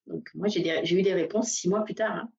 Donc, 0.06 0.30
moi, 0.34 0.48
j'ai 0.48 0.98
eu 0.98 1.02
des 1.02 1.14
réponses 1.14 1.50
six 1.50 1.68
mois 1.68 1.84
plus 1.84 1.94
tard. 1.94 2.16
Hein. 2.16 2.30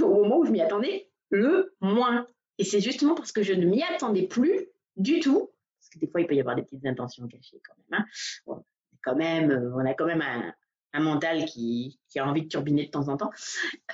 Au 0.00 0.22
moment 0.22 0.38
où 0.38 0.44
je 0.44 0.50
m'y 0.50 0.60
attendais 0.60 1.10
le 1.30 1.74
moins. 1.80 2.26
Et 2.58 2.64
c'est 2.64 2.80
justement 2.80 3.14
parce 3.14 3.32
que 3.32 3.42
je 3.42 3.52
ne 3.52 3.66
m'y 3.66 3.82
attendais 3.82 4.26
plus 4.26 4.68
du 4.96 5.20
tout. 5.20 5.50
Parce 5.78 5.88
que 5.90 5.98
des 5.98 6.06
fois, 6.08 6.20
il 6.20 6.26
peut 6.26 6.34
y 6.34 6.40
avoir 6.40 6.56
des 6.56 6.62
petites 6.62 6.86
intentions 6.86 7.26
cachées 7.28 7.60
quand 7.66 7.74
même. 7.90 8.00
Hein. 8.00 9.50
euh, 9.50 9.72
on 9.74 9.86
a 9.86 9.94
quand 9.94 10.06
même 10.06 10.22
un, 10.22 11.00
mental 11.00 11.44
qui, 11.46 11.98
a 12.16 12.26
envie 12.26 12.42
de 12.42 12.48
turbiner 12.48 12.86
de 12.86 12.90
temps 12.90 13.08
en 13.08 13.16
temps. 13.16 13.30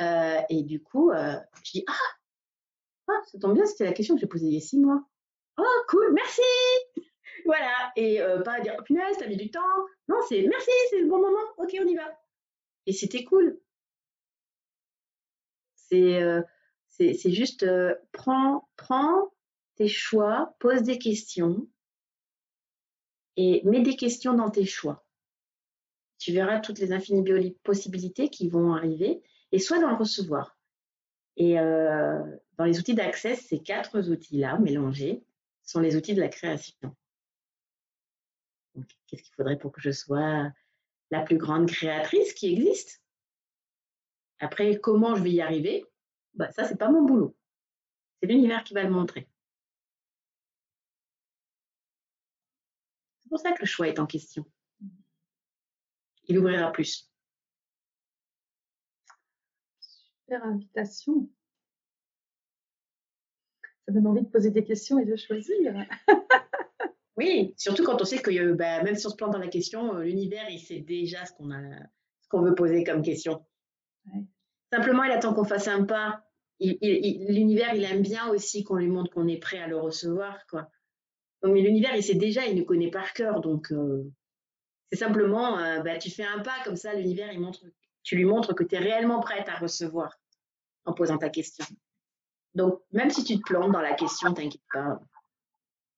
Euh, 0.01 0.41
et 0.49 0.63
du 0.63 0.83
coup, 0.83 1.11
euh, 1.11 1.37
je 1.65 1.73
dis 1.73 1.85
Ah, 1.87 1.95
ah 3.09 3.21
ça 3.27 3.39
tombe 3.39 3.55
bien, 3.55 3.67
c'était 3.67 3.85
la 3.85 3.93
question 3.93 4.15
que 4.15 4.21
j'ai 4.21 4.27
posée 4.27 4.47
il 4.47 4.55
y 4.55 4.59
a 4.59 4.61
six 4.61 4.79
mois. 4.79 5.03
Oh, 5.63 5.85
cool, 5.89 6.13
merci 6.15 6.41
Voilà, 7.45 7.93
et 7.97 8.21
euh, 8.21 8.41
pas 8.41 8.61
dire, 8.61 8.77
oh 8.79 8.83
punaise, 8.83 9.17
t'as 9.19 9.27
mis 9.27 9.37
du 9.37 9.51
temps. 9.51 9.61
Non, 10.09 10.17
c'est 10.29 10.43
merci, 10.43 10.71
c'est 10.89 11.01
le 11.01 11.09
bon 11.09 11.19
moment, 11.19 11.45
ok, 11.59 11.77
on 11.81 11.87
y 11.87 11.95
va. 11.95 12.19
Et 12.87 12.93
c'était 12.93 13.25
cool. 13.25 13.61
C'est 15.75 16.23
euh, 16.23 16.41
juste, 16.99 17.65
euh, 17.65 17.95
prends, 18.13 18.69
prends 18.77 19.31
tes 19.77 19.89
choix, 19.89 20.55
pose 20.61 20.83
des 20.83 20.99
questions 20.99 21.69
et 23.37 23.61
mets 23.65 23.83
des 23.83 23.97
questions 23.97 24.35
dans 24.35 24.51
tes 24.51 24.65
choix. 24.65 25.05
Tu 26.19 26.33
verras 26.33 26.61
toutes 26.61 26.79
les 26.79 26.93
infinies 26.93 27.57
possibilités 27.65 28.29
qui 28.29 28.49
vont 28.49 28.75
arriver 28.75 29.23
et 29.53 29.59
sois 29.59 29.79
dans 29.79 29.91
le 29.91 29.97
recevoir. 29.97 30.59
Et 31.37 31.55
dans 31.55 32.65
les 32.65 32.79
outils 32.79 32.93
d'accès, 32.95 33.35
ces 33.37 33.61
quatre 33.61 33.99
outils-là 34.11 34.59
mélangés, 34.59 35.25
sont 35.71 35.81
les 35.81 35.97
outils 35.97 36.15
de 36.15 36.21
la 36.21 36.29
création. 36.29 36.97
Qu'est-ce 39.07 39.23
qu'il 39.23 39.35
faudrait 39.35 39.59
pour 39.59 39.73
que 39.73 39.81
je 39.81 39.91
sois 39.91 40.53
la 41.11 41.23
plus 41.23 41.39
grande 41.39 41.69
créatrice 41.69 42.33
qui 42.35 42.53
existe? 42.53 43.03
Après, 44.39 44.81
comment 44.81 45.15
je 45.15 45.23
vais 45.23 45.33
y 45.33 45.41
arriver? 45.41 45.85
Bah, 46.35 46.51
Ça, 46.51 46.65
c'est 46.65 46.79
pas 46.79 46.91
mon 46.91 47.03
boulot. 47.03 47.37
C'est 48.21 48.29
l'univers 48.29 48.65
qui 48.65 48.75
va 48.75 48.83
le 48.83 48.91
montrer. 48.91 49.29
C'est 53.21 53.29
pour 53.29 53.39
ça 53.39 53.53
que 53.53 53.61
le 53.61 53.67
choix 53.67 53.89
est 53.89 53.99
en 53.99 54.07
question. 54.07 54.45
Il 56.25 56.39
ouvrira 56.39 56.71
plus. 56.73 57.11
Super 59.81 60.45
invitation. 60.45 61.29
Ça 63.91 63.95
donne 63.95 64.07
envie 64.07 64.23
de 64.23 64.29
poser 64.29 64.51
des 64.53 64.63
questions 64.63 65.01
et 65.01 65.05
de 65.05 65.17
choisir. 65.17 65.75
oui, 67.17 67.55
surtout 67.57 67.83
quand 67.83 68.01
on 68.01 68.05
sait 68.05 68.19
que 68.19 68.53
bah, 68.53 68.85
même 68.85 68.95
si 68.95 69.05
on 69.05 69.11
se 69.11 69.17
plante 69.17 69.33
dans 69.33 69.41
la 69.41 69.49
question, 69.49 69.97
euh, 69.97 70.05
l'univers, 70.05 70.49
il 70.49 70.61
sait 70.61 70.79
déjà 70.79 71.27
ce 71.27 71.33
qu'on 71.33 71.51
a, 71.51 71.61
ce 72.21 72.29
qu'on 72.29 72.41
veut 72.41 72.55
poser 72.55 72.85
comme 72.85 73.03
question. 73.03 73.45
Simplement, 74.73 75.03
il 75.03 75.11
attend 75.11 75.35
qu'on 75.35 75.45
fasse 75.45 75.67
un 75.67 75.83
pas. 75.83 76.23
L'univers, 76.61 77.75
il 77.75 77.83
aime 77.83 78.03
bien 78.03 78.29
aussi 78.29 78.63
qu'on 78.63 78.77
lui 78.77 78.87
montre 78.87 79.11
qu'on 79.11 79.27
est 79.27 79.39
prêt 79.39 79.59
à 79.59 79.67
le 79.67 79.77
recevoir, 79.77 80.39
quoi. 80.47 80.71
mais 81.43 81.61
l'univers, 81.61 81.97
il 81.97 82.05
sait 82.05 82.15
déjà, 82.15 82.47
il 82.47 82.57
nous 82.57 82.65
connaît 82.65 82.93
par 82.93 83.13
cœur, 83.13 83.41
donc 83.41 83.73
euh, 83.73 84.09
c'est 84.93 84.99
simplement, 84.99 85.59
euh, 85.59 85.81
bah, 85.81 85.99
tu 85.99 86.11
fais 86.11 86.23
un 86.23 86.39
pas 86.41 86.63
comme 86.65 86.77
ça, 86.77 86.95
l'univers, 86.95 87.33
il 87.33 87.41
montre, 87.41 87.65
tu 88.05 88.15
lui 88.15 88.25
montres 88.25 88.55
que 88.55 88.63
tu 88.63 88.77
es 88.77 88.79
réellement 88.79 89.19
prête 89.19 89.49
à 89.49 89.57
recevoir 89.57 90.17
en 90.85 90.93
posant 90.93 91.19
ta 91.19 91.29
question. 91.29 91.65
Donc, 92.55 92.81
même 92.93 93.11
si 93.11 93.25
tu 93.25 93.39
te 93.39 93.43
plantes 93.43 93.73
dans 93.73 93.81
la 93.81 93.95
question, 93.95 94.33
t'inquiète 94.35 94.61
pas. 94.73 95.01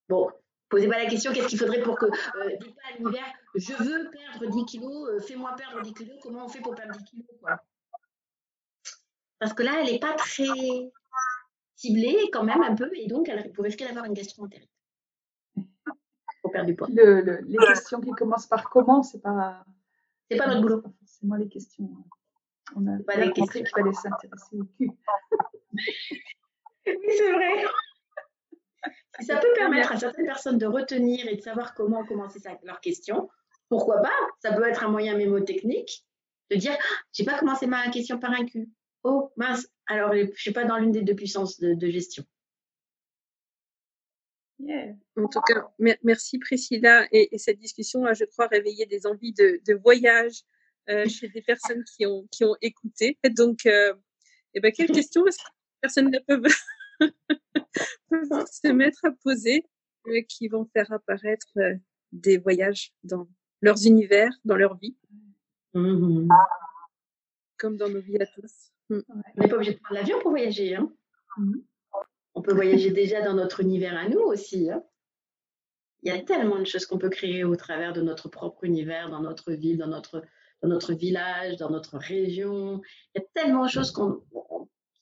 Bon, 0.09 0.31
posez 0.69 0.89
pas 0.89 0.99
la 0.99 1.07
question, 1.07 1.33
qu'est-ce 1.33 1.49
qu'il 1.49 1.59
faudrait 1.59 1.83
pour 1.83 1.99
que, 1.99 2.07
euh, 2.07 2.57
dis 2.61 2.71
pas 2.71 2.89
à 2.93 2.97
l'univers, 2.99 3.25
je 3.55 3.73
veux 3.75 4.11
perdre 4.11 4.47
10 4.47 4.65
kilos, 4.65 5.09
euh, 5.09 5.21
fais-moi 5.21 5.55
perdre 5.57 5.81
10 5.83 5.95
kilos, 5.95 6.17
comment 6.23 6.45
on 6.45 6.49
fait 6.49 6.61
pour 6.61 6.75
perdre 6.75 6.97
10 6.97 7.05
kilos, 7.05 7.27
quoi? 7.41 7.59
Parce 9.39 9.55
que 9.55 9.63
là, 9.63 9.81
elle 9.81 9.93
n'est 9.93 9.99
pas 9.99 10.15
très 10.15 10.45
ciblée 11.75 12.31
quand 12.33 12.45
même 12.45 12.63
un 12.63 12.75
peu, 12.75 12.91
et 12.95 13.07
donc 13.07 13.29
elle 13.29 13.53
pourrait 13.53 13.69
risquer 13.69 13.87
d'avoir 13.87 14.05
une 14.05 14.15
gastroentérite. 14.15 14.71
Pour 16.43 16.53
perdre 16.53 16.67
du 16.67 16.77
poids. 16.77 16.89
les 16.91 17.57
questions 17.67 18.01
qui 18.01 18.11
commencent 18.13 18.47
par 18.47 18.69
comment, 18.71 19.03
c'est 19.03 19.21
pas. 19.21 19.65
C'est 20.31 20.39
pas 20.39 20.47
notre 20.47 20.63
boulot. 20.63 20.83
C'est 21.05 21.25
moi 21.25 21.39
les 21.39 21.49
questions. 21.49 21.91
On 22.75 22.87
a 22.87 22.99
pas 23.03 23.29
compris 23.31 23.65
qu'il 23.65 23.69
fallait 23.69 23.93
s'intéresser 23.93 24.59
au 24.59 24.65
cul. 24.65 24.91
Oui, 26.87 26.97
c'est 27.17 27.33
vrai. 27.33 27.65
Si 29.21 29.27
ça 29.27 29.37
peut 29.37 29.53
permettre 29.55 29.93
à 29.93 29.99
certaines 29.99 30.25
personnes 30.25 30.59
de 30.59 30.67
retenir 30.67 31.29
et 31.29 31.37
de 31.37 31.41
savoir 31.41 31.75
comment 31.75 32.05
commencer 32.05 32.41
leur 32.65 32.81
question, 32.81 33.29
pourquoi 33.69 34.01
pas? 34.01 34.15
Ça 34.41 34.53
peut 34.53 34.67
être 34.67 34.85
un 34.85 34.89
moyen 34.89 35.17
mémotechnique 35.17 36.05
de 36.51 36.57
dire 36.57 36.77
ah, 36.79 36.97
j'ai 37.13 37.25
pas 37.25 37.39
commencé 37.39 37.67
ma 37.67 37.89
question 37.91 38.19
par 38.19 38.33
un 38.33 38.45
cul. 38.45 38.69
Oh 39.05 39.31
mince, 39.37 39.69
alors 39.87 40.15
je 40.15 40.31
suis 40.35 40.53
pas 40.53 40.65
dans 40.65 40.79
l'une 40.79 40.93
des 40.93 41.03
deux 41.03 41.15
puissances 41.15 41.61
de, 41.61 41.89
gestion. 41.89 42.25
En 45.17 45.29
tout 45.29 45.41
cas, 45.41 45.73
merci 46.03 46.39
Priscilla. 46.39 47.07
Et, 47.13 47.37
cette 47.39 47.59
discussion 47.59 48.05
a, 48.05 48.15
je 48.15 48.25
crois, 48.25 48.47
réveillé 48.47 48.87
des 48.87 49.07
envies 49.07 49.33
de, 49.33 49.75
voyage 49.75 50.43
euh, 50.89 51.07
chez 51.09 51.29
des 51.29 51.43
personnes 51.43 51.85
qui 51.97 52.07
ont, 52.07 52.27
qui 52.31 52.45
ont 52.45 52.57
écouté. 52.61 53.19
Donc, 53.37 53.67
euh, 53.67 53.95
eh 54.55 54.61
ben, 54.61 54.73
quelle 54.73 54.91
question 54.91 55.27
est-ce 55.27 55.39
que 55.39 55.51
personnes 55.83 56.11
ne 56.11 56.19
peuvent, 56.21 56.47
se 58.51 58.73
mettre 58.73 59.05
à 59.05 59.11
poser, 59.23 59.65
euh, 60.07 60.23
qui 60.29 60.49
vont 60.49 60.65
faire 60.73 60.91
apparaître 60.93 61.49
euh, 61.59 61.75
des 62.13 62.39
voyages 62.39 62.93
dans 63.03 63.29
leurs 63.61 63.87
univers, 63.87 64.33
dans 64.45 64.57
leur 64.57 64.77
vie. 64.79 64.97
Mmh. 65.75 66.29
Comme 67.59 67.77
dans 67.77 67.89
nos 67.89 68.01
vies 68.01 68.21
à 68.21 68.27
tous. 68.27 68.73
Mmh. 68.91 69.01
On 69.09 69.43
n'est 69.43 69.49
pas 69.49 69.57
obligé 69.57 69.75
de 69.75 69.79
prendre 69.79 70.01
l'avion 70.01 70.21
pour 70.21 70.31
voyager. 70.31 70.75
Hein. 70.77 70.93
Mmh. 71.37 71.55
On 72.35 72.43
peut 72.43 72.55
voyager 72.55 72.91
déjà 72.91 73.23
dans 73.23 73.35
notre 73.35 73.61
univers 73.61 73.97
à 73.97 74.09
nous 74.09 74.21
aussi. 74.21 74.71
Hein. 74.71 74.83
Il 76.03 76.13
y 76.13 76.17
a 76.17 76.21
tellement 76.21 76.59
de 76.59 76.65
choses 76.65 76.87
qu'on 76.87 76.99
peut 76.99 77.11
créer 77.11 77.45
au 77.45 77.55
travers 77.55 77.93
de 77.93 78.03
notre 78.03 78.29
propre 78.29 78.65
univers, 78.65 79.09
dans 79.11 79.21
notre 79.21 79.53
ville, 79.53 79.79
dans 79.79 79.87
notre, 79.87 80.23
dans 80.63 80.69
notre 80.69 80.95
village, 80.95 81.57
dans 81.57 81.71
notre 81.71 81.97
région. 81.97 82.81
Il 83.15 83.21
y 83.21 83.25
a 83.25 83.27
tellement 83.35 83.65
de 83.65 83.71
choses 83.71 83.93
qu'on 83.93 84.23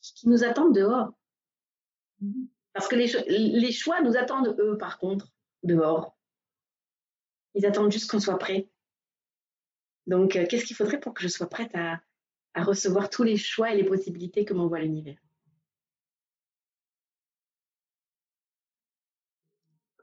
qui 0.00 0.28
nous 0.28 0.44
attendent 0.44 0.74
dehors. 0.74 1.12
Parce 2.72 2.88
que 2.88 2.96
les, 2.96 3.08
les 3.28 3.72
choix 3.72 4.00
nous 4.02 4.16
attendent, 4.16 4.56
eux, 4.58 4.76
par 4.78 4.98
contre, 4.98 5.32
dehors. 5.62 6.16
Ils 7.54 7.66
attendent 7.66 7.92
juste 7.92 8.10
qu'on 8.10 8.20
soit 8.20 8.38
prêt. 8.38 8.68
Donc, 10.06 10.36
euh, 10.36 10.46
qu'est-ce 10.46 10.64
qu'il 10.64 10.76
faudrait 10.76 11.00
pour 11.00 11.14
que 11.14 11.22
je 11.22 11.28
sois 11.28 11.48
prête 11.48 11.74
à, 11.74 12.00
à 12.54 12.62
recevoir 12.62 13.10
tous 13.10 13.22
les 13.22 13.36
choix 13.36 13.72
et 13.72 13.76
les 13.76 13.84
possibilités 13.84 14.44
que 14.44 14.54
m'envoie 14.54 14.80
l'univers? 14.80 15.18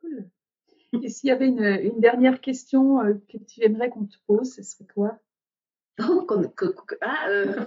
Cool. 0.01 0.29
Et 1.01 1.09
s'il 1.09 1.29
y 1.29 1.31
avait 1.31 1.47
une, 1.47 1.63
une 1.63 1.99
dernière 1.99 2.41
question 2.41 3.01
euh, 3.01 3.15
que 3.29 3.37
tu 3.37 3.63
aimerais 3.63 3.89
qu'on 3.89 4.05
te 4.05 4.17
pose, 4.25 4.53
ce 4.53 4.63
serait 4.63 4.87
quoi? 4.93 5.19
Oh, 5.99 6.27
ah, 7.01 7.29
euh, 7.29 7.65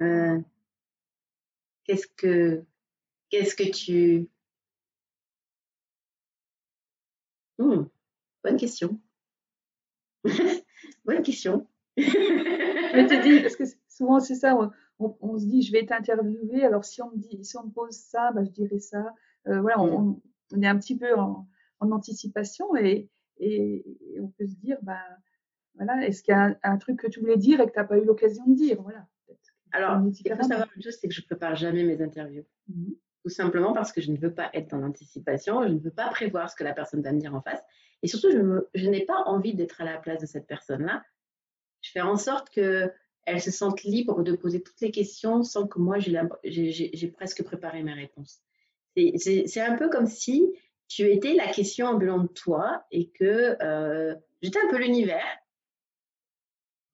euh 0.02 0.40
Qu'est-ce 1.84 2.06
que, 2.06 2.64
qu'est-ce 3.30 3.54
que 3.56 3.70
tu... 3.70 4.28
Hmm, 7.58 7.84
bonne 8.42 8.56
question. 8.56 9.00
bonne 11.04 11.22
question. 11.22 11.66
je 11.96 13.06
te 13.06 13.22
dis, 13.22 13.40
parce 13.40 13.56
que 13.56 13.64
souvent 13.88 14.20
c'est 14.20 14.34
ça, 14.34 14.56
on, 14.98 15.38
se 15.38 15.46
dit 15.46 15.62
je 15.62 15.72
vais 15.72 15.84
t'interviewer, 15.84 16.64
alors 16.64 16.84
si 16.84 17.02
on 17.02 17.10
me 17.10 17.16
dit, 17.16 17.44
si 17.44 17.56
on 17.56 17.64
me 17.64 17.70
pose 17.70 17.94
ça, 17.94 18.32
bah, 18.32 18.44
je 18.44 18.50
dirais 18.50 18.78
ça. 18.78 19.14
Euh, 19.48 19.60
voilà, 19.60 19.80
on, 19.80 20.20
est 20.60 20.66
un 20.66 20.78
petit 20.78 20.96
peu 20.96 21.14
en, 21.18 21.46
anticipation 21.80 22.76
et, 22.76 23.08
et, 23.38 23.84
on 24.20 24.28
peut 24.28 24.46
se 24.46 24.54
dire, 24.56 24.78
bah, 24.82 25.02
voilà, 25.74 26.06
est-ce 26.06 26.22
qu'il 26.22 26.32
y 26.32 26.36
a 26.36 26.56
un, 26.62 26.78
truc 26.78 27.00
que 27.00 27.08
tu 27.08 27.20
voulais 27.20 27.36
dire 27.36 27.60
et 27.60 27.66
que 27.66 27.72
tu 27.72 27.78
n'as 27.78 27.84
pas 27.84 27.98
eu 27.98 28.04
l'occasion 28.04 28.46
de 28.46 28.54
dire 28.54 28.80
Voilà. 28.82 29.06
Alors, 29.72 30.00
il 30.04 30.36
faut 30.36 30.42
savoir 30.42 30.68
une 30.76 30.82
chose, 30.82 30.96
c'est 31.00 31.08
que 31.08 31.14
je 31.14 31.20
ne 31.22 31.26
prépare 31.26 31.56
jamais 31.56 31.82
mes 31.82 32.00
interviews. 32.02 32.44
Mhm. 32.68 32.94
Tout 33.24 33.30
simplement 33.30 33.72
parce 33.72 33.92
que 33.92 34.00
je 34.00 34.10
ne 34.10 34.18
veux 34.18 34.34
pas 34.34 34.50
être 34.52 34.68
dans 34.70 34.78
l'anticipation, 34.78 35.62
je 35.62 35.68
ne 35.68 35.78
veux 35.78 35.92
pas 35.92 36.08
prévoir 36.08 36.50
ce 36.50 36.56
que 36.56 36.64
la 36.64 36.72
personne 36.72 37.02
va 37.02 37.12
me 37.12 37.20
dire 37.20 37.34
en 37.34 37.40
face. 37.40 37.60
Et 38.02 38.08
surtout, 38.08 38.30
je, 38.74 38.88
n'ai 38.88 39.04
pas 39.04 39.22
envie 39.26 39.54
d'être 39.54 39.80
à 39.80 39.84
la 39.84 39.96
place 39.96 40.20
de 40.20 40.26
cette 40.26 40.46
personne-là. 40.46 41.04
Je 41.82 41.90
fais 41.92 42.00
en 42.00 42.16
sorte 42.16 42.50
qu'elle 42.50 43.40
se 43.40 43.52
sente 43.52 43.84
libre 43.84 44.24
de 44.24 44.34
poser 44.34 44.60
toutes 44.60 44.80
les 44.80 44.90
questions 44.90 45.44
sans 45.44 45.68
que 45.68 45.78
moi, 45.78 45.98
j'ai 46.00 47.08
presque 47.08 47.44
préparé 47.44 47.82
mes 47.84 47.94
réponses. 47.94 48.42
C'est 48.96 49.60
un 49.60 49.76
peu 49.76 49.88
comme 49.88 50.06
si 50.06 50.52
tu 50.88 51.10
étais 51.10 51.34
la 51.34 51.48
question 51.48 51.86
ambulante 51.86 52.28
de 52.28 52.32
toi 52.32 52.84
et 52.90 53.08
que 53.08 53.56
euh, 53.62 54.14
j'étais 54.42 54.58
un 54.58 54.68
peu 54.68 54.78
l'univers 54.78 55.38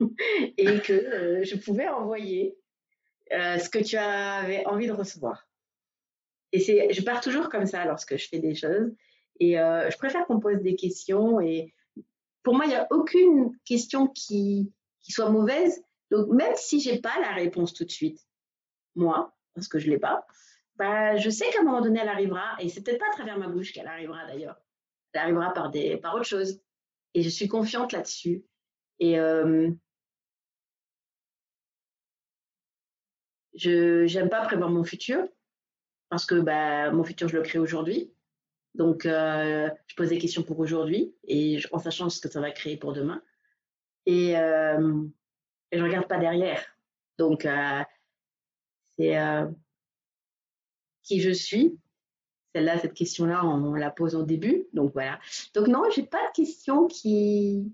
et 0.56 0.80
que 0.80 0.92
euh, 0.92 1.44
je 1.44 1.56
pouvais 1.56 1.88
envoyer 1.88 2.56
euh, 3.32 3.58
ce 3.58 3.68
que 3.68 3.78
tu 3.78 3.96
avais 3.96 4.66
envie 4.66 4.86
de 4.86 4.92
recevoir. 4.92 5.46
Et 6.52 6.60
c'est, 6.60 6.92
je 6.92 7.02
pars 7.02 7.20
toujours 7.20 7.48
comme 7.48 7.66
ça 7.66 7.84
lorsque 7.84 8.16
je 8.16 8.28
fais 8.28 8.38
des 8.38 8.54
choses. 8.54 8.92
Et 9.40 9.58
euh, 9.58 9.90
je 9.90 9.96
préfère 9.96 10.26
qu'on 10.26 10.40
pose 10.40 10.60
des 10.62 10.76
questions. 10.76 11.40
Et 11.40 11.74
pour 12.42 12.54
moi, 12.54 12.64
il 12.64 12.68
n'y 12.68 12.74
a 12.74 12.86
aucune 12.90 13.56
question 13.64 14.06
qui, 14.06 14.72
qui 15.00 15.12
soit 15.12 15.30
mauvaise. 15.30 15.82
Donc, 16.10 16.28
même 16.28 16.54
si 16.56 16.80
j'ai 16.80 17.00
pas 17.00 17.20
la 17.20 17.32
réponse 17.32 17.74
tout 17.74 17.84
de 17.84 17.90
suite, 17.90 18.20
moi, 18.94 19.36
parce 19.54 19.68
que 19.68 19.78
je 19.78 19.90
l'ai 19.90 19.98
pas, 19.98 20.26
bah, 20.76 21.16
je 21.16 21.28
sais 21.28 21.50
qu'à 21.50 21.60
un 21.60 21.64
moment 21.64 21.82
donné, 21.82 22.00
elle 22.00 22.08
arrivera. 22.08 22.56
Et 22.60 22.68
c'est 22.68 22.82
peut-être 22.82 23.00
pas 23.00 23.08
à 23.10 23.14
travers 23.14 23.38
ma 23.38 23.48
bouche 23.48 23.72
qu'elle 23.72 23.88
arrivera 23.88 24.26
d'ailleurs. 24.26 24.56
Elle 25.12 25.20
arrivera 25.20 25.52
par, 25.52 25.70
des, 25.70 25.96
par 25.96 26.14
autre 26.14 26.24
chose. 26.24 26.60
Et 27.14 27.22
je 27.22 27.28
suis 27.28 27.48
confiante 27.48 27.92
là-dessus. 27.92 28.44
Et 29.00 29.18
euh, 29.18 29.70
Je 33.58 34.14
n'aime 34.14 34.28
pas 34.28 34.44
prévoir 34.44 34.70
mon 34.70 34.84
futur 34.84 35.26
parce 36.08 36.24
que 36.24 36.36
bah, 36.36 36.90
mon 36.90 37.04
futur, 37.04 37.28
je 37.28 37.36
le 37.36 37.42
crée 37.42 37.58
aujourd'hui. 37.58 38.12
Donc, 38.74 39.06
euh, 39.06 39.68
je 39.86 39.96
pose 39.96 40.10
des 40.10 40.18
questions 40.18 40.42
pour 40.42 40.58
aujourd'hui 40.60 41.14
et 41.24 41.58
en 41.72 41.78
sachant 41.78 42.08
ce 42.10 42.20
que 42.20 42.28
ça 42.28 42.40
va 42.40 42.50
créer 42.50 42.76
pour 42.76 42.92
demain. 42.92 43.22
Et, 44.06 44.38
euh, 44.38 45.02
je 45.72 45.78
ne 45.78 45.82
regarde 45.82 46.06
pas 46.06 46.18
derrière. 46.18 46.64
Donc, 47.18 47.44
euh, 47.44 47.82
c'est 48.96 49.16
qui 51.02 51.20
je 51.20 51.30
suis. 51.30 51.78
Celle-là, 52.54 52.78
cette 52.78 52.94
question-là, 52.94 53.44
on, 53.44 53.74
la 53.74 53.90
pose 53.90 54.14
au 54.14 54.22
début. 54.22 54.66
Donc, 54.72 54.92
voilà. 54.92 55.18
Donc, 55.54 55.66
non, 55.66 55.82
je 55.90 56.00
n'ai 56.00 56.06
pas 56.06 56.26
de 56.28 56.32
question 56.32 56.86
qui. 56.86 57.70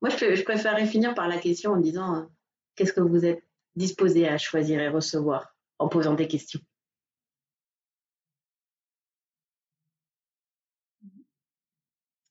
Moi, 0.00 0.10
je, 0.10 0.34
je 0.34 0.42
préférerais 0.44 0.86
finir 0.86 1.14
par 1.14 1.28
la 1.28 1.38
question 1.38 1.72
en 1.72 1.76
disant 1.78 2.28
qu'est-ce 2.74 2.92
que 2.92 3.00
vous 3.00 3.24
êtes 3.24 3.47
disposé 3.78 4.28
à 4.28 4.36
choisir 4.36 4.80
et 4.80 4.88
recevoir 4.88 5.54
en 5.78 5.88
posant 5.88 6.14
des 6.14 6.28
questions. 6.28 6.60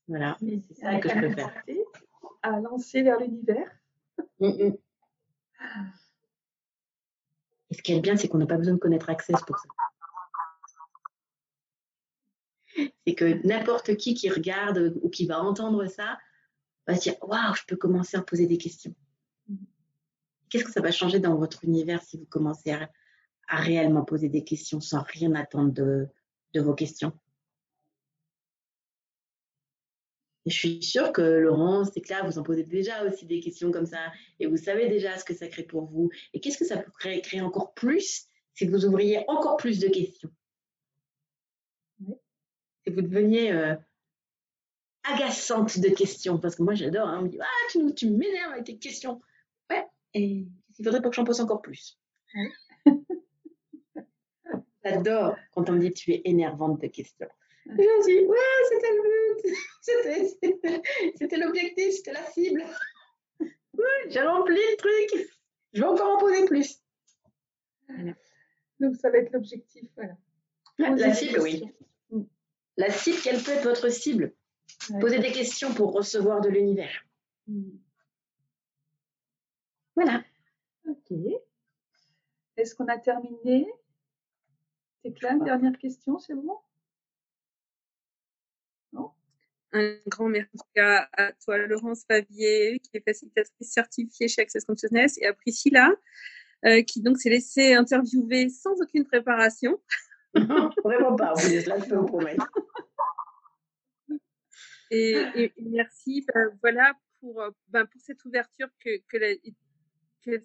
Voilà, 0.07 0.37
c'est 0.39 0.75
ça 0.75 0.99
que 0.99 1.09
je 1.09 1.19
peux 1.19 1.31
faire. 1.31 1.63
À 2.43 2.59
lancer 2.59 3.01
vers 3.01 3.19
l'univers. 3.19 3.69
Mm, 4.39 4.47
mm. 4.47 4.77
Et 7.69 7.73
ce 7.73 7.81
qui 7.81 7.93
est 7.93 7.99
bien, 7.99 8.15
c'est 8.15 8.29
qu'on 8.29 8.37
n'a 8.37 8.45
pas 8.45 8.57
besoin 8.57 8.75
de 8.75 8.79
connaître 8.79 9.09
Access 9.09 9.41
pour 9.45 9.57
ça. 9.57 9.67
C'est 13.05 13.15
que 13.15 13.45
n'importe 13.45 13.97
qui 13.97 14.13
qui 14.13 14.29
regarde 14.29 14.93
ou 15.01 15.09
qui 15.09 15.25
va 15.25 15.41
entendre 15.41 15.87
ça 15.87 16.17
va 16.85 16.95
se 16.95 17.01
dire 17.01 17.15
Waouh, 17.21 17.55
je 17.55 17.63
peux 17.65 17.75
commencer 17.75 18.15
à 18.15 18.21
poser 18.21 18.47
des 18.47 18.57
questions. 18.57 18.93
Qu'est-ce 20.49 20.63
que 20.63 20.71
ça 20.71 20.81
va 20.81 20.91
changer 20.91 21.19
dans 21.19 21.35
votre 21.35 21.63
univers 21.63 22.01
si 22.03 22.17
vous 22.17 22.25
commencez 22.25 22.71
à, 22.71 22.89
réellement 23.49 24.03
poser 24.03 24.27
des 24.27 24.43
questions 24.43 24.81
sans 24.81 25.01
rien 25.01 25.33
attendre 25.35 25.71
de 25.71 26.61
vos 26.61 26.73
questions? 26.73 27.13
Je 30.47 30.53
suis 30.53 30.81
sûre 30.81 31.11
que 31.11 31.21
Laurence 31.21 31.91
et 31.95 32.01
Claire, 32.01 32.25
vous 32.25 32.39
en 32.39 32.43
posez 32.43 32.63
déjà 32.63 33.03
aussi 33.03 33.25
des 33.25 33.41
questions 33.41 33.71
comme 33.71 33.85
ça 33.85 34.11
et 34.39 34.47
vous 34.47 34.55
savez 34.55 34.87
déjà 34.87 35.17
ce 35.17 35.25
que 35.25 35.33
ça 35.33 35.47
crée 35.47 35.63
pour 35.63 35.85
vous. 35.85 36.09
Et 36.33 36.39
qu'est-ce 36.39 36.57
que 36.57 36.65
ça 36.65 36.77
créer, 36.99 37.21
créer 37.21 37.41
encore 37.41 37.73
plus 37.73 38.27
si 38.53 38.65
vous 38.65 38.85
ouvriez 38.85 39.25
encore 39.27 39.57
plus 39.57 39.79
de 39.79 39.89
questions 39.89 40.31
Si 41.99 42.93
vous 42.93 43.01
deveniez 43.01 43.51
euh, 43.51 43.75
agaçante 45.03 45.79
de 45.79 45.89
questions, 45.89 46.37
parce 46.37 46.55
que 46.55 46.63
moi 46.63 46.75
j'adore, 46.75 47.09
hein, 47.09 47.19
on 47.19 47.23
me 47.23 47.29
dit 47.29 47.39
Ah, 47.41 47.67
tu, 47.71 47.93
tu 47.93 48.09
m'énerves 48.09 48.53
avec 48.53 48.65
tes 48.65 48.77
questions. 48.77 49.21
Ouais, 50.15 50.21
et 50.21 50.47
il 50.79 50.85
faudrait 50.85 51.01
pas 51.01 51.09
que 51.09 51.15
j'en 51.15 51.23
pose 51.23 51.41
encore 51.41 51.61
plus. 51.61 51.99
J'adore 54.83 55.35
quand 55.53 55.69
on 55.69 55.73
me 55.73 55.79
dit 55.79 55.93
Tu 55.93 56.13
es 56.13 56.21
énervante 56.25 56.81
de 56.81 56.87
questions. 56.87 57.27
Je 57.69 58.05
dis, 58.05 58.25
ouais, 58.25 58.37
c'était 58.69 58.93
le 58.93 59.01
but, 59.03 60.81
c'était 61.19 61.37
l'objectif, 61.37 61.95
c'était 61.95 62.13
la 62.13 62.25
cible. 62.31 62.63
j'ai 64.09 64.21
rempli 64.21 64.55
le 64.55 64.77
truc, 64.77 65.29
je 65.73 65.81
vais 65.81 65.87
encore 65.87 66.15
en 66.15 66.19
poser 66.19 66.45
plus. 66.45 66.81
Donc 68.79 68.95
ça 68.95 69.09
va 69.09 69.17
être 69.17 69.33
l'objectif, 69.33 69.83
voilà. 69.95 70.15
La, 70.77 71.13
cible, 71.13 71.39
oui. 71.41 71.63
Mm. 72.11 72.23
La 72.77 72.91
cible, 72.91 73.17
quelle 73.23 73.41
peut 73.41 73.51
être 73.51 73.63
votre 73.63 73.89
cible? 73.89 74.33
Posez 75.01 75.19
des 75.19 75.31
questions 75.31 75.73
pour 75.73 75.91
recevoir 75.91 76.41
de 76.41 76.49
l'univers. 76.49 77.03
Mm. 77.47 77.71
Voilà. 79.97 80.23
Ok. 80.85 81.11
Est-ce 82.55 82.75
qu'on 82.75 82.87
a 82.87 82.99
terminé? 82.99 83.67
C'est 85.03 85.11
clair, 85.11 85.39
dernière 85.39 85.75
question, 85.79 86.19
c'est 86.19 86.35
bon? 86.35 86.59
Un 89.73 89.97
grand 90.05 90.29
merci 90.29 90.63
à, 90.77 91.33
toi, 91.43 91.57
Laurence 91.57 92.05
Favier, 92.07 92.79
qui 92.79 92.91
est 92.93 93.01
facilitatrice 93.01 93.71
certifiée 93.71 94.27
chez 94.27 94.43
Access 94.43 94.65
Consciousness, 94.65 95.17
et 95.19 95.25
à 95.25 95.33
Priscilla, 95.33 95.89
euh, 96.65 96.83
qui 96.83 97.01
donc 97.01 97.17
s'est 97.17 97.29
laissée 97.29 97.73
interviewer 97.73 98.49
sans 98.49 98.79
aucune 98.79 99.03
préparation. 99.03 99.81
Vraiment 100.83 101.15
pas, 101.15 101.33
oui, 101.37 101.63
là, 101.65 101.79
je 101.79 101.89
peux 101.89 101.95
vous 101.95 102.05
promettre. 102.05 102.47
Et, 104.91 105.51
merci, 105.59 106.23
ben, 106.27 106.55
voilà, 106.61 106.93
pour, 107.19 107.43
ben, 107.69 107.85
pour 107.87 108.01
cette 108.01 108.23
ouverture 108.25 108.69
que, 108.79 109.01
que, 109.09 109.17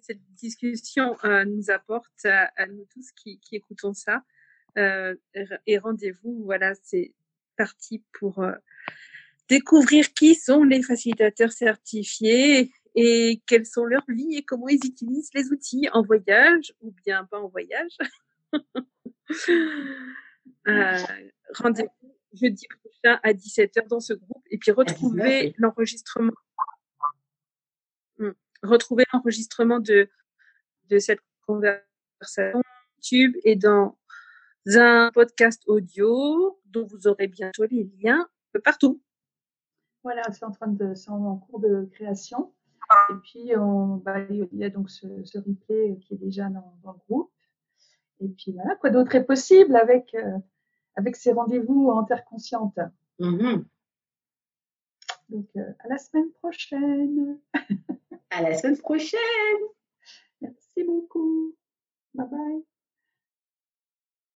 cette 0.01 0.21
discussion 0.35 1.15
euh, 1.23 1.45
nous 1.45 1.69
apporte 1.69 2.25
à, 2.25 2.65
nous 2.67 2.85
tous 2.93 3.11
qui, 3.11 3.39
écoutons 3.51 3.93
ça. 3.93 4.23
Euh, 4.77 5.15
et 5.67 5.77
rendez-vous, 5.77 6.43
voilà, 6.43 6.73
c'est 6.81 7.13
parti 7.57 8.03
pour 8.19 8.43
découvrir 9.47 10.13
qui 10.13 10.35
sont 10.35 10.63
les 10.63 10.81
facilitateurs 10.81 11.51
certifiés 11.51 12.71
et 12.95 13.41
quelles 13.47 13.65
sont 13.65 13.85
leurs 13.85 14.05
vies 14.07 14.35
et 14.35 14.43
comment 14.43 14.67
ils 14.67 14.85
utilisent 14.85 15.33
les 15.33 15.51
outils 15.51 15.89
en 15.93 16.03
voyage 16.03 16.73
ou 16.81 16.93
bien 17.05 17.25
pas 17.25 17.39
en 17.39 17.49
voyage. 17.49 17.97
euh, 20.67 20.97
Rendez-vous 21.55 22.15
jeudi 22.33 22.67
prochain 22.67 23.19
à 23.23 23.33
17h 23.33 23.87
dans 23.87 23.99
ce 23.99 24.13
groupe 24.13 24.43
et 24.49 24.57
puis 24.57 24.71
retrouvez 24.71 25.53
l'enregistrement. 25.57 26.33
Retrouvez 28.63 29.03
l'enregistrement 29.13 29.79
de, 29.79 30.09
de 30.89 30.99
cette 30.99 31.19
conversation 31.45 32.61
YouTube 32.97 33.35
et 33.43 33.55
dans 33.55 33.97
un 34.67 35.11
podcast 35.13 35.63
audio 35.67 36.59
dont 36.65 36.85
vous 36.85 37.07
aurez 37.07 37.27
bientôt 37.27 37.65
les 37.65 37.89
liens 38.01 38.27
partout. 38.59 39.01
Voilà, 40.03 40.23
c'est 40.31 40.45
en 40.45 40.51
train 40.51 40.67
de, 40.67 40.93
c'est 40.95 41.09
en 41.09 41.37
cours 41.37 41.59
de 41.59 41.89
création. 41.91 42.53
Et 43.09 43.15
puis, 43.23 43.55
on, 43.57 43.97
bah, 43.97 44.19
il 44.29 44.47
y 44.53 44.63
a 44.63 44.69
donc 44.69 44.89
ce, 44.89 45.07
ce, 45.23 45.37
replay 45.37 45.97
qui 46.01 46.13
est 46.13 46.17
déjà 46.17 46.49
dans, 46.49 46.77
dans, 46.83 46.91
le 46.91 46.99
groupe. 47.07 47.31
Et 48.19 48.27
puis 48.27 48.51
voilà, 48.51 48.75
quoi 48.75 48.89
d'autre 48.89 49.15
est 49.15 49.23
possible 49.23 49.75
avec, 49.75 50.13
euh, 50.13 50.37
avec 50.95 51.15
ces 51.15 51.31
rendez-vous 51.31 51.89
en 51.89 52.03
terre 52.03 52.25
consciente. 52.25 52.77
Mm-hmm. 53.19 53.63
Donc, 55.29 55.47
euh, 55.55 55.71
à 55.79 55.87
la 55.87 55.97
semaine 55.97 56.31
prochaine. 56.33 57.39
à 58.33 58.41
la 58.41 58.57
semaine 58.57 58.77
prochaine. 58.77 59.19
Merci 60.41 60.83
beaucoup. 60.85 61.55
Bye 62.13 62.27
bye. 62.29 62.63